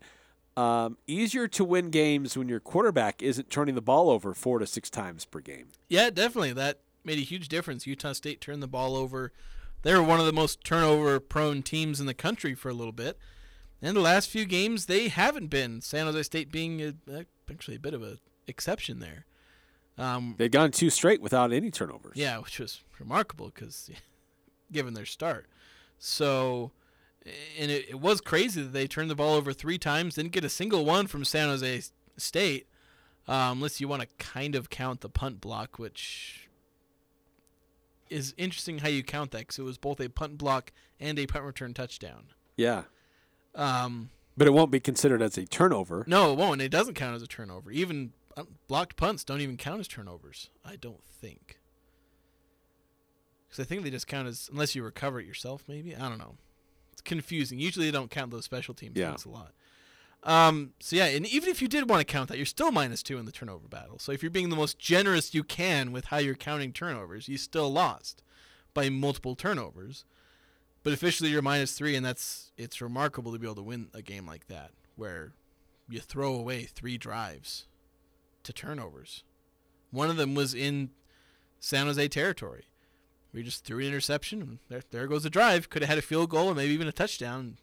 Um, 0.55 0.97
easier 1.07 1.49
to 1.49 1.65
win 1.65 1.89
games 1.89 2.37
when 2.37 2.47
your 2.47 2.61
quarterback 2.61 3.21
isn't 3.21 3.49
turning 3.49 3.75
the 3.75 3.81
ball 3.81 4.09
over 4.09 4.33
four 4.33 4.59
to 4.59 4.65
six 4.65 4.89
times 4.89 5.25
per 5.25 5.41
game. 5.41 5.67
Yeah, 5.89 6.09
definitely. 6.09 6.53
That 6.53 6.79
made 7.03 7.17
a 7.17 7.21
huge 7.21 7.49
difference. 7.49 7.85
Utah 7.85 8.13
State 8.13 8.39
turned 8.39 8.63
the 8.63 8.67
ball 8.67 8.95
over. 8.95 9.33
They 9.81 9.93
were 9.93 10.01
one 10.01 10.21
of 10.21 10.25
the 10.25 10.31
most 10.31 10.63
turnover 10.63 11.19
prone 11.19 11.63
teams 11.63 11.99
in 11.99 12.05
the 12.05 12.13
country 12.13 12.55
for 12.55 12.69
a 12.69 12.73
little 12.73 12.93
bit. 12.93 13.17
And 13.81 13.95
the 13.95 14.01
last 14.01 14.29
few 14.29 14.45
games, 14.45 14.87
they 14.87 15.07
haven't 15.07 15.47
been. 15.47 15.81
San 15.81 16.05
Jose 16.07 16.23
State 16.23 16.51
being 16.51 16.81
a, 16.81 16.93
a- 17.11 17.25
actually 17.51 17.75
a 17.75 17.79
bit 17.79 17.93
of 17.93 18.01
an 18.01 18.17
exception 18.47 18.99
there. 18.99 19.25
Um, 19.99 20.35
They'd 20.37 20.51
gone 20.51 20.71
two 20.71 20.89
straight 20.89 21.21
without 21.21 21.51
any 21.51 21.71
turnovers. 21.71 22.13
yeah, 22.15 22.37
which 22.39 22.59
was 22.59 22.81
remarkable 22.99 23.51
because 23.53 23.89
given 24.71 24.93
their 24.93 25.05
start. 25.05 25.47
So, 25.99 26.71
and 27.59 27.71
it, 27.71 27.89
it 27.89 27.99
was 27.99 28.21
crazy 28.21 28.61
that 28.61 28.73
they 28.73 28.87
turned 28.87 29.09
the 29.09 29.15
ball 29.15 29.33
over 29.35 29.53
three 29.53 29.77
times, 29.79 30.15
didn't 30.15 30.31
get 30.33 30.43
a 30.43 30.49
single 30.49 30.85
one 30.85 31.07
from 31.07 31.25
San 31.25 31.49
Jose 31.49 31.81
State, 32.17 32.67
um, 33.27 33.57
unless 33.57 33.81
you 33.81 33.87
want 33.87 34.01
to 34.03 34.07
kind 34.19 34.55
of 34.55 34.69
count 34.69 35.01
the 35.01 35.09
punt 35.09 35.41
block, 35.41 35.79
which 35.79 36.47
is 38.09 38.33
interesting 38.37 38.79
how 38.79 38.87
you 38.87 39.03
count 39.03 39.31
that 39.31 39.39
because 39.39 39.59
it 39.59 39.63
was 39.63 39.77
both 39.77 39.99
a 39.99 40.09
punt 40.09 40.37
block 40.37 40.71
and 40.99 41.19
a 41.19 41.25
punt 41.27 41.43
return 41.43 41.73
touchdown. 41.73 42.27
Yeah. 42.55 42.83
Um, 43.57 44.09
But 44.37 44.47
it 44.47 44.51
won't 44.51 44.71
be 44.71 44.79
considered 44.79 45.21
as 45.21 45.37
a 45.37 45.45
turnover. 45.45 46.03
no, 46.07 46.31
it 46.31 46.37
won't. 46.37 46.61
It 46.61 46.69
doesn't 46.69 46.93
count 46.93 47.15
as 47.15 47.21
a 47.23 47.27
turnover. 47.27 47.71
Even 47.71 48.13
uh, 48.37 48.43
blocked 48.67 48.95
punts 48.95 49.23
don't 49.23 49.41
even 49.41 49.57
count 49.57 49.79
as 49.79 49.87
turnovers. 49.87 50.49
I 50.63 50.75
don't 50.75 51.03
think. 51.03 51.59
Because 53.49 53.63
I 53.63 53.67
think 53.67 53.83
they 53.83 53.89
just 53.89 54.07
count 54.07 54.27
as 54.27 54.49
unless 54.51 54.75
you 54.75 54.83
recover 54.83 55.19
it 55.19 55.25
yourself. 55.25 55.63
Maybe 55.67 55.95
I 55.95 56.07
don't 56.09 56.17
know. 56.19 56.35
It's 56.91 57.01
confusing. 57.01 57.59
Usually 57.59 57.85
they 57.85 57.91
don't 57.91 58.11
count 58.11 58.31
those 58.31 58.45
special 58.45 58.73
teams 58.73 58.95
Yeah. 58.95 59.09
things 59.09 59.25
a 59.25 59.29
lot. 59.29 59.53
Um, 60.23 60.73
so 60.79 60.95
yeah, 60.95 61.05
and 61.05 61.25
even 61.27 61.47
if 61.49 61.61
you 61.61 61.67
did 61.67 61.89
want 61.89 62.01
to 62.05 62.11
count 62.11 62.27
that, 62.29 62.37
you're 62.37 62.45
still 62.45 62.71
minus 62.71 63.01
two 63.03 63.17
in 63.17 63.25
the 63.25 63.31
turnover 63.31 63.67
battle. 63.67 63.99
So 63.99 64.11
if 64.11 64.21
you're 64.21 64.31
being 64.31 64.49
the 64.49 64.55
most 64.55 64.77
generous 64.79 65.33
you 65.33 65.43
can 65.43 65.91
with 65.91 66.05
how 66.05 66.17
you're 66.17 66.35
counting 66.35 66.73
turnovers, 66.73 67.27
you 67.29 67.37
still 67.37 67.71
lost 67.71 68.23
by 68.73 68.89
multiple 68.89 69.35
turnovers. 69.35 70.05
But 70.87 70.93
officially 70.93 71.31
you're 71.31 71.41
minus 71.41 71.73
three, 71.73 71.97
and 71.97 72.05
that's 72.05 72.53
it's 72.55 72.79
remarkable 72.79 73.33
to 73.33 73.37
be 73.37 73.45
able 73.45 73.55
to 73.55 73.61
win 73.61 73.89
a 73.93 74.01
game 74.01 74.25
like 74.25 74.47
that, 74.47 74.71
where 74.95 75.33
you 75.89 75.99
throw 75.99 76.33
away 76.33 76.63
three 76.63 76.97
drives 76.97 77.67
to 78.43 78.53
turnovers. 78.53 79.25
One 79.91 80.09
of 80.09 80.15
them 80.15 80.33
was 80.33 80.53
in 80.53 80.91
San 81.59 81.87
Jose 81.87 82.07
territory. 82.07 82.69
We 83.33 83.43
just 83.43 83.65
threw 83.65 83.79
an 83.79 83.87
interception, 83.87 84.41
and 84.41 84.59
there, 84.69 84.81
there 84.91 85.07
goes 85.07 85.23
the 85.23 85.29
drive. 85.29 85.69
Could 85.69 85.81
have 85.81 85.89
had 85.89 85.97
a 85.97 86.01
field 86.01 86.29
goal 86.29 86.47
or 86.47 86.55
maybe 86.55 86.71
even 86.71 86.87
a 86.87 86.93
touchdown. 86.93 87.57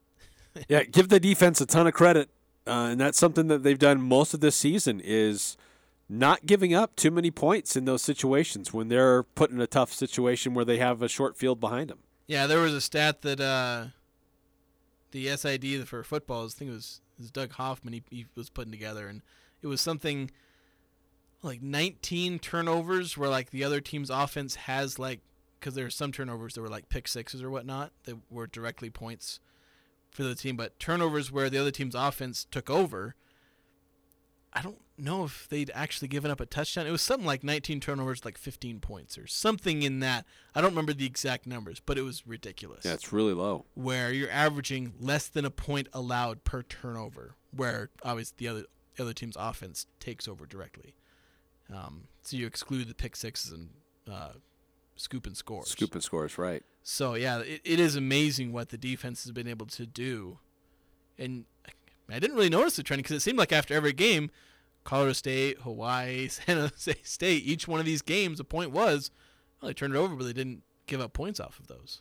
yeah, 0.68 0.84
give 0.84 1.08
the 1.08 1.18
defense 1.18 1.60
a 1.60 1.66
ton 1.66 1.88
of 1.88 1.92
credit, 1.92 2.30
uh, 2.68 2.90
and 2.92 3.00
that's 3.00 3.18
something 3.18 3.48
that 3.48 3.64
they've 3.64 3.80
done 3.80 4.00
most 4.00 4.32
of 4.32 4.38
this 4.38 4.54
season 4.54 5.00
is 5.02 5.56
not 6.08 6.46
giving 6.46 6.72
up 6.72 6.94
too 6.94 7.10
many 7.10 7.32
points 7.32 7.74
in 7.74 7.84
those 7.84 8.02
situations 8.02 8.72
when 8.72 8.86
they're 8.86 9.24
put 9.24 9.50
in 9.50 9.60
a 9.60 9.66
tough 9.66 9.92
situation 9.92 10.54
where 10.54 10.64
they 10.64 10.78
have 10.78 11.02
a 11.02 11.08
short 11.08 11.36
field 11.36 11.58
behind 11.58 11.90
them. 11.90 11.98
Yeah, 12.28 12.46
there 12.46 12.60
was 12.60 12.74
a 12.74 12.80
stat 12.80 13.22
that 13.22 13.40
uh, 13.40 13.86
the 15.10 15.34
SID 15.34 15.88
for 15.88 16.04
football, 16.04 16.44
I 16.44 16.48
think 16.48 16.70
it 16.70 16.74
was, 16.74 17.00
it 17.18 17.22
was 17.22 17.30
Doug 17.30 17.52
Hoffman, 17.52 17.94
he, 17.94 18.02
he 18.10 18.26
was 18.36 18.50
putting 18.50 18.70
together, 18.70 19.08
and 19.08 19.22
it 19.62 19.66
was 19.66 19.80
something 19.80 20.30
like 21.42 21.62
19 21.62 22.38
turnovers 22.38 23.16
where 23.16 23.30
like 23.30 23.50
the 23.50 23.64
other 23.64 23.80
team's 23.80 24.10
offense 24.10 24.56
has 24.56 24.98
like 24.98 25.20
because 25.58 25.74
there 25.74 25.86
are 25.86 25.90
some 25.90 26.12
turnovers 26.12 26.54
that 26.54 26.60
were 26.60 26.68
like 26.68 26.88
pick 26.88 27.08
sixes 27.08 27.42
or 27.42 27.50
whatnot 27.50 27.92
that 28.04 28.16
were 28.30 28.46
directly 28.46 28.90
points 28.90 29.40
for 30.10 30.22
the 30.22 30.34
team, 30.34 30.56
but 30.56 30.78
turnovers 30.78 31.32
where 31.32 31.50
the 31.50 31.58
other 31.58 31.70
team's 31.70 31.94
offense 31.94 32.46
took 32.50 32.68
over. 32.70 33.14
I 34.52 34.62
don't 34.62 34.80
know 34.98 35.24
if 35.24 35.48
they'd 35.48 35.70
actually 35.74 36.08
given 36.08 36.30
up 36.30 36.40
a 36.40 36.46
touchdown. 36.46 36.86
It 36.86 36.90
was 36.90 37.02
something 37.02 37.26
like 37.26 37.44
19 37.44 37.80
turnovers, 37.80 38.24
like 38.24 38.38
15 38.38 38.80
points 38.80 39.18
or 39.18 39.26
something 39.26 39.82
in 39.82 40.00
that. 40.00 40.24
I 40.54 40.60
don't 40.60 40.70
remember 40.70 40.92
the 40.92 41.06
exact 41.06 41.46
numbers, 41.46 41.80
but 41.84 41.98
it 41.98 42.02
was 42.02 42.26
ridiculous. 42.26 42.84
Yeah, 42.84 42.94
it's 42.94 43.12
really 43.12 43.34
low. 43.34 43.64
Where 43.74 44.12
you're 44.12 44.30
averaging 44.30 44.94
less 45.00 45.28
than 45.28 45.44
a 45.44 45.50
point 45.50 45.88
allowed 45.92 46.44
per 46.44 46.62
turnover, 46.62 47.34
where 47.54 47.90
obviously 48.02 48.34
the 48.38 48.48
other 48.48 48.64
the 48.96 49.02
other 49.04 49.12
team's 49.12 49.36
offense 49.38 49.86
takes 50.00 50.26
over 50.26 50.44
directly. 50.44 50.94
Um, 51.72 52.08
so 52.22 52.36
you 52.36 52.46
exclude 52.46 52.88
the 52.88 52.94
pick 52.94 53.14
sixes 53.14 53.52
and 53.52 53.68
uh, 54.10 54.32
scoop 54.96 55.26
and 55.26 55.36
scores. 55.36 55.68
Scoop 55.68 55.94
and 55.94 56.02
scores, 56.02 56.38
right? 56.38 56.62
So 56.82 57.14
yeah, 57.14 57.40
it, 57.40 57.60
it 57.64 57.80
is 57.80 57.96
amazing 57.96 58.52
what 58.52 58.70
the 58.70 58.78
defense 58.78 59.24
has 59.24 59.32
been 59.32 59.46
able 59.46 59.66
to 59.66 59.86
do, 59.86 60.38
and 61.18 61.44
I 62.10 62.18
didn't 62.18 62.36
really 62.36 62.48
notice 62.48 62.76
the 62.76 62.82
trend 62.82 63.02
because 63.02 63.16
it 63.16 63.20
seemed 63.20 63.38
like 63.38 63.52
after 63.52 63.74
every 63.74 63.92
game, 63.92 64.30
Colorado 64.88 65.12
State, 65.12 65.58
Hawaii, 65.60 66.28
San 66.28 66.56
Jose 66.56 66.94
State, 67.02 67.44
each 67.44 67.68
one 67.68 67.78
of 67.78 67.84
these 67.84 68.00
games, 68.00 68.38
the 68.38 68.44
point 68.44 68.70
was, 68.70 69.10
well, 69.60 69.68
they 69.68 69.74
turned 69.74 69.94
it 69.94 69.98
over, 69.98 70.16
but 70.16 70.24
they 70.24 70.32
didn't 70.32 70.62
give 70.86 70.98
up 70.98 71.12
points 71.12 71.38
off 71.38 71.60
of 71.60 71.66
those. 71.66 72.00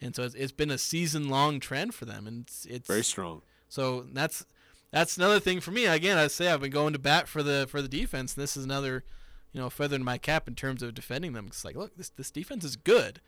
And 0.00 0.16
so 0.16 0.22
it's, 0.22 0.34
it's 0.34 0.52
been 0.52 0.70
a 0.70 0.78
season-long 0.78 1.60
trend 1.60 1.94
for 1.94 2.06
them, 2.06 2.26
and 2.26 2.46
it's, 2.46 2.64
it's 2.64 2.88
Very 2.88 3.04
strong. 3.04 3.42
So 3.68 4.06
that's 4.14 4.46
that's 4.90 5.18
another 5.18 5.38
thing 5.40 5.60
for 5.60 5.70
me. 5.70 5.84
Again, 5.84 6.16
I 6.16 6.28
say 6.28 6.48
I've 6.48 6.62
been 6.62 6.70
going 6.70 6.94
to 6.94 6.98
bat 6.98 7.28
for 7.28 7.42
the 7.42 7.66
for 7.68 7.82
the 7.82 7.88
defense. 7.88 8.34
And 8.34 8.42
this 8.42 8.56
is 8.56 8.64
another, 8.64 9.04
you 9.52 9.60
know, 9.60 9.68
feather 9.68 9.96
in 9.96 10.04
my 10.04 10.16
cap 10.16 10.48
in 10.48 10.54
terms 10.54 10.82
of 10.82 10.94
defending 10.94 11.34
them. 11.34 11.48
It's 11.48 11.66
like, 11.66 11.76
look, 11.76 11.98
this 11.98 12.08
this 12.08 12.30
defense 12.30 12.64
is 12.64 12.76
good, 12.76 13.20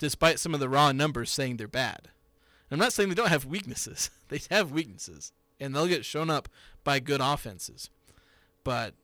despite 0.00 0.40
some 0.40 0.54
of 0.54 0.58
the 0.58 0.68
raw 0.68 0.90
numbers 0.90 1.30
saying 1.30 1.58
they're 1.58 1.68
bad. 1.68 2.08
I'm 2.68 2.80
not 2.80 2.92
saying 2.92 3.10
they 3.10 3.14
don't 3.14 3.28
have 3.28 3.44
weaknesses. 3.44 4.10
they 4.28 4.40
have 4.50 4.72
weaknesses, 4.72 5.32
and 5.60 5.74
they'll 5.74 5.86
get 5.86 6.04
shown 6.04 6.30
up 6.30 6.48
by 6.84 7.00
good 7.00 7.20
offenses. 7.20 7.90
But 8.64 8.94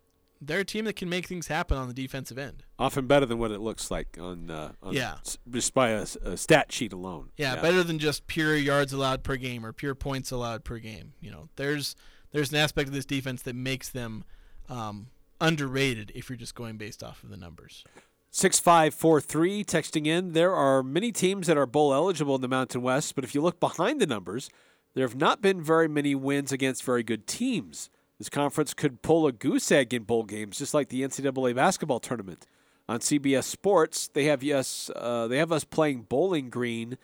they're 0.40 0.60
a 0.60 0.64
team 0.64 0.84
that 0.86 0.96
can 0.96 1.08
make 1.08 1.26
things 1.26 1.46
happen 1.46 1.76
on 1.76 1.86
the 1.86 1.94
defensive 1.94 2.36
end. 2.36 2.64
Often 2.78 3.06
better 3.06 3.26
than 3.26 3.38
what 3.38 3.52
it 3.52 3.60
looks 3.60 3.90
like 3.90 4.18
on, 4.20 4.50
uh, 4.50 4.72
on 4.82 4.92
Yeah. 4.92 5.16
just 5.50 5.72
by 5.72 5.90
a, 5.90 6.04
a 6.24 6.36
stat 6.36 6.72
sheet 6.72 6.92
alone. 6.92 7.30
Yeah, 7.36 7.56
better 7.62 7.82
than 7.84 7.98
just 8.00 8.26
pure 8.26 8.56
yards 8.56 8.92
allowed 8.92 9.22
per 9.22 9.36
game 9.36 9.64
or 9.64 9.72
pure 9.72 9.94
points 9.94 10.30
allowed 10.32 10.64
per 10.64 10.78
game. 10.78 11.12
You 11.20 11.30
know, 11.30 11.48
there's 11.56 11.94
there's 12.32 12.50
an 12.50 12.56
aspect 12.58 12.88
of 12.88 12.94
this 12.94 13.04
defense 13.04 13.42
that 13.42 13.54
makes 13.54 13.90
them 13.90 14.24
um, 14.68 15.08
underrated 15.40 16.10
if 16.14 16.28
you're 16.30 16.36
just 16.38 16.54
going 16.54 16.76
based 16.78 17.02
off 17.04 17.22
of 17.22 17.28
the 17.28 17.36
numbers. 17.36 17.84
6543 18.30 19.62
texting 19.64 20.06
in. 20.06 20.32
There 20.32 20.54
are 20.54 20.82
many 20.82 21.12
teams 21.12 21.46
that 21.46 21.58
are 21.58 21.66
bowl 21.66 21.92
eligible 21.92 22.34
in 22.34 22.40
the 22.40 22.48
Mountain 22.48 22.80
West, 22.82 23.14
but 23.14 23.22
if 23.24 23.34
you 23.34 23.42
look 23.42 23.60
behind 23.60 24.00
the 24.00 24.06
numbers, 24.06 24.48
there 24.94 25.06
have 25.06 25.16
not 25.16 25.40
been 25.40 25.62
very 25.62 25.88
many 25.88 26.14
wins 26.14 26.52
against 26.52 26.84
very 26.84 27.02
good 27.02 27.26
teams. 27.26 27.90
This 28.18 28.28
conference 28.28 28.74
could 28.74 29.02
pull 29.02 29.26
a 29.26 29.32
goose 29.32 29.72
egg 29.72 29.92
in 29.92 30.04
bowl 30.04 30.24
games, 30.24 30.58
just 30.58 30.74
like 30.74 30.88
the 30.88 31.02
NCAA 31.02 31.54
basketball 31.54 32.00
tournament. 32.00 32.46
On 32.88 33.00
CBS 33.00 33.44
Sports, 33.44 34.08
they 34.08 34.24
have 34.24 34.42
us, 34.42 34.90
uh, 34.94 35.26
they 35.28 35.38
have 35.38 35.52
us 35.52 35.64
playing 35.64 36.02
Bowling 36.02 36.50
Green, 36.50 36.98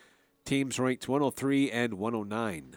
teams 0.44 0.78
ranked 0.78 1.08
103 1.08 1.70
and 1.70 1.94
109. 1.94 2.76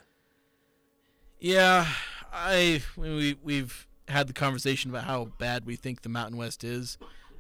Yeah, 1.40 1.88
I 2.32 2.84
we 2.96 3.36
we've 3.44 3.88
had 4.08 4.28
the 4.28 4.34
conversation 4.34 4.92
about 4.92 5.06
how 5.06 5.26
bad 5.38 5.66
we 5.66 5.76
think 5.76 6.02
the 6.02 6.10
Mountain 6.10 6.38
West 6.38 6.64
is 6.64 6.98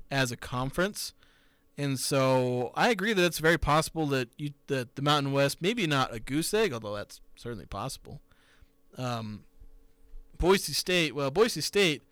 as 0.09 0.31
a 0.31 0.37
conference. 0.37 1.13
And 1.77 1.99
so 1.99 2.71
I 2.75 2.89
agree 2.89 3.13
that 3.13 3.23
it's 3.23 3.39
very 3.39 3.57
possible 3.57 4.05
that 4.07 4.29
you 4.37 4.51
that 4.67 4.95
the 4.95 5.01
Mountain 5.01 5.33
West 5.33 5.61
maybe 5.61 5.87
not 5.87 6.13
a 6.13 6.19
goose 6.19 6.53
egg, 6.53 6.73
although 6.73 6.95
that's 6.95 7.21
certainly 7.35 7.65
possible. 7.65 8.21
Um, 8.97 9.45
Boise 10.37 10.73
State, 10.73 11.15
well, 11.15 11.31
Boise 11.31 11.61
State, 11.61 12.03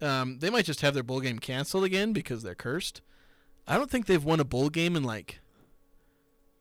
um, 0.00 0.38
they 0.38 0.50
might 0.50 0.64
just 0.64 0.80
have 0.80 0.94
their 0.94 1.02
bowl 1.02 1.20
game 1.20 1.38
canceled 1.38 1.84
again 1.84 2.12
because 2.12 2.42
they're 2.42 2.54
cursed. 2.54 3.02
I 3.66 3.76
don't 3.76 3.90
think 3.90 4.06
they've 4.06 4.24
won 4.24 4.40
a 4.40 4.44
bowl 4.44 4.70
game 4.70 4.96
in 4.96 5.04
like 5.04 5.40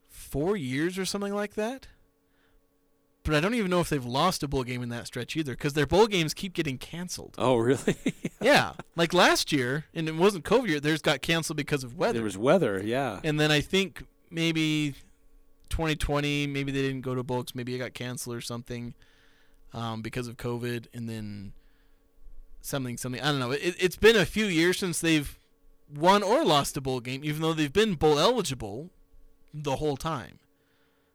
four 0.08 0.58
years 0.58 0.98
or 0.98 1.06
something 1.06 1.34
like 1.34 1.56
that. 1.56 1.88
But 3.24 3.36
I 3.36 3.42
don't 3.42 3.54
even 3.54 3.70
know 3.70 3.82
if 3.82 3.90
they've 3.90 4.06
lost 4.06 4.44
a 4.44 4.48
bowl 4.48 4.64
game 4.64 4.82
in 4.82 4.90
that 4.90 5.06
stretch 5.06 5.36
either 5.36 5.52
because 5.52 5.74
their 5.74 5.86
bowl 5.86 6.08
games 6.08 6.34
keep 6.34 6.54
getting 6.54 6.78
canceled. 6.78 7.36
Oh, 7.38 7.58
really? 7.58 7.96
yeah, 8.42 8.74
like 8.96 9.14
last 9.14 9.52
year, 9.52 9.86
and 9.94 10.08
it 10.08 10.16
wasn't 10.16 10.46
COVID 10.46 10.68
year. 10.68 10.80
Theirs 10.80 11.02
got 11.02 11.22
canceled 11.22 11.58
because 11.58 11.84
of 11.84 11.96
weather. 11.96 12.14
There 12.14 12.24
was 12.24 12.38
weather, 12.38 12.82
yeah. 12.84 13.20
And 13.24 13.40
then 13.40 13.52
I 13.52 13.62
think 13.62 14.04
maybe 14.32 14.96
2020, 15.70 16.48
maybe 16.48 16.72
they 16.72 16.82
didn't 16.82 17.02
go 17.02 17.16
to 17.16 17.24
books. 17.24 17.54
Maybe 17.54 17.76
it 17.76 17.80
got 17.80 17.94
canceled 17.94 18.36
or 18.36 18.42
something 18.42 18.94
um, 19.74 20.02
because 20.02 20.28
of 20.28 20.38
COVID. 20.38 20.88
And 20.94 21.10
then 21.10 21.54
something, 22.62 22.98
something. 22.98 23.22
I 23.22 23.32
don't 23.32 23.40
know. 23.40 23.52
It, 23.52 23.76
it's 23.80 23.98
been 23.98 24.16
a 24.16 24.26
few 24.26 24.46
years 24.46 24.80
since 24.80 25.00
they've 25.00 25.38
won 25.94 26.24
or 26.24 26.44
lost 26.44 26.78
a 26.78 26.82
bowl 26.82 27.00
game, 27.00 27.24
even 27.24 27.42
though 27.42 27.54
they've 27.54 27.72
been 27.72 27.96
bowl 27.96 28.20
eligible 28.20 28.90
the 29.54 29.78
whole 29.78 29.98
time. 29.98 30.40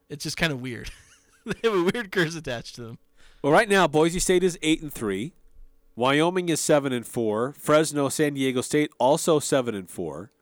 It's 0.08 0.24
just 0.24 0.36
kind 0.36 0.52
of 0.52 0.60
weird. 0.60 0.90
they 1.62 1.68
have 1.68 1.74
a 1.74 1.82
weird 1.82 2.10
curse 2.10 2.34
attached 2.34 2.74
to 2.76 2.82
them. 2.82 2.98
Well, 3.42 3.52
right 3.52 3.68
now 3.68 3.86
Boise 3.86 4.18
State 4.18 4.42
is 4.42 4.58
eight 4.62 4.80
and 4.80 4.92
three, 4.92 5.32
Wyoming 5.96 6.48
is 6.48 6.60
seven 6.60 6.92
and 6.92 7.06
four, 7.06 7.52
Fresno, 7.58 8.08
San 8.08 8.34
Diego 8.34 8.60
State 8.62 8.90
also 8.98 9.38
seven 9.38 9.74
and 9.74 9.88
four, 9.88 10.32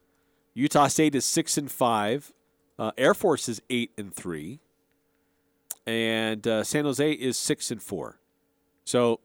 Utah 0.54 0.86
State 0.86 1.14
is 1.14 1.24
six 1.24 1.58
and 1.58 1.70
five, 1.70 2.32
uh, 2.78 2.92
Air 2.96 3.14
Force 3.14 3.48
is 3.48 3.60
eight 3.68 3.90
and 3.98 4.14
three, 4.14 4.60
and 5.86 6.46
uh, 6.46 6.62
San 6.62 6.84
Jose 6.84 7.12
is 7.12 7.36
six 7.36 7.70
and 7.70 7.82
four. 7.82 8.20
So 8.84 9.20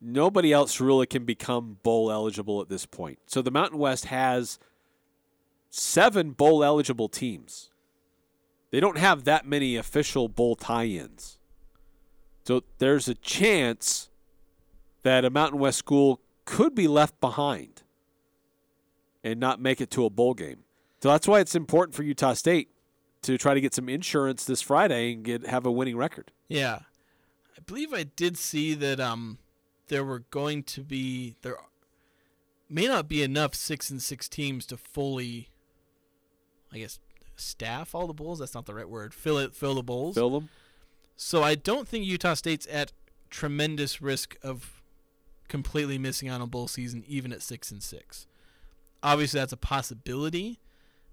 nobody 0.00 0.52
else 0.52 0.80
really 0.80 1.06
can 1.06 1.24
become 1.24 1.78
bowl 1.82 2.10
eligible 2.10 2.60
at 2.60 2.68
this 2.68 2.86
point. 2.86 3.18
So 3.26 3.40
the 3.42 3.50
Mountain 3.50 3.78
West 3.78 4.06
has 4.06 4.58
seven 5.70 6.32
bowl 6.32 6.62
eligible 6.62 7.08
teams. 7.08 7.70
They 8.74 8.80
don't 8.80 8.98
have 8.98 9.22
that 9.22 9.46
many 9.46 9.76
official 9.76 10.26
bowl 10.26 10.56
tie-ins. 10.56 11.38
So 12.44 12.64
there's 12.78 13.06
a 13.06 13.14
chance 13.14 14.10
that 15.04 15.24
a 15.24 15.30
Mountain 15.30 15.60
West 15.60 15.78
school 15.78 16.20
could 16.44 16.74
be 16.74 16.88
left 16.88 17.20
behind 17.20 17.84
and 19.22 19.38
not 19.38 19.60
make 19.60 19.80
it 19.80 19.92
to 19.92 20.04
a 20.04 20.10
bowl 20.10 20.34
game. 20.34 20.64
So 21.00 21.08
that's 21.08 21.28
why 21.28 21.38
it's 21.38 21.54
important 21.54 21.94
for 21.94 22.02
Utah 22.02 22.32
State 22.32 22.68
to 23.22 23.38
try 23.38 23.54
to 23.54 23.60
get 23.60 23.74
some 23.74 23.88
insurance 23.88 24.44
this 24.44 24.60
Friday 24.60 25.12
and 25.12 25.22
get 25.22 25.46
have 25.46 25.64
a 25.66 25.70
winning 25.70 25.96
record. 25.96 26.32
Yeah, 26.48 26.80
I 27.56 27.60
believe 27.64 27.94
I 27.94 28.02
did 28.02 28.36
see 28.36 28.74
that 28.74 28.98
um 28.98 29.38
there 29.86 30.02
were 30.02 30.24
going 30.30 30.64
to 30.64 30.80
be 30.82 31.36
there 31.42 31.58
may 32.68 32.88
not 32.88 33.06
be 33.06 33.22
enough 33.22 33.54
six 33.54 33.88
and 33.88 34.02
six 34.02 34.28
teams 34.28 34.66
to 34.66 34.76
fully, 34.76 35.50
I 36.72 36.78
guess, 36.78 36.98
staff 37.36 37.94
all 37.94 38.06
the 38.06 38.14
bowls. 38.14 38.38
That's 38.38 38.54
not 38.54 38.66
the 38.66 38.74
right 38.74 38.88
word. 38.88 39.14
Fill 39.14 39.38
it, 39.38 39.54
fill 39.54 39.74
the 39.74 39.82
bowls. 39.82 40.14
Fill 40.14 40.30
them. 40.30 40.48
So 41.16 41.42
I 41.42 41.54
don't 41.54 41.86
think 41.86 42.04
Utah 42.04 42.34
State's 42.34 42.66
at 42.70 42.92
tremendous 43.30 44.00
risk 44.02 44.36
of 44.42 44.82
completely 45.48 45.98
missing 45.98 46.28
out 46.28 46.40
on 46.40 46.48
bowl 46.48 46.68
season, 46.68 47.04
even 47.06 47.32
at 47.32 47.42
six 47.42 47.70
and 47.70 47.82
six. 47.82 48.26
Obviously, 49.02 49.38
that's 49.38 49.52
a 49.52 49.58
possibility, 49.58 50.58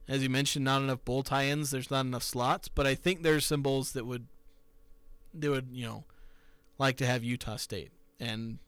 As 0.08 0.24
you 0.24 0.30
mentioned, 0.30 0.66
not 0.66 0.82
enough 0.82 1.06
bowl 1.06 1.24
tie-ins. 1.24 1.72
There's 1.72 1.92
not 1.92 2.06
enough 2.06 2.24
slots, 2.24 2.68
but 2.68 2.88
I 2.88 2.96
think 2.96 3.24
there's 3.24 3.46
some 3.46 3.62
bowls 3.62 3.94
that 3.94 4.06
would, 4.06 4.28
they 5.34 5.50
would 5.50 5.70
you 5.72 5.86
know, 5.86 6.04
like 6.78 6.98
to 6.98 7.06
have 7.06 7.24
Utah 7.24 7.56
State. 7.56 7.92
And 8.20 8.60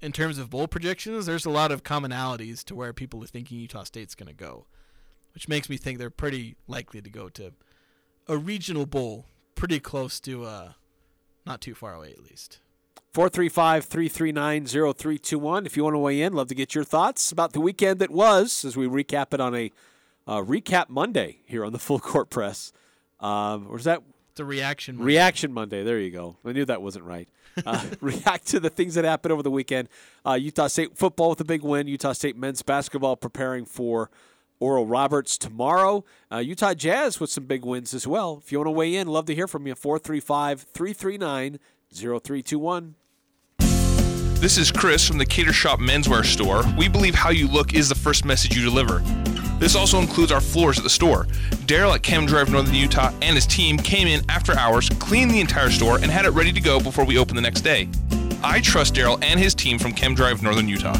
in 0.00 0.12
terms 0.12 0.38
of 0.38 0.50
bowl 0.50 0.68
projections, 0.68 1.26
there's 1.26 1.44
a 1.44 1.50
lot 1.50 1.72
of 1.72 1.82
commonalities 1.82 2.64
to 2.64 2.74
where 2.74 2.92
people 2.92 3.22
are 3.22 3.26
thinking 3.26 3.58
Utah 3.58 3.84
State's 3.84 4.14
going 4.14 4.28
to 4.28 4.34
go, 4.34 4.66
which 5.34 5.48
makes 5.48 5.68
me 5.68 5.76
think 5.76 5.98
they're 5.98 6.10
pretty 6.10 6.56
likely 6.66 7.00
to 7.00 7.10
go 7.10 7.28
to 7.30 7.52
a 8.26 8.36
regional 8.36 8.86
bowl, 8.86 9.26
pretty 9.54 9.80
close 9.80 10.20
to, 10.20 10.44
uh, 10.44 10.72
not 11.46 11.60
too 11.60 11.74
far 11.74 11.94
away 11.94 12.10
at 12.10 12.22
least. 12.22 12.58
435 13.14 13.84
339 13.86 14.66
0321. 14.66 15.66
If 15.66 15.76
you 15.76 15.84
want 15.84 15.94
to 15.94 15.98
weigh 15.98 16.20
in, 16.20 16.34
love 16.34 16.48
to 16.48 16.54
get 16.54 16.74
your 16.74 16.84
thoughts 16.84 17.32
about 17.32 17.52
the 17.52 17.60
weekend 17.60 17.98
that 18.00 18.10
was 18.10 18.64
as 18.64 18.76
we 18.76 18.86
recap 18.86 19.32
it 19.32 19.40
on 19.40 19.54
a 19.54 19.72
uh, 20.26 20.42
recap 20.42 20.88
Monday 20.88 21.38
here 21.46 21.64
on 21.64 21.72
the 21.72 21.78
Full 21.78 21.98
Court 21.98 22.28
Press. 22.28 22.72
Um, 23.18 23.66
or 23.68 23.78
is 23.78 23.84
that? 23.84 24.02
The 24.34 24.44
reaction 24.44 24.96
Monday. 24.96 25.06
Reaction 25.06 25.52
Monday. 25.52 25.82
There 25.82 25.98
you 25.98 26.10
go. 26.10 26.36
I 26.44 26.52
knew 26.52 26.64
that 26.66 26.82
wasn't 26.82 27.06
right. 27.06 27.28
Uh, 27.66 27.84
react 28.00 28.46
to 28.48 28.60
the 28.60 28.70
things 28.70 28.94
that 28.94 29.04
happened 29.04 29.32
over 29.32 29.42
the 29.42 29.50
weekend. 29.50 29.88
Uh, 30.24 30.34
Utah 30.34 30.68
State 30.68 30.96
football 30.96 31.30
with 31.30 31.40
a 31.40 31.44
big 31.44 31.62
win. 31.62 31.88
Utah 31.88 32.12
State 32.12 32.36
men's 32.36 32.62
basketball 32.62 33.16
preparing 33.16 33.64
for 33.64 34.10
Oral 34.60 34.86
Roberts 34.86 35.38
tomorrow. 35.38 36.04
Uh, 36.32 36.38
Utah 36.38 36.74
Jazz 36.74 37.20
with 37.20 37.30
some 37.30 37.44
big 37.44 37.64
wins 37.64 37.94
as 37.94 38.06
well. 38.06 38.40
If 38.42 38.52
you 38.52 38.58
want 38.58 38.66
to 38.66 38.72
weigh 38.72 38.94
in, 38.96 39.08
love 39.08 39.26
to 39.26 39.34
hear 39.34 39.46
from 39.46 39.66
you. 39.66 39.74
435 39.74 40.62
339 40.62 41.58
0321. 41.92 42.94
This 44.40 44.56
is 44.56 44.70
Chris 44.70 45.06
from 45.06 45.18
the 45.18 45.26
Cater 45.26 45.52
Shop 45.52 45.80
Menswear 45.80 46.24
Store. 46.24 46.62
We 46.78 46.88
believe 46.88 47.14
how 47.14 47.30
you 47.30 47.48
look 47.48 47.74
is 47.74 47.88
the 47.88 47.94
first 47.96 48.24
message 48.24 48.56
you 48.56 48.62
deliver. 48.62 49.00
This 49.58 49.74
also 49.74 49.98
includes 49.98 50.30
our 50.30 50.40
floors 50.40 50.78
at 50.78 50.84
the 50.84 50.90
store. 50.90 51.24
Daryl 51.66 51.92
at 51.94 52.04
Chem-Dry 52.04 52.44
Northern 52.44 52.74
Utah 52.74 53.12
and 53.20 53.34
his 53.34 53.46
team 53.46 53.76
came 53.76 54.06
in 54.06 54.22
after 54.30 54.56
hours, 54.56 54.88
cleaned 55.00 55.32
the 55.32 55.40
entire 55.40 55.70
store, 55.70 55.96
and 55.96 56.06
had 56.06 56.24
it 56.24 56.30
ready 56.30 56.52
to 56.52 56.60
go 56.60 56.78
before 56.78 57.04
we 57.04 57.18
opened 57.18 57.36
the 57.36 57.42
next 57.42 57.62
day. 57.62 57.88
I 58.44 58.60
trust 58.60 58.94
Daryl 58.94 59.20
and 59.24 59.40
his 59.40 59.56
team 59.56 59.80
from 59.80 59.92
Chem-Dry 59.92 60.34
Northern 60.34 60.68
Utah. 60.68 60.96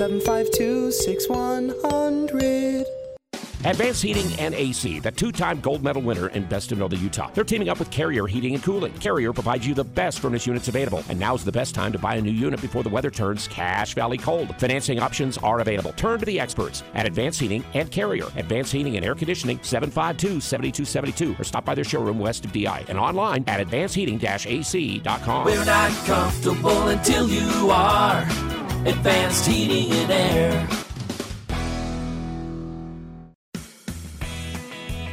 752 0.00 0.90
6100. 0.92 2.86
Advanced 3.66 4.02
Heating 4.02 4.40
and 4.40 4.54
AC, 4.54 4.98
the 4.98 5.10
two 5.10 5.30
time 5.30 5.60
gold 5.60 5.82
medal 5.82 6.00
winner 6.00 6.28
in 6.28 6.44
best 6.44 6.72
of 6.72 6.78
Northern 6.78 7.02
Utah. 7.02 7.30
They're 7.34 7.44
teaming 7.44 7.68
up 7.68 7.78
with 7.78 7.90
Carrier 7.90 8.26
Heating 8.26 8.54
and 8.54 8.64
Cooling. 8.64 8.94
Carrier 8.94 9.34
provides 9.34 9.66
you 9.66 9.74
the 9.74 9.84
best 9.84 10.20
furnace 10.20 10.46
units 10.46 10.68
available, 10.68 11.04
and 11.10 11.20
now's 11.20 11.44
the 11.44 11.52
best 11.52 11.74
time 11.74 11.92
to 11.92 11.98
buy 11.98 12.14
a 12.14 12.22
new 12.22 12.30
unit 12.30 12.62
before 12.62 12.82
the 12.82 12.88
weather 12.88 13.10
turns 13.10 13.46
Cache 13.46 13.92
Valley 13.92 14.16
cold. 14.16 14.58
Financing 14.58 15.00
options 15.00 15.36
are 15.36 15.60
available. 15.60 15.92
Turn 15.92 16.18
to 16.18 16.24
the 16.24 16.40
experts 16.40 16.82
at 16.94 17.04
Advanced 17.04 17.38
Heating 17.38 17.62
and 17.74 17.90
Carrier. 17.90 18.28
Advanced 18.36 18.72
Heating 18.72 18.96
and 18.96 19.04
Air 19.04 19.14
Conditioning, 19.14 19.58
752 19.60 20.40
7272, 20.40 21.38
or 21.38 21.44
stop 21.44 21.66
by 21.66 21.74
their 21.74 21.84
showroom 21.84 22.18
west 22.18 22.46
of 22.46 22.52
DI 22.52 22.86
and 22.88 22.98
online 22.98 23.44
at 23.48 23.60
advancedheating 23.60 24.18
AC.com. 24.46 25.44
We're 25.44 25.62
not 25.66 25.90
comfortable 26.06 26.88
until 26.88 27.28
you 27.28 27.70
are. 27.70 28.69
Advanced 28.86 29.46
heating 29.46 29.92
and 29.92 30.10
air. 30.10 30.68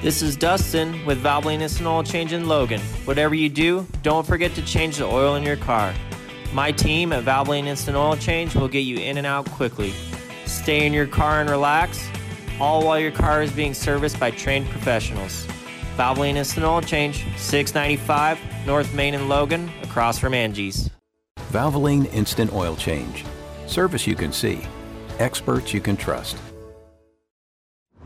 This 0.02 0.22
is 0.22 0.38
Dustin 0.38 1.06
with 1.06 1.22
Valvoline 1.22 1.60
Instant 1.60 1.86
Oil 1.86 2.02
Change 2.02 2.32
in 2.32 2.48
Logan. 2.48 2.80
Whatever 3.04 3.36
you 3.36 3.50
do, 3.50 3.86
don't 4.04 4.26
forget 4.26 4.56
to 4.56 4.62
change 4.62 5.00
the 5.00 5.04
oil 5.04 5.36
in 5.36 5.44
your 5.44 5.58
car. 5.58 5.94
My 6.54 6.72
team 6.72 7.12
at 7.12 7.26
Valvoline 7.26 7.66
Instant 7.66 7.98
Oil 7.98 8.16
Change 8.16 8.56
will 8.56 8.70
get 8.70 8.86
you 8.86 9.00
in 9.00 9.18
and 9.18 9.28
out 9.28 9.46
quickly. 9.52 9.94
Stay 10.46 10.86
in 10.86 10.94
your 10.94 11.06
car 11.08 11.42
and 11.42 11.50
relax, 11.50 12.08
all 12.62 12.86
while 12.86 12.98
your 12.98 13.12
car 13.12 13.42
is 13.42 13.52
being 13.52 13.74
serviced 13.74 14.18
by 14.18 14.32
trained 14.32 14.70
professionals. 14.70 15.46
Valvoline 15.98 16.36
Instant 16.36 16.66
Oil 16.66 16.80
Change, 16.80 17.26
695 17.36 18.40
North 18.66 18.94
Main 18.94 19.14
and 19.14 19.28
Logan, 19.28 19.70
across 19.84 20.18
from 20.18 20.34
Angie's. 20.34 20.90
Valvoline 21.52 22.06
Instant 22.14 22.54
Oil 22.54 22.78
Change. 22.78 23.26
Service 23.68 24.08
you 24.08 24.16
can 24.16 24.32
see. 24.32 24.62
Experts 25.20 25.74
you 25.74 25.82
can 25.82 25.98
trust. 25.98 26.38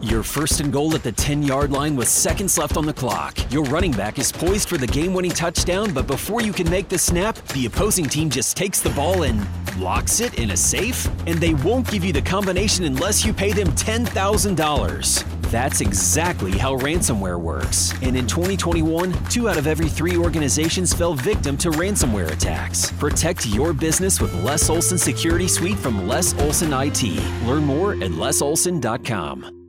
You're 0.03 0.23
first 0.23 0.61
and 0.61 0.73
goal 0.73 0.95
at 0.95 1.03
the 1.03 1.11
10 1.11 1.43
yard 1.43 1.71
line 1.71 1.95
with 1.95 2.07
seconds 2.07 2.57
left 2.57 2.75
on 2.75 2.87
the 2.87 2.93
clock. 2.93 3.37
Your 3.51 3.63
running 3.65 3.91
back 3.91 4.17
is 4.17 4.31
poised 4.31 4.67
for 4.67 4.79
the 4.79 4.87
game 4.87 5.13
winning 5.13 5.29
touchdown, 5.29 5.93
but 5.93 6.07
before 6.07 6.41
you 6.41 6.51
can 6.51 6.67
make 6.71 6.89
the 6.89 6.97
snap, 6.97 7.35
the 7.49 7.67
opposing 7.67 8.05
team 8.05 8.27
just 8.27 8.57
takes 8.57 8.81
the 8.81 8.89
ball 8.89 9.21
and 9.23 9.45
locks 9.77 10.19
it 10.19 10.39
in 10.39 10.51
a 10.51 10.57
safe, 10.57 11.07
and 11.27 11.37
they 11.37 11.53
won't 11.53 11.87
give 11.87 12.03
you 12.03 12.11
the 12.11 12.21
combination 12.21 12.85
unless 12.85 13.23
you 13.23 13.31
pay 13.31 13.53
them 13.53 13.67
$10,000. 13.73 15.41
That's 15.51 15.81
exactly 15.81 16.57
how 16.57 16.77
ransomware 16.77 17.39
works. 17.39 17.93
And 18.01 18.17
in 18.17 18.25
2021, 18.25 19.13
two 19.25 19.49
out 19.49 19.57
of 19.57 19.67
every 19.67 19.87
three 19.87 20.17
organizations 20.17 20.93
fell 20.93 21.13
victim 21.13 21.57
to 21.57 21.69
ransomware 21.69 22.31
attacks. 22.31 22.91
Protect 22.93 23.45
your 23.45 23.71
business 23.71 24.19
with 24.19 24.33
Les 24.43 24.67
Olson 24.67 24.97
Security 24.97 25.47
Suite 25.47 25.77
from 25.77 26.07
Les 26.07 26.33
Olson 26.41 26.73
IT. 26.73 27.03
Learn 27.45 27.65
more 27.65 27.91
at 27.93 28.11
lesolson.com. 28.11 29.60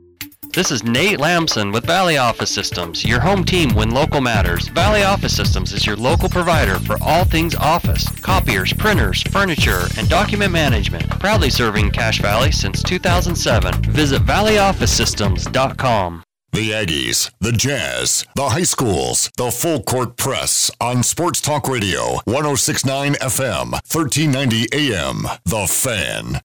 This 0.53 0.69
is 0.69 0.83
Nate 0.83 1.19
Lamson 1.19 1.71
with 1.71 1.87
Valley 1.87 2.17
Office 2.17 2.51
Systems, 2.51 3.03
your 3.03 3.19
home 3.19 3.43
team 3.43 3.73
when 3.73 3.89
local 3.89 4.21
matters. 4.21 4.67
Valley 4.67 5.01
Office 5.01 5.35
Systems 5.35 5.73
is 5.73 5.83
your 5.83 5.95
local 5.95 6.29
provider 6.29 6.77
for 6.77 6.95
all 7.01 7.25
things 7.25 7.55
office, 7.55 8.07
copiers, 8.21 8.71
printers, 8.71 9.23
furniture, 9.23 9.87
and 9.97 10.07
document 10.07 10.51
management. 10.51 11.09
Proudly 11.19 11.49
serving 11.49 11.89
Cache 11.89 12.21
Valley 12.21 12.51
since 12.51 12.83
2007. 12.83 13.81
Visit 13.91 14.21
valleyofficesystems.com. 14.25 16.23
The 16.51 16.69
Aggies, 16.69 17.31
the 17.41 17.51
Jazz, 17.51 18.23
the 18.35 18.49
high 18.49 18.61
schools, 18.61 19.31
the 19.37 19.49
full 19.49 19.81
court 19.81 20.17
press 20.17 20.69
on 20.79 21.01
Sports 21.01 21.41
Talk 21.41 21.67
Radio, 21.67 22.19
1069 22.25 23.13
FM, 23.13 23.71
1390 23.71 24.67
AM. 24.71 25.23
The 25.45 25.65
Fan. 25.65 26.41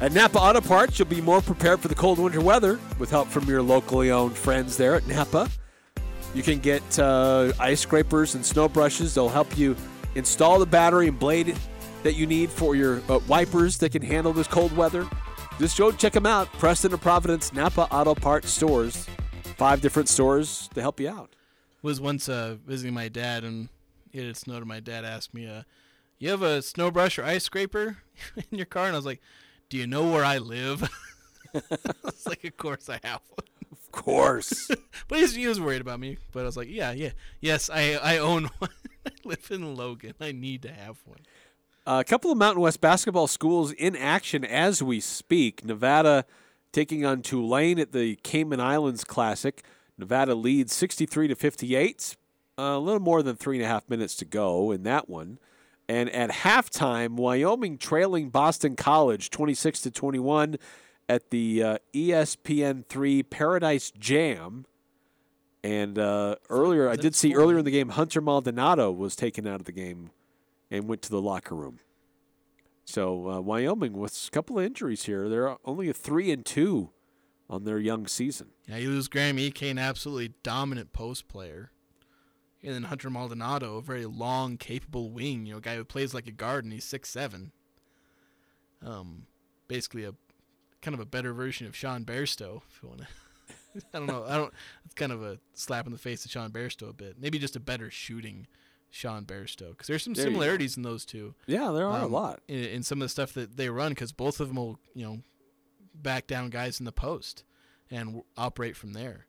At 0.00 0.12
Napa 0.12 0.38
Auto 0.38 0.60
Parts, 0.60 0.96
you'll 0.96 1.08
be 1.08 1.20
more 1.20 1.40
prepared 1.40 1.80
for 1.80 1.88
the 1.88 1.94
cold 1.94 2.20
winter 2.20 2.40
weather 2.40 2.78
with 3.00 3.10
help 3.10 3.26
from 3.26 3.48
your 3.48 3.60
locally 3.60 4.12
owned 4.12 4.36
friends 4.36 4.76
there 4.76 4.94
at 4.94 5.04
Napa. 5.08 5.50
You 6.36 6.44
can 6.44 6.60
get 6.60 6.98
uh, 7.00 7.52
ice 7.58 7.80
scrapers 7.80 8.36
and 8.36 8.46
snow 8.46 8.68
brushes. 8.68 9.16
They'll 9.16 9.28
help 9.28 9.58
you 9.58 9.74
install 10.14 10.60
the 10.60 10.66
battery 10.66 11.08
and 11.08 11.18
blade 11.18 11.56
that 12.04 12.14
you 12.14 12.28
need 12.28 12.48
for 12.48 12.76
your 12.76 13.02
uh, 13.08 13.18
wipers 13.26 13.76
that 13.78 13.90
can 13.90 14.02
handle 14.02 14.32
this 14.32 14.46
cold 14.46 14.74
weather. 14.76 15.04
Just 15.58 15.76
go 15.76 15.90
check 15.90 16.12
them 16.12 16.26
out. 16.26 16.46
Preston 16.52 16.92
and 16.92 17.02
Providence 17.02 17.52
Napa 17.52 17.88
Auto 17.90 18.14
Parts 18.14 18.50
stores. 18.50 19.04
Five 19.56 19.80
different 19.80 20.08
stores 20.08 20.70
to 20.74 20.80
help 20.80 21.00
you 21.00 21.08
out. 21.08 21.34
Was 21.82 22.00
once 22.00 22.28
uh, 22.28 22.54
visiting 22.64 22.94
my 22.94 23.08
dad 23.08 23.42
and 23.42 23.68
it 24.12 24.24
had 24.24 24.36
snowed, 24.36 24.58
and 24.58 24.68
my 24.68 24.78
dad 24.78 25.04
asked 25.04 25.34
me, 25.34 25.48
uh, 25.48 25.62
"You 26.20 26.30
have 26.30 26.42
a 26.42 26.62
snow 26.62 26.92
brush 26.92 27.18
or 27.18 27.24
ice 27.24 27.42
scraper 27.42 27.98
in 28.36 28.58
your 28.58 28.66
car?" 28.66 28.86
And 28.86 28.94
I 28.94 28.98
was 28.98 29.06
like, 29.06 29.20
"Do 29.68 29.76
you 29.76 29.86
know 29.86 30.10
where 30.10 30.24
I 30.24 30.38
live?" 30.38 30.88
It's 31.54 32.26
like, 32.26 32.44
"Of 32.44 32.56
course 32.58 32.88
I 32.88 33.00
have 33.02 33.20
one." 33.30 33.46
Of 33.72 33.90
course. 33.90 34.68
but 35.08 35.16
he 35.16 35.22
was, 35.22 35.34
he 35.34 35.46
was 35.46 35.60
worried 35.60 35.80
about 35.80 35.98
me. 35.98 36.18
But 36.32 36.40
I 36.40 36.44
was 36.44 36.56
like, 36.56 36.68
"Yeah, 36.68 36.92
yeah, 36.92 37.10
yes, 37.40 37.70
I 37.70 37.94
I 37.94 38.18
own 38.18 38.44
one. 38.58 38.70
I 39.06 39.10
live 39.24 39.48
in 39.50 39.74
Logan. 39.74 40.14
I 40.20 40.32
need 40.32 40.62
to 40.62 40.72
have 40.72 40.98
one." 41.04 41.20
A 41.86 42.04
couple 42.04 42.30
of 42.30 42.36
Mountain 42.36 42.60
West 42.60 42.82
basketball 42.82 43.26
schools 43.26 43.72
in 43.72 43.96
action 43.96 44.44
as 44.44 44.82
we 44.82 45.00
speak. 45.00 45.64
Nevada 45.64 46.26
taking 46.70 47.06
on 47.06 47.22
Tulane 47.22 47.78
at 47.78 47.92
the 47.92 48.16
Cayman 48.16 48.60
Islands 48.60 49.04
Classic. 49.04 49.64
Nevada 49.96 50.34
leads 50.34 50.74
63 50.74 51.28
to 51.28 51.34
58. 51.34 52.16
A 52.58 52.78
little 52.78 53.00
more 53.00 53.22
than 53.22 53.36
three 53.36 53.56
and 53.56 53.64
a 53.64 53.68
half 53.68 53.88
minutes 53.88 54.16
to 54.16 54.26
go 54.26 54.70
in 54.70 54.82
that 54.82 55.08
one. 55.08 55.38
And 55.88 56.10
at 56.10 56.30
halftime, 56.30 57.16
Wyoming 57.16 57.78
trailing 57.78 58.28
Boston 58.28 58.76
College 58.76 59.30
26 59.30 59.80
to 59.82 59.90
21 59.90 60.56
at 61.08 61.30
the 61.30 61.62
uh, 61.62 61.78
ESPN 61.94 62.84
3 62.86 63.22
Paradise 63.22 63.90
Jam. 63.98 64.66
And 65.64 65.98
uh, 65.98 66.36
earlier, 66.50 66.88
I 66.88 66.96
did 66.96 67.14
see 67.14 67.34
earlier 67.34 67.58
in 67.58 67.64
the 67.64 67.70
game, 67.70 67.90
Hunter 67.90 68.20
Maldonado 68.20 68.92
was 68.92 69.16
taken 69.16 69.46
out 69.46 69.60
of 69.60 69.64
the 69.64 69.72
game 69.72 70.10
and 70.70 70.86
went 70.86 71.02
to 71.02 71.10
the 71.10 71.20
locker 71.20 71.54
room. 71.54 71.80
So 72.84 73.28
uh, 73.28 73.40
Wyoming 73.40 73.94
with 73.94 74.28
a 74.28 74.30
couple 74.30 74.58
of 74.58 74.64
injuries 74.64 75.04
here. 75.04 75.28
They're 75.28 75.56
only 75.64 75.88
a 75.88 75.94
three 75.94 76.30
and 76.30 76.44
two 76.44 76.90
on 77.50 77.64
their 77.64 77.78
young 77.78 78.06
season. 78.06 78.48
Yeah, 78.66 78.76
you 78.76 78.90
lose 78.90 79.08
Graham 79.08 79.38
Ike, 79.38 79.62
an 79.62 79.78
absolutely 79.78 80.34
dominant 80.42 80.92
post 80.92 81.28
player. 81.28 81.70
And 82.62 82.74
then 82.74 82.82
Hunter 82.84 83.08
Maldonado, 83.08 83.76
a 83.76 83.82
very 83.82 84.04
long, 84.06 84.56
capable 84.56 85.10
wing, 85.10 85.46
you 85.46 85.52
know, 85.52 85.58
a 85.58 85.60
guy 85.60 85.76
who 85.76 85.84
plays 85.84 86.12
like 86.12 86.26
a 86.26 86.32
guard 86.32 86.64
and 86.64 86.72
he's 86.72 86.84
six 86.84 87.08
seven. 87.08 87.52
Um, 88.84 89.26
basically 89.68 90.04
a 90.04 90.14
kind 90.82 90.94
of 90.94 91.00
a 91.00 91.06
better 91.06 91.32
version 91.32 91.66
of 91.66 91.76
Sean 91.76 92.04
Bairstow. 92.04 92.62
If 92.70 92.80
you 92.82 92.88
want 92.88 93.00
to, 93.02 93.06
I 93.94 93.98
don't 93.98 94.06
know. 94.06 94.24
I 94.26 94.36
don't. 94.36 94.52
It's 94.84 94.94
kind 94.94 95.12
of 95.12 95.22
a 95.22 95.38
slap 95.54 95.86
in 95.86 95.92
the 95.92 95.98
face 95.98 96.22
to 96.22 96.28
Sean 96.28 96.50
Bairstow 96.50 96.90
a 96.90 96.92
bit. 96.92 97.16
Maybe 97.18 97.38
just 97.38 97.56
a 97.56 97.60
better 97.60 97.90
shooting 97.90 98.46
Sean 98.90 99.24
Bairstow 99.24 99.70
because 99.70 99.86
there's 99.86 100.02
some 100.02 100.14
There 100.14 100.24
similarities 100.24 100.76
in 100.76 100.82
those 100.82 101.04
two. 101.04 101.34
Yeah, 101.46 101.70
there 101.70 101.86
are 101.86 102.02
a 102.02 102.06
lot. 102.06 102.40
in, 102.48 102.64
in 102.64 102.82
some 102.82 103.00
of 103.00 103.04
the 103.06 103.10
stuff 103.10 103.34
that 103.34 103.56
they 103.56 103.68
run 103.68 103.90
because 103.92 104.12
both 104.12 104.40
of 104.40 104.48
them 104.48 104.56
will 104.56 104.78
you 104.94 105.04
know 105.04 105.18
back 105.94 106.26
down 106.26 106.50
guys 106.50 106.78
in 106.80 106.86
the 106.86 106.92
post 106.92 107.44
and 107.90 108.06
w- 108.06 108.24
operate 108.36 108.76
from 108.76 108.92
there. 108.92 109.26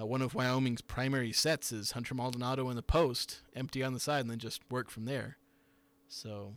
Uh, 0.00 0.06
one 0.06 0.22
of 0.22 0.34
Wyoming's 0.34 0.80
primary 0.80 1.32
sets 1.32 1.70
is 1.72 1.92
Hunter 1.92 2.14
Maldonado 2.14 2.70
in 2.70 2.76
the 2.76 2.82
post, 2.82 3.40
empty 3.54 3.82
on 3.82 3.92
the 3.92 4.00
side, 4.00 4.20
and 4.22 4.30
then 4.30 4.38
just 4.38 4.62
work 4.70 4.90
from 4.90 5.04
there. 5.04 5.36
So 6.08 6.54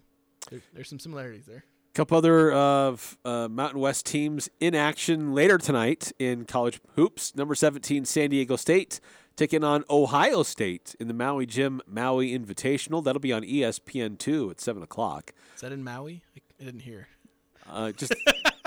there, 0.50 0.62
there's 0.74 0.88
some 0.90 1.00
similarities 1.00 1.46
there. 1.46 1.66
A 1.94 1.96
couple 1.96 2.18
other 2.18 2.52
of 2.52 3.18
uh, 3.26 3.48
Mountain 3.50 3.80
West 3.80 4.06
teams 4.06 4.50
in 4.60 4.76
action 4.76 5.34
later 5.34 5.58
tonight 5.58 6.12
in 6.20 6.46
college 6.46 6.80
hoops. 6.96 7.36
Number 7.36 7.56
17, 7.56 8.06
San 8.06 8.30
Diego 8.30 8.56
State 8.56 9.00
taking 9.36 9.64
on 9.64 9.84
Ohio 9.90 10.44
State 10.44 10.96
in 11.00 11.08
the 11.08 11.14
Maui 11.14 11.46
Jim 11.46 11.82
Maui 11.88 12.38
Invitational. 12.38 13.04
That'll 13.04 13.20
be 13.20 13.34
on 13.34 13.44
E 13.44 13.62
ESPN2 13.62 14.52
at 14.52 14.62
7 14.62 14.82
o'clock. 14.84 15.34
Is 15.56 15.62
that 15.62 15.72
in 15.72 15.84
Maui? 15.84 16.24
I, 16.36 16.42
I 16.60 16.66
didn't 16.66 16.82
hear. 16.82 17.08
Uh, 17.70 17.92
just, 17.92 18.14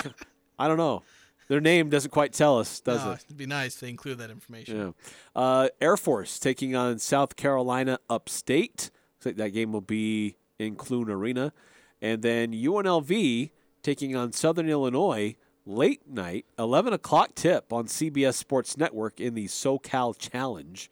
I 0.58 0.68
don't 0.68 0.76
know. 0.78 1.02
Their 1.48 1.60
name 1.60 1.88
doesn't 1.88 2.10
quite 2.10 2.32
tell 2.32 2.58
us, 2.58 2.80
does 2.80 3.04
No, 3.04 3.12
it? 3.12 3.24
It'd 3.24 3.36
be 3.36 3.46
nice 3.46 3.74
to 3.76 3.86
include 3.86 4.18
that 4.18 4.30
information. 4.30 4.76
Yeah. 4.78 4.90
Uh, 5.34 5.68
Air 5.80 5.96
Force 5.96 6.38
taking 6.38 6.76
on 6.76 6.98
South 6.98 7.36
Carolina 7.36 7.98
upstate. 8.10 8.90
Looks 9.16 9.26
like 9.26 9.36
that 9.36 9.50
game 9.50 9.72
will 9.72 9.80
be 9.80 10.36
in 10.58 10.76
Clune 10.76 11.10
Arena. 11.10 11.52
And 12.02 12.22
then 12.22 12.52
UNLV 12.52 13.50
taking 13.82 14.14
on 14.14 14.32
Southern 14.32 14.68
Illinois 14.68 15.36
late 15.64 16.06
night, 16.08 16.44
11 16.58 16.92
o'clock 16.92 17.34
tip 17.34 17.72
on 17.72 17.86
CBS 17.86 18.34
Sports 18.34 18.76
Network 18.76 19.18
in 19.20 19.34
the 19.34 19.46
SoCal 19.46 20.16
Challenge 20.18 20.90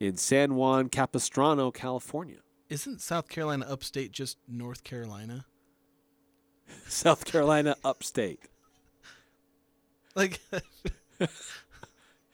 in 0.00 0.16
San 0.16 0.54
Juan 0.54 0.88
Capistrano, 0.88 1.70
California. 1.70 2.38
Isn't 2.68 3.00
South 3.00 3.28
Carolina 3.28 3.66
upstate 3.68 4.12
just 4.12 4.36
North 4.46 4.84
Carolina? 4.84 5.46
South 6.88 7.24
Carolina 7.24 7.76
upstate. 7.82 8.40
Like 10.18 10.40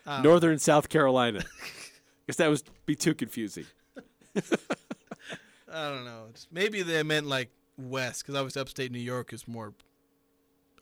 Um, 0.07 0.23
Northern 0.23 0.59
South 0.59 0.89
Carolina. 0.89 1.45
Guess 2.27 2.37
that 2.37 2.49
would 2.51 2.63
be 2.87 2.97
too 2.97 3.15
confusing. 3.15 3.67
I 4.37 5.91
don't 5.91 6.05
know. 6.05 6.27
Just- 6.33 6.53
Maybe 6.53 6.83
they 6.83 7.03
meant 7.03 7.27
like 7.27 7.51
west, 7.79 8.23
because 8.23 8.35
obviously 8.35 8.63
upstate 8.63 8.91
New 8.93 8.99
York 8.99 9.33
is 9.33 9.47
more. 9.47 9.75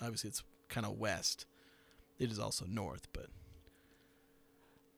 Obviously, 0.01 0.29
it's 0.29 0.43
kind 0.69 0.87
of 0.87 0.99
west. 0.99 1.47
It 2.19 2.31
is 2.31 2.39
also 2.39 2.65
north, 2.69 3.09
but 3.13 3.27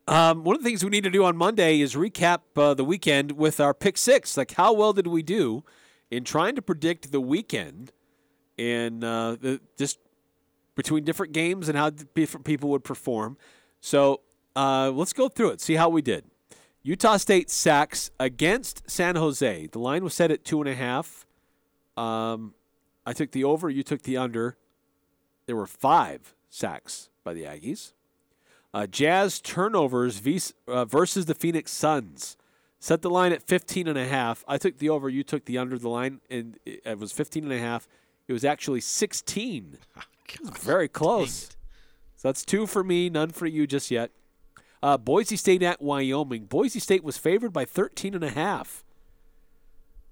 Um, 0.07 0.45
one 0.45 0.57
of 0.57 0.63
the 0.63 0.69
things 0.69 0.85
we 0.85 0.91
need 0.91 1.05
to 1.05 1.11
do 1.11 1.25
on 1.25 1.37
Monday 1.37 1.81
is 1.81 1.95
recap 1.95 2.41
uh, 2.57 2.75
the 2.75 2.85
weekend 2.85 3.33
with 3.33 3.61
our 3.61 3.73
pick 3.73 3.97
six. 3.97 4.37
Like, 4.37 4.53
how 4.53 4.73
well 4.73 4.93
did 4.93 5.07
we 5.07 5.23
do 5.23 5.65
in 6.11 6.25
trying 6.25 6.55
to 6.57 6.63
predict 6.63 7.11
the 7.13 7.21
weekend 7.21 7.93
and 8.59 9.03
uh, 9.03 9.37
the, 9.41 9.61
just 9.79 9.99
between 10.75 11.05
different 11.05 11.33
games 11.33 11.69
and 11.69 11.79
how 11.79 11.91
different 11.91 12.45
people 12.45 12.71
would 12.71 12.85
perform? 12.85 13.37
So 13.81 14.21
uh, 14.57 14.91
let's 14.91 15.13
go 15.13 15.29
through 15.29 15.51
it, 15.51 15.61
see 15.61 15.75
how 15.75 15.89
we 15.89 16.03
did. 16.03 16.25
Utah 16.83 17.17
State 17.17 17.51
sacks 17.51 18.11
against 18.21 18.89
San 18.91 19.17
Jose. 19.17 19.69
The 19.69 19.79
line 19.79 20.05
was 20.05 20.15
set 20.15 20.31
at 20.31 20.45
two 20.45 20.61
and 20.61 20.69
a 20.69 20.75
half. 20.75 21.27
Um, 21.97 22.55
I 23.07 23.13
took 23.13 23.31
the 23.31 23.45
over, 23.45 23.71
you 23.71 23.83
took 23.83 24.03
the 24.03 24.17
under. 24.17 24.57
There 25.47 25.57
were 25.57 25.67
five 25.67 26.35
sacks 26.51 27.09
by 27.23 27.35
the 27.35 27.45
Aggies. 27.45 27.93
Uh, 28.73 28.87
Jazz 28.87 29.41
turnovers 29.41 30.21
uh, 30.67 30.85
versus 30.85 31.27
the 31.27 31.35
Phoenix 31.35 31.71
Suns. 31.71 32.37
Set 32.81 33.01
the 33.01 33.09
line 33.09 33.33
at 33.33 33.43
15 33.43 33.89
and 33.89 33.97
a 33.97 34.07
half. 34.07 34.45
I 34.47 34.59
took 34.59 34.79
the 34.79 34.91
over, 34.91 35.09
you 35.09 35.23
took 35.23 35.47
the 35.47 35.57
under 35.57 35.79
the 35.79 35.89
line, 35.89 36.21
and 36.29 36.59
it 36.67 36.83
it 36.85 36.99
was 36.99 37.13
15 37.13 37.45
and 37.45 37.53
a 37.53 37.59
half. 37.59 37.89
It 38.29 38.33
was 38.33 38.45
actually 38.45 38.81
16. 38.81 39.79
Was 40.43 40.51
very 40.63 40.89
close. 40.89 41.51
So 42.17 42.29
that's 42.29 42.45
two 42.45 42.67
for 42.67 42.83
me, 42.85 43.11
none 43.11 43.31
for 43.31 43.47
you 43.47 43.67
just 43.67 43.91
yet. 43.91 44.11
Uh, 44.83 44.99
Boise 44.99 45.37
State 45.37 45.63
at 45.63 45.81
Wyoming. 45.81 46.45
Boise 46.45 46.79
State 46.81 47.03
was 47.05 47.17
favored 47.17 47.53
by 47.53 47.65
13 47.65 48.15
and 48.15 48.25
a 48.25 48.31
half. 48.31 48.85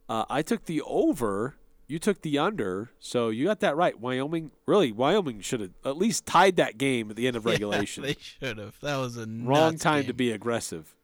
Uh, 0.09 0.25
I 0.31 0.43
took 0.43 0.65
the 0.65 0.83
over. 0.83 1.57
You 1.89 1.99
took 1.99 2.23
the 2.23 2.39
under, 2.39 2.91
so 2.99 3.29
you 3.29 3.45
got 3.45 3.61
that 3.61 3.77
right. 3.77 3.99
Wyoming, 4.01 4.51
really, 4.65 4.93
Wyoming 4.93 5.41
should 5.41 5.61
have 5.61 5.71
at 5.85 5.99
least 5.99 6.25
tied 6.25 6.57
that 6.57 6.79
game 6.79 7.11
at 7.11 7.17
the 7.17 7.27
end 7.27 7.37
of 7.37 7.45
regulation. 7.47 8.03
they 8.03 8.17
should 8.19 8.57
have. 8.59 8.77
That 8.81 8.97
was 8.97 9.17
a 9.19 9.27
Wrong 9.27 9.77
time 9.77 10.01
game. 10.03 10.07
to 10.07 10.15
be 10.15 10.31
aggressive. 10.31 10.95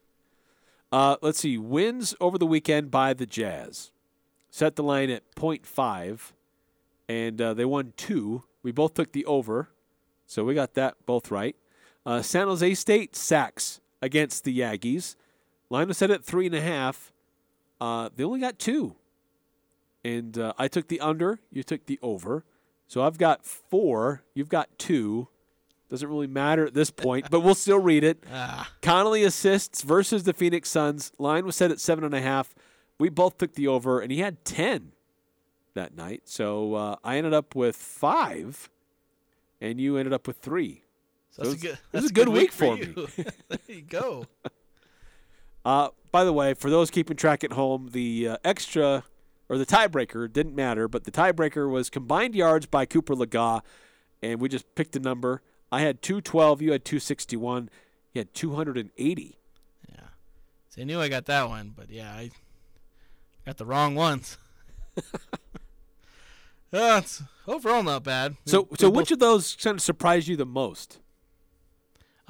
Uh, 0.91 1.17
let's 1.21 1.41
see. 1.41 1.59
Wins 1.59 2.15
over 2.21 2.39
the 2.39 2.47
weekend 2.47 2.91
by 2.91 3.13
the 3.13 3.27
Jazz. 3.27 3.91
Set 4.51 4.77
the 4.77 4.83
line 4.83 5.11
at 5.11 5.23
0.5, 5.35 6.33
and 7.09 7.41
uh, 7.41 7.55
they 7.55 7.65
won 7.65 7.93
two. 7.97 8.45
We 8.63 8.73
both 8.73 8.95
took 8.95 9.13
the 9.13 9.25
over, 9.25 9.71
so 10.27 10.45
we 10.45 10.55
got 10.55 10.75
that 10.75 10.97
both 11.07 11.31
right. 11.31 11.57
Uh, 12.05 12.23
San 12.23 12.47
Jose 12.47 12.75
State 12.75 13.17
sacks 13.17 13.81
against 14.01 14.45
the 14.45 14.61
Aggies. 14.61 15.17
Line 15.71 15.89
was 15.89 15.99
set 15.99 16.11
at 16.11 16.25
three 16.25 16.47
and 16.47 16.55
a 16.55 16.61
half. 16.61 17.13
Uh, 17.81 18.09
they 18.15 18.25
only 18.25 18.41
got 18.41 18.59
two. 18.59 18.97
And 20.05 20.39
uh, 20.39 20.53
I 20.59 20.69
took 20.69 20.89
the 20.89 21.01
under, 21.01 21.41
you 21.51 21.63
took 21.63 21.87
the 21.87 21.99
over. 22.03 22.45
So 22.87 23.03
I've 23.03 23.19
got 23.19 23.45
four, 23.45 24.23
you've 24.35 24.49
got 24.49 24.79
two. 24.79 25.29
Doesn't 25.91 26.09
really 26.09 26.27
matter 26.27 26.67
at 26.67 26.75
this 26.75 26.91
point, 26.91 27.31
but 27.31 27.41
we'll 27.41 27.55
still 27.55 27.79
read 27.79 28.05
it. 28.05 28.23
Ah. 28.33 28.71
Conley 28.83 29.25
assists 29.25 29.83
versus 29.83 30.25
the 30.25 30.35
Phoenix 30.35 30.69
Suns. 30.69 31.13
Line 31.19 31.47
was 31.47 31.57
set 31.57 31.71
at 31.71 31.81
seven 31.81 32.05
and 32.05 32.15
a 32.15 32.21
half. 32.21 32.55
We 32.99 33.09
both 33.09 33.39
took 33.39 33.55
the 33.55 33.69
over, 33.69 34.01
and 34.01 34.13
he 34.13 34.21
had 34.21 34.45
ten 34.45 34.93
that 35.79 35.97
night. 35.97 36.23
So 36.25 36.75
uh, 36.75 36.97
I 37.03 37.17
ended 37.17 37.33
up 37.33 37.55
with 37.55 37.77
five, 37.77 38.69
and 39.61 39.81
you 39.81 39.97
ended 39.97 40.13
up 40.13 40.27
with 40.27 40.39
three. 40.39 40.83
So 41.31 41.43
that's 41.43 41.49
it 41.49 41.55
was- 41.55 41.63
a 41.63 41.67
good. 41.67 41.79
That's 41.93 42.11
a 42.11 42.13
good 42.13 42.29
week 42.29 42.53
for 42.53 42.77
you. 42.77 42.95
me. 43.17 43.25
there 43.49 43.59
you 43.69 43.83
go. 43.83 44.27
Uh, 45.65 45.89
by 46.13 46.25
the 46.25 46.33
way, 46.33 46.55
for 46.55 46.71
those 46.71 46.91
keeping 46.91 47.17
track 47.17 47.45
at 47.45 47.53
home, 47.53 47.91
the 47.93 48.27
uh, 48.29 48.37
extra 48.43 49.05
or 49.51 49.59
the 49.59 49.67
tiebreaker 49.67 50.33
didn't 50.33 50.55
matter, 50.55 50.89
but 50.89 51.05
the 51.05 51.11
tiebreaker 51.11 51.71
was 51.71 51.91
combined 51.91 52.35
yards 52.35 52.65
by 52.65 52.87
Cooper 52.87 53.15
Lega, 53.15 53.61
and 54.23 54.41
we 54.41 54.49
just 54.49 54.73
picked 54.77 54.97
a 54.97 55.01
number. 55.01 55.43
I 55.71 55.81
had 55.81 56.01
212, 56.01 56.63
you 56.63 56.73
had 56.73 56.87
261, 56.87 57.69
he 58.13 58.19
had 58.21 58.33
280. 58.33 59.37
Yeah. 59.91 60.01
So 60.71 60.81
I 60.81 60.85
knew 60.85 61.01
I 61.01 61.09
got 61.09 61.27
that 61.27 61.49
one, 61.51 61.75
but 61.77 61.91
yeah, 61.91 62.13
I 62.13 62.31
got 63.45 63.59
the 63.59 63.67
wrong 63.67 63.95
ones. 63.95 64.39
uh, 66.73 67.01
it's 67.03 67.23
overall 67.47 67.83
not 67.83 68.05
bad. 68.05 68.33
We- 68.45 68.51
So, 68.51 68.63
we 68.71 68.77
so 68.79 68.89
both- 68.91 68.97
which 68.97 69.11
of 69.11 69.19
those 69.19 69.57
kind 69.57 69.77
of 69.77 69.83
surprised 69.83 70.29
you 70.29 70.37
the 70.37 70.47
most? 70.47 70.99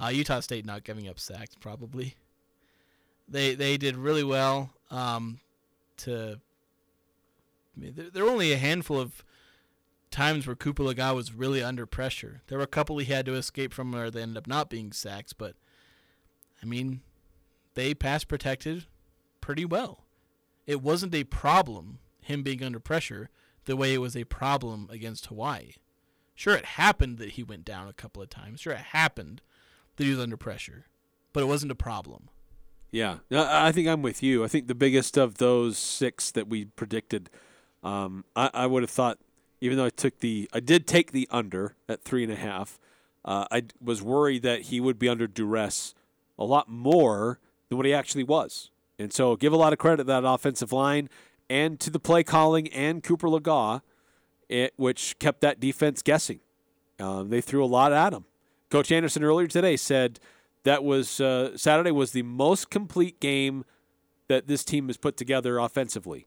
Uh, 0.01 0.09
Utah 0.09 0.41
State 0.41 0.65
not 0.65 0.85
giving 0.85 1.09
up 1.09 1.19
sacks, 1.19 1.57
probably. 1.59 2.15
They 3.29 3.55
they 3.55 3.77
did 3.77 3.97
really 3.97 4.25
well. 4.25 4.71
Um, 4.91 5.41
to 5.99 6.41
I 7.77 7.81
mean, 7.81 7.95
there, 7.95 8.11
there 8.11 8.25
were 8.25 8.31
only 8.31 8.53
a 8.53 8.59
handful 8.59 8.99
of 9.01 9.25
times 10.11 10.47
where 10.47 10.57
Cooper 10.57 10.83
Lega 10.85 11.15
was 11.15 11.35
really 11.35 11.63
under 11.63 11.85
pressure. 11.85 12.43
There 12.47 12.57
were 12.59 12.65
a 12.65 12.69
couple 12.69 12.97
he 12.99 13.05
had 13.13 13.27
to 13.27 13.35
escape 13.35 13.75
from 13.75 13.93
where 13.93 14.11
they 14.11 14.23
ended 14.23 14.39
up 14.39 14.47
not 14.47 14.71
being 14.71 14.93
sacks, 14.93 15.33
but 15.33 15.57
I 16.63 16.67
mean, 16.67 17.03
they 17.75 17.93
pass 17.93 18.25
protected 18.25 18.87
pretty 19.41 19.65
well. 19.65 20.05
It 20.67 20.81
wasn't 20.81 21.15
a 21.15 21.25
problem 21.25 21.99
him 22.23 22.43
being 22.43 22.63
under 22.63 22.81
pressure 22.81 23.29
the 23.69 23.77
way 23.77 23.93
it 23.93 23.99
was 23.99 24.17
a 24.17 24.25
problem 24.25 24.89
against 24.91 25.27
Hawaii. 25.27 25.73
Sure, 26.35 26.55
it 26.55 26.65
happened 26.65 27.19
that 27.19 27.33
he 27.33 27.43
went 27.43 27.67
down 27.67 27.87
a 27.87 27.93
couple 27.93 28.23
of 28.23 28.31
times. 28.31 28.61
Sure, 28.63 28.73
it 28.73 28.79
happened 28.79 29.43
that 29.97 30.05
he 30.05 30.11
was 30.11 30.19
under 30.19 30.39
pressure, 30.39 30.87
but 31.35 31.43
it 31.43 31.47
wasn't 31.47 31.71
a 31.71 31.77
problem. 31.77 32.31
Yeah, 32.91 33.19
I 33.31 33.71
think 33.71 33.87
I'm 33.87 34.01
with 34.01 34.23
you. 34.23 34.43
I 34.43 34.49
think 34.49 34.69
the 34.69 34.75
biggest 34.75 35.19
of 35.19 35.37
those 35.37 35.77
six 35.77 36.31
that 36.31 36.49
we 36.49 36.65
predicted, 36.65 37.29
um, 37.85 38.25
I, 38.35 38.51
I 38.55 38.67
would 38.67 38.83
have 38.83 38.91
thought, 38.91 39.19
even 39.61 39.77
though 39.77 39.85
I 39.85 39.91
took 39.91 40.21
the, 40.21 40.49
I 40.55 40.61
did 40.61 40.87
take 40.87 41.13
the 41.13 41.29
under 41.31 41.75
at 41.91 42.03
three 42.03 42.25
and 42.25 42.33
a 42.33 42.37
half. 42.37 42.79
Uh, 43.23 43.45
I 43.51 43.65
was 43.83 44.01
worried 44.01 44.43
that 44.45 44.63
he 44.63 44.81
would 44.81 44.99
be 44.99 45.11
under 45.11 45.27
duress 45.27 45.95
a 46.39 46.45
lot 46.45 46.71
more 46.71 47.39
than 47.69 47.77
what 47.77 47.85
he 47.85 47.93
actually 47.93 48.25
was, 48.25 48.71
and 48.99 49.13
so 49.13 49.37
give 49.37 49.53
a 49.53 49.57
lot 49.57 49.75
of 49.75 49.79
credit 49.79 49.99
to 49.99 50.05
that 50.05 50.25
offensive 50.25 50.73
line 50.73 51.11
and 51.51 51.81
to 51.81 51.91
the 51.91 51.99
play 51.99 52.23
calling 52.23 52.69
and 52.69 53.03
Cooper 53.03 53.29
Lega, 53.29 53.83
it, 54.49 54.75
which 54.77 55.19
kept 55.19 55.41
that 55.41 55.61
defense 55.61 56.03
guessing. 56.03 56.41
Um, 56.99 57.31
they 57.31 57.41
threw 57.41 57.65
a 57.65 57.67
lot 57.67 57.93
at 57.93 58.13
him. 58.13 58.25
Coach 58.71 58.93
Anderson 58.93 59.25
earlier 59.25 59.47
today 59.47 59.77
said 59.77 60.21
that 60.65 60.85
was 60.85 61.21
uh, 61.21 61.57
Saturday 61.57 61.91
was 61.91 62.13
the 62.13 62.23
most 62.23 62.71
complete 62.71 63.21
game 63.21 63.65
that 64.29 64.47
this 64.47 64.65
team 64.65 64.89
has 64.89 64.97
put 64.97 65.17
together 65.17 65.59
offensively. 65.59 66.27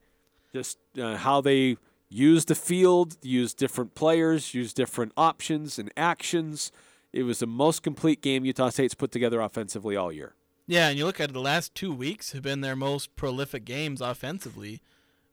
Just 0.53 0.78
uh, 0.99 1.17
how 1.17 1.41
they 1.41 1.78
use 2.09 2.45
the 2.45 2.55
field, 2.55 3.17
use 3.22 3.53
different 3.53 3.95
players, 3.95 4.53
use 4.53 4.74
different 4.74 5.13
options 5.15 5.78
and 5.78 5.91
actions. 5.95 6.72
It 7.13 7.24
was 7.24 7.39
the 7.39 7.47
most 7.47 7.84
complete 7.84 8.22
game 8.22 8.43
Utah 8.45 8.69
State's 8.69 8.95
put 8.95 9.11
together 9.11 9.39
offensively 9.39 9.95
all 9.95 10.11
year. 10.11 10.34
Yeah, 10.67 10.89
and 10.89 10.97
you 10.97 11.05
look 11.05 11.19
at 11.19 11.30
it, 11.30 11.34
the 11.34 11.41
last 11.41 11.76
two 11.76 11.93
weeks 11.93 12.32
have 12.32 12.41
been 12.41 12.61
their 12.61 12.76
most 12.76 13.15
prolific 13.15 13.65
games 13.65 14.01
offensively. 14.01 14.82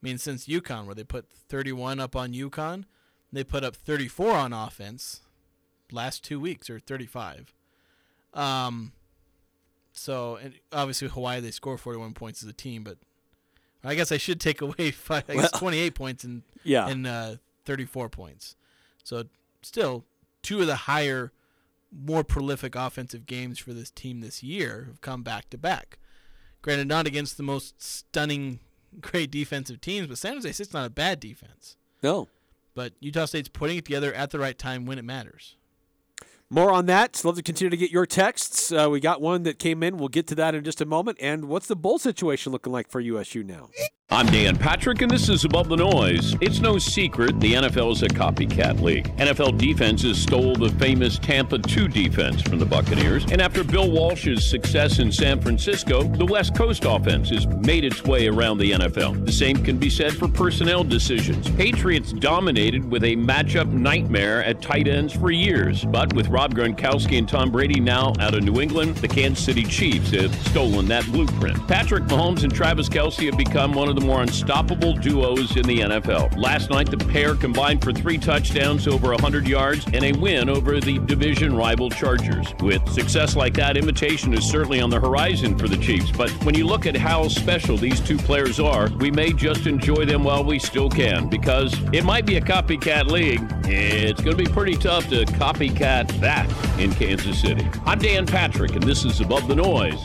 I 0.00 0.06
mean, 0.06 0.18
since 0.18 0.46
UConn, 0.46 0.86
where 0.86 0.94
they 0.94 1.04
put 1.04 1.28
31 1.30 1.98
up 2.00 2.14
on 2.14 2.32
UConn, 2.32 2.84
they 3.32 3.42
put 3.44 3.64
up 3.64 3.74
34 3.76 4.32
on 4.32 4.52
offense 4.52 5.20
last 5.90 6.22
two 6.24 6.38
weeks, 6.38 6.70
or 6.70 6.78
35. 6.78 7.52
Um, 8.34 8.92
so, 9.92 10.36
and 10.36 10.54
obviously 10.72 11.08
Hawaii, 11.08 11.40
they 11.40 11.50
score 11.50 11.76
41 11.76 12.14
points 12.14 12.42
as 12.42 12.48
a 12.48 12.52
team, 12.52 12.84
but 12.84 12.98
I 13.82 13.94
guess 13.94 14.12
I 14.12 14.16
should 14.18 14.40
take 14.40 14.60
away 14.62 14.90
five, 14.90 15.24
I 15.28 15.34
guess 15.34 15.50
28 15.52 15.94
points 15.94 16.24
and 16.24 16.42
Yeah. 16.62 16.86
and 16.88 17.06
uh, 17.06 17.36
34 17.64 18.08
points. 18.08 18.54
So 19.02 19.24
still 19.62 20.04
two 20.42 20.60
of 20.60 20.66
the 20.66 20.76
higher, 20.76 21.32
more 21.90 22.22
prolific 22.22 22.74
offensive 22.76 23.26
games 23.26 23.58
for 23.58 23.72
this 23.72 23.90
team 23.90 24.20
this 24.20 24.42
year 24.42 24.84
have 24.88 25.00
come 25.00 25.22
back 25.22 25.50
to 25.50 25.58
back. 25.58 25.98
Granted, 26.62 26.86
not 26.88 27.06
against 27.06 27.36
the 27.36 27.42
most 27.42 27.80
stunning, 27.82 28.60
great 29.00 29.30
defensive 29.30 29.80
teams, 29.80 30.06
but 30.06 30.18
San 30.18 30.34
Jose 30.34 30.52
State's 30.52 30.72
not 30.72 30.86
a 30.86 30.90
bad 30.90 31.20
defense. 31.20 31.76
No. 32.02 32.28
But 32.74 32.92
Utah 33.00 33.24
State's 33.24 33.48
putting 33.48 33.78
it 33.78 33.84
together 33.84 34.12
at 34.12 34.30
the 34.30 34.38
right 34.38 34.56
time 34.56 34.86
when 34.86 34.98
it 34.98 35.04
matters. 35.04 35.56
More 36.50 36.72
on 36.72 36.86
that. 36.86 37.16
So 37.16 37.28
love 37.28 37.36
to 37.36 37.42
continue 37.42 37.70
to 37.70 37.76
get 37.76 37.90
your 37.90 38.06
texts. 38.06 38.72
Uh, 38.72 38.88
we 38.90 39.00
got 39.00 39.20
one 39.20 39.42
that 39.42 39.58
came 39.58 39.82
in. 39.82 39.98
We'll 39.98 40.08
get 40.08 40.26
to 40.28 40.34
that 40.36 40.54
in 40.54 40.64
just 40.64 40.80
a 40.80 40.86
moment. 40.86 41.18
And 41.20 41.46
what's 41.46 41.66
the 41.66 41.76
bowl 41.76 41.98
situation 41.98 42.52
looking 42.52 42.72
like 42.72 42.88
for 42.88 43.00
USU 43.00 43.44
now? 43.44 43.68
I'm 44.10 44.24
Dan 44.24 44.56
Patrick, 44.56 45.02
and 45.02 45.10
this 45.10 45.28
is 45.28 45.44
Above 45.44 45.68
the 45.68 45.76
Noise. 45.76 46.34
It's 46.40 46.60
no 46.60 46.78
secret 46.78 47.38
the 47.40 47.52
NFL 47.52 47.92
is 47.92 48.02
a 48.02 48.08
copycat 48.08 48.80
league. 48.80 49.14
NFL 49.18 49.58
defenses 49.58 50.18
stole 50.18 50.54
the 50.54 50.70
famous 50.78 51.18
Tampa 51.18 51.58
2 51.58 51.88
defense 51.88 52.40
from 52.40 52.58
the 52.58 52.64
Buccaneers, 52.64 53.26
and 53.30 53.42
after 53.42 53.62
Bill 53.62 53.90
Walsh's 53.90 54.48
success 54.48 54.98
in 54.98 55.12
San 55.12 55.42
Francisco, 55.42 56.04
the 56.04 56.24
West 56.24 56.54
Coast 56.54 56.86
offense 56.86 57.28
has 57.28 57.46
made 57.46 57.84
its 57.84 58.02
way 58.02 58.28
around 58.28 58.56
the 58.56 58.72
NFL. 58.72 59.26
The 59.26 59.32
same 59.32 59.62
can 59.62 59.76
be 59.76 59.90
said 59.90 60.16
for 60.16 60.26
personnel 60.26 60.84
decisions. 60.84 61.46
Patriots 61.50 62.14
dominated 62.14 62.90
with 62.90 63.04
a 63.04 63.14
matchup 63.14 63.70
nightmare 63.70 64.42
at 64.42 64.62
tight 64.62 64.88
ends 64.88 65.12
for 65.12 65.30
years, 65.30 65.84
but 65.84 66.10
with 66.14 66.28
Rob 66.28 66.54
Gronkowski 66.54 67.18
and 67.18 67.28
Tom 67.28 67.50
Brady 67.50 67.78
now 67.78 68.14
out 68.20 68.34
of 68.34 68.42
New 68.42 68.62
England, 68.62 68.96
the 68.96 69.08
Kansas 69.08 69.44
City 69.44 69.64
Chiefs 69.64 70.12
have 70.12 70.34
stolen 70.46 70.86
that 70.86 71.04
blueprint. 71.12 71.68
Patrick 71.68 72.04
Mahomes 72.04 72.42
and 72.42 72.54
Travis 72.54 72.88
Kelce 72.88 73.26
have 73.26 73.36
become 73.36 73.74
one 73.74 73.90
of 73.90 73.97
the 73.98 74.06
more 74.06 74.22
unstoppable 74.22 74.94
duos 74.94 75.56
in 75.56 75.62
the 75.64 75.80
NFL. 75.80 76.36
Last 76.36 76.70
night, 76.70 76.90
the 76.90 76.96
pair 76.96 77.34
combined 77.34 77.82
for 77.82 77.92
three 77.92 78.18
touchdowns, 78.18 78.86
over 78.86 79.10
100 79.10 79.48
yards, 79.48 79.84
and 79.86 80.04
a 80.04 80.12
win 80.12 80.48
over 80.48 80.80
the 80.80 80.98
division 81.00 81.56
rival 81.56 81.90
Chargers. 81.90 82.54
With 82.60 82.88
success 82.90 83.34
like 83.34 83.54
that, 83.54 83.76
imitation 83.76 84.32
is 84.34 84.48
certainly 84.48 84.80
on 84.80 84.90
the 84.90 85.00
horizon 85.00 85.58
for 85.58 85.66
the 85.66 85.76
Chiefs. 85.76 86.12
But 86.12 86.30
when 86.44 86.54
you 86.54 86.66
look 86.66 86.86
at 86.86 86.96
how 86.96 87.26
special 87.28 87.76
these 87.76 88.00
two 88.00 88.18
players 88.18 88.60
are, 88.60 88.88
we 88.98 89.10
may 89.10 89.32
just 89.32 89.66
enjoy 89.66 90.04
them 90.04 90.22
while 90.22 90.44
we 90.44 90.58
still 90.58 90.88
can, 90.88 91.28
because 91.28 91.74
it 91.92 92.04
might 92.04 92.26
be 92.26 92.36
a 92.36 92.40
copycat 92.40 93.06
league. 93.06 93.40
It's 93.64 94.20
going 94.22 94.36
to 94.36 94.44
be 94.44 94.50
pretty 94.50 94.76
tough 94.76 95.08
to 95.08 95.24
copycat 95.24 96.20
that 96.20 96.48
in 96.78 96.92
Kansas 96.92 97.40
City. 97.40 97.68
I'm 97.84 97.98
Dan 97.98 98.26
Patrick, 98.26 98.72
and 98.72 98.82
this 98.82 99.04
is 99.04 99.20
Above 99.20 99.48
the 99.48 99.56
Noise. 99.56 100.04